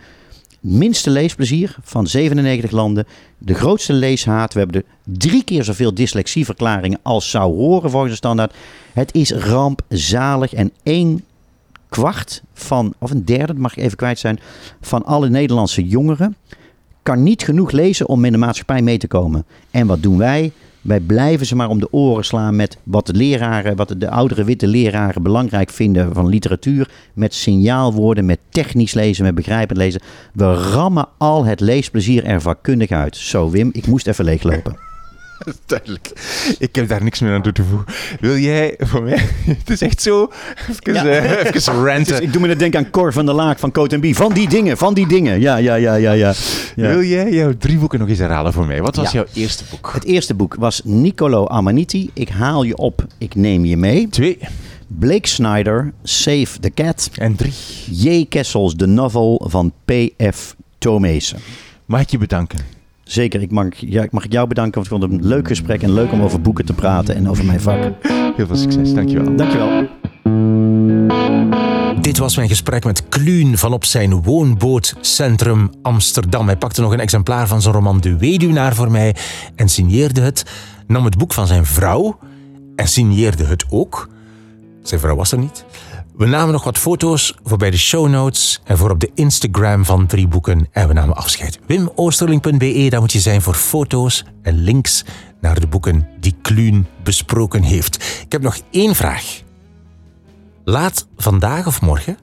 minste 0.61 1.11
leesplezier 1.11 1.77
van 1.83 2.07
97 2.07 2.71
landen. 2.71 3.07
De 3.39 3.55
grootste 3.55 3.93
leeshaat. 3.93 4.53
We 4.53 4.59
hebben 4.59 4.83
de 4.83 5.19
drie 5.19 5.45
keer 5.45 5.65
zoveel 5.65 5.95
dyslexieverklaringen 5.95 6.99
als 7.03 7.31
zou 7.31 7.55
horen 7.55 7.91
volgens 7.91 8.13
de 8.13 8.17
standaard. 8.17 8.55
Het 8.93 9.15
is 9.15 9.33
rampzalig. 9.33 10.55
En 10.55 10.73
één 10.83 11.25
kwart 11.89 12.43
van, 12.53 12.95
of 12.99 13.11
een 13.11 13.25
derde, 13.25 13.47
dat 13.47 13.57
mag 13.57 13.77
ik 13.77 13.85
even 13.85 13.97
kwijt 13.97 14.19
zijn, 14.19 14.41
van 14.81 15.05
alle 15.05 15.29
Nederlandse 15.29 15.85
jongeren 15.85 16.37
kan 17.03 17.23
niet 17.23 17.43
genoeg 17.43 17.71
lezen 17.71 18.09
om 18.09 18.25
in 18.25 18.33
de 18.33 18.39
maatschappij 18.39 18.83
mee 18.83 18.99
te 18.99 19.07
komen. 19.07 19.47
En 19.71 19.87
wat 19.87 20.03
doen 20.03 20.19
wij? 20.19 20.53
Wij 20.83 21.01
blijven 21.01 21.47
ze 21.47 21.57
maar 21.57 21.69
om 21.69 21.81
de 21.81 21.93
oren 21.93 22.25
slaan 22.25 22.57
met 22.57 22.79
wat 22.83 23.07
de 23.07 23.15
leraren, 23.15 23.77
wat 23.77 23.95
de 23.99 24.11
oudere 24.11 24.45
witte 24.45 24.67
leraren 24.67 25.23
belangrijk 25.23 25.71
vinden 25.71 26.15
van 26.15 26.29
literatuur. 26.29 26.91
Met 27.15 27.35
signaalwoorden, 27.35 28.27
met 28.27 28.39
technisch 28.49 28.95
lezen, 28.95 29.25
met 29.25 29.35
begrijpend 29.35 29.79
lezen. 29.79 30.01
We 30.33 30.55
rammen 30.55 31.09
al 31.19 31.45
het 31.45 31.61
leesplezier 31.61 32.25
er 32.25 32.41
vakkundig 32.41 32.91
uit. 32.91 33.17
Zo 33.17 33.51
Wim, 33.51 33.71
ik 33.73 33.87
moest 33.87 34.07
even 34.07 34.25
leeglopen. 34.25 34.92
Duidelijk. 35.67 36.11
Ik 36.59 36.75
heb 36.75 36.89
daar 36.89 37.03
niks 37.03 37.21
meer 37.21 37.33
aan 37.35 37.43
toe 37.43 37.53
te 37.53 37.63
voegen. 37.63 37.87
Wil 38.21 38.37
jij 38.37 38.75
voor 38.79 39.03
mij... 39.03 39.19
Het 39.59 39.71
is 39.71 39.81
echt 39.83 40.03
zo... 40.03 40.31
Even, 40.71 40.95
Ja. 40.95 41.05
eh, 41.07 41.55
even 41.55 42.05
Dus 42.13 42.21
ik 42.21 42.33
doe 42.33 42.41
me 42.43 42.47
net 42.49 42.59
denken 42.59 42.79
aan 42.85 42.91
Cor 42.91 43.13
van 43.13 43.27
der 43.27 43.35
Laak 43.35 43.59
van 43.59 43.73
Coat 43.73 44.01
B. 44.01 44.07
Van 44.15 44.33
die 44.33 44.49
dingen, 44.49 44.77
van 44.77 44.95
die 44.95 45.07
dingen. 45.09 45.41
Ja, 45.41 45.57
ja, 45.57 45.75
ja, 45.75 45.95
ja, 45.95 46.13
ja. 46.13 46.33
ja. 46.77 46.89
Wil 46.89 47.03
jij 47.03 47.31
jouw 47.33 47.57
drie 47.59 47.79
boeken 47.79 47.99
nog 47.99 48.09
eens 48.09 48.19
herhalen 48.19 48.53
voor 48.53 48.67
mij? 48.67 48.81
Wat 48.83 48.97
was 48.97 49.13
Ja. 49.13 49.19
jouw 49.19 49.43
eerste 49.43 49.65
boek? 49.71 49.91
Het 49.93 50.05
eerste 50.05 50.35
boek 50.35 50.55
was 50.59 50.81
Niccolo 50.85 51.47
Amaniti. 51.47 52.11
Ik 52.13 52.29
haal 52.29 52.63
je 52.63 52.77
op, 52.77 53.07
ik 53.19 53.35
neem 53.35 53.65
je 53.65 53.77
mee. 53.77 54.09
Twee 54.09 54.39
Blake 54.87 55.29
Snyder, 55.29 55.93
Save 56.03 56.59
the 56.61 56.71
Cat. 56.75 57.11
en 57.15 57.35
drie. 57.37 57.53
J. 57.91 58.27
Kessels, 58.29 58.75
de 58.77 58.87
novel 58.87 59.47
van 59.49 59.73
P.F. 59.85 60.55
Tomezen. 60.79 61.39
Mag 61.87 62.01
ik 62.01 62.11
je 62.11 62.19
bedanken? 62.19 62.59
Zeker, 63.13 63.43
ik 63.43 63.51
mag, 63.51 63.67
ja, 63.77 64.03
ik 64.03 64.13
mag 64.13 64.25
jou 64.29 64.49
bedanken, 64.49 64.75
want 64.75 64.87
ik 64.87 64.93
vond 64.93 65.03
het 65.03 65.23
een 65.23 65.29
leuk 65.29 65.47
gesprek 65.47 65.83
en 65.83 65.93
leuk 65.93 66.13
om 66.13 66.23
over 66.23 66.41
boeken 66.41 66.65
te 66.65 66.73
praten 66.73 67.15
en 67.15 67.29
over 67.29 67.45
mijn 67.45 67.61
vak. 67.61 67.79
Heel 68.37 68.47
veel 68.47 68.57
succes, 68.57 68.95
dankjewel. 68.95 69.37
Dankjewel. 69.37 69.89
Dit 72.01 72.19
was 72.19 72.37
mijn 72.37 72.49
gesprek 72.49 72.85
met 72.85 73.09
Kluun 73.09 73.59
van 73.59 73.73
op 73.73 73.85
zijn 73.85 74.23
woonbootcentrum 74.23 75.71
Amsterdam. 75.83 76.47
Hij 76.47 76.57
pakte 76.57 76.81
nog 76.81 76.93
een 76.93 77.01
exemplaar 77.01 77.49
van 77.49 77.63
zijn 77.63 77.75
roman 77.75 78.01
De 78.01 78.17
Weduwnaar 78.17 78.75
voor 78.75 78.91
mij 78.91 79.17
en 79.57 79.69
signeerde 79.69 80.21
het. 80.21 80.45
Nam 80.87 81.05
het 81.05 81.19
boek 81.19 81.33
van 81.33 81.47
zijn 81.47 81.67
vrouw 81.67 82.19
en 82.77 82.89
signeerde 82.89 83.45
het 83.45 83.65
ook. 83.71 84.09
Zijn 84.83 85.01
vrouw 85.01 85.17
was 85.17 85.33
er 85.33 85.39
niet. 85.39 85.65
We 86.17 86.27
namen 86.27 86.53
nog 86.53 86.65
wat 86.65 86.79
foto's 86.79 87.35
voor 87.43 87.59
bij 87.59 87.71
de 87.71 87.79
show 87.79 88.09
notes 88.09 88.61
en 88.65 88.79
voor 88.79 88.91
op 88.91 89.01
de 89.01 89.11
Instagram 89.15 89.85
van 89.85 90.07
Drie 90.07 90.29
Boeken. 90.29 90.69
En 90.71 90.89
we 90.89 90.95
namen 90.95 91.17
afscheid. 91.17 91.59
WimOosterling.be, 91.67 92.87
daar 92.89 93.01
moet 93.01 93.13
je 93.13 93.21
zijn 93.21 93.43
voor 93.43 93.55
foto's 93.55 94.25
en 94.43 94.55
links 94.55 95.05
naar 95.41 95.61
de 95.61 95.67
boeken 95.67 96.09
die 96.21 96.35
Kluun 96.43 96.87
besproken 97.03 97.63
heeft. 97.63 98.23
Ik 98.25 98.33
heb 98.33 98.43
nog 98.43 98.59
één 98.71 98.95
vraag. 98.95 99.43
Laat 100.65 101.09
vandaag 101.17 101.67
of 101.67 101.81
morgen 101.81 102.19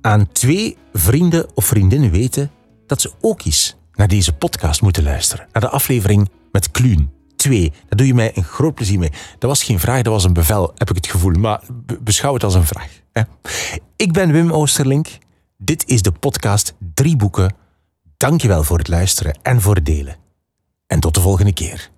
aan 0.00 0.32
twee 0.32 0.76
vrienden 0.92 1.46
of 1.54 1.64
vriendinnen 1.64 2.10
weten 2.10 2.50
dat 2.86 3.00
ze 3.00 3.12
ook 3.20 3.42
eens 3.44 3.76
naar 3.92 4.08
deze 4.08 4.32
podcast 4.32 4.82
moeten 4.82 5.02
luisteren. 5.02 5.48
Naar 5.52 5.62
de 5.62 5.68
aflevering 5.68 6.30
met 6.52 6.70
Kluun. 6.70 7.17
2. 7.38 7.70
Daar 7.70 7.96
doe 7.96 8.06
je 8.06 8.14
mij 8.14 8.30
een 8.34 8.44
groot 8.44 8.74
plezier 8.74 8.98
mee. 8.98 9.12
Dat 9.38 9.50
was 9.50 9.62
geen 9.62 9.78
vraag, 9.78 10.02
dat 10.02 10.12
was 10.12 10.24
een 10.24 10.32
bevel, 10.32 10.72
heb 10.74 10.90
ik 10.90 10.96
het 10.96 11.06
gevoel. 11.06 11.32
Maar 11.32 11.62
beschouw 12.00 12.34
het 12.34 12.44
als 12.44 12.54
een 12.54 12.66
vraag. 12.66 13.00
Ik 13.96 14.12
ben 14.12 14.32
Wim 14.32 14.52
Oosterlink. 14.52 15.08
Dit 15.56 15.86
is 15.86 16.02
de 16.02 16.12
podcast 16.12 16.74
Drie 16.94 17.16
Boeken. 17.16 17.54
Dankjewel 18.16 18.62
voor 18.62 18.78
het 18.78 18.88
luisteren 18.88 19.38
en 19.42 19.60
voor 19.60 19.74
het 19.74 19.86
delen. 19.86 20.16
En 20.86 21.00
tot 21.00 21.14
de 21.14 21.20
volgende 21.20 21.52
keer. 21.52 21.90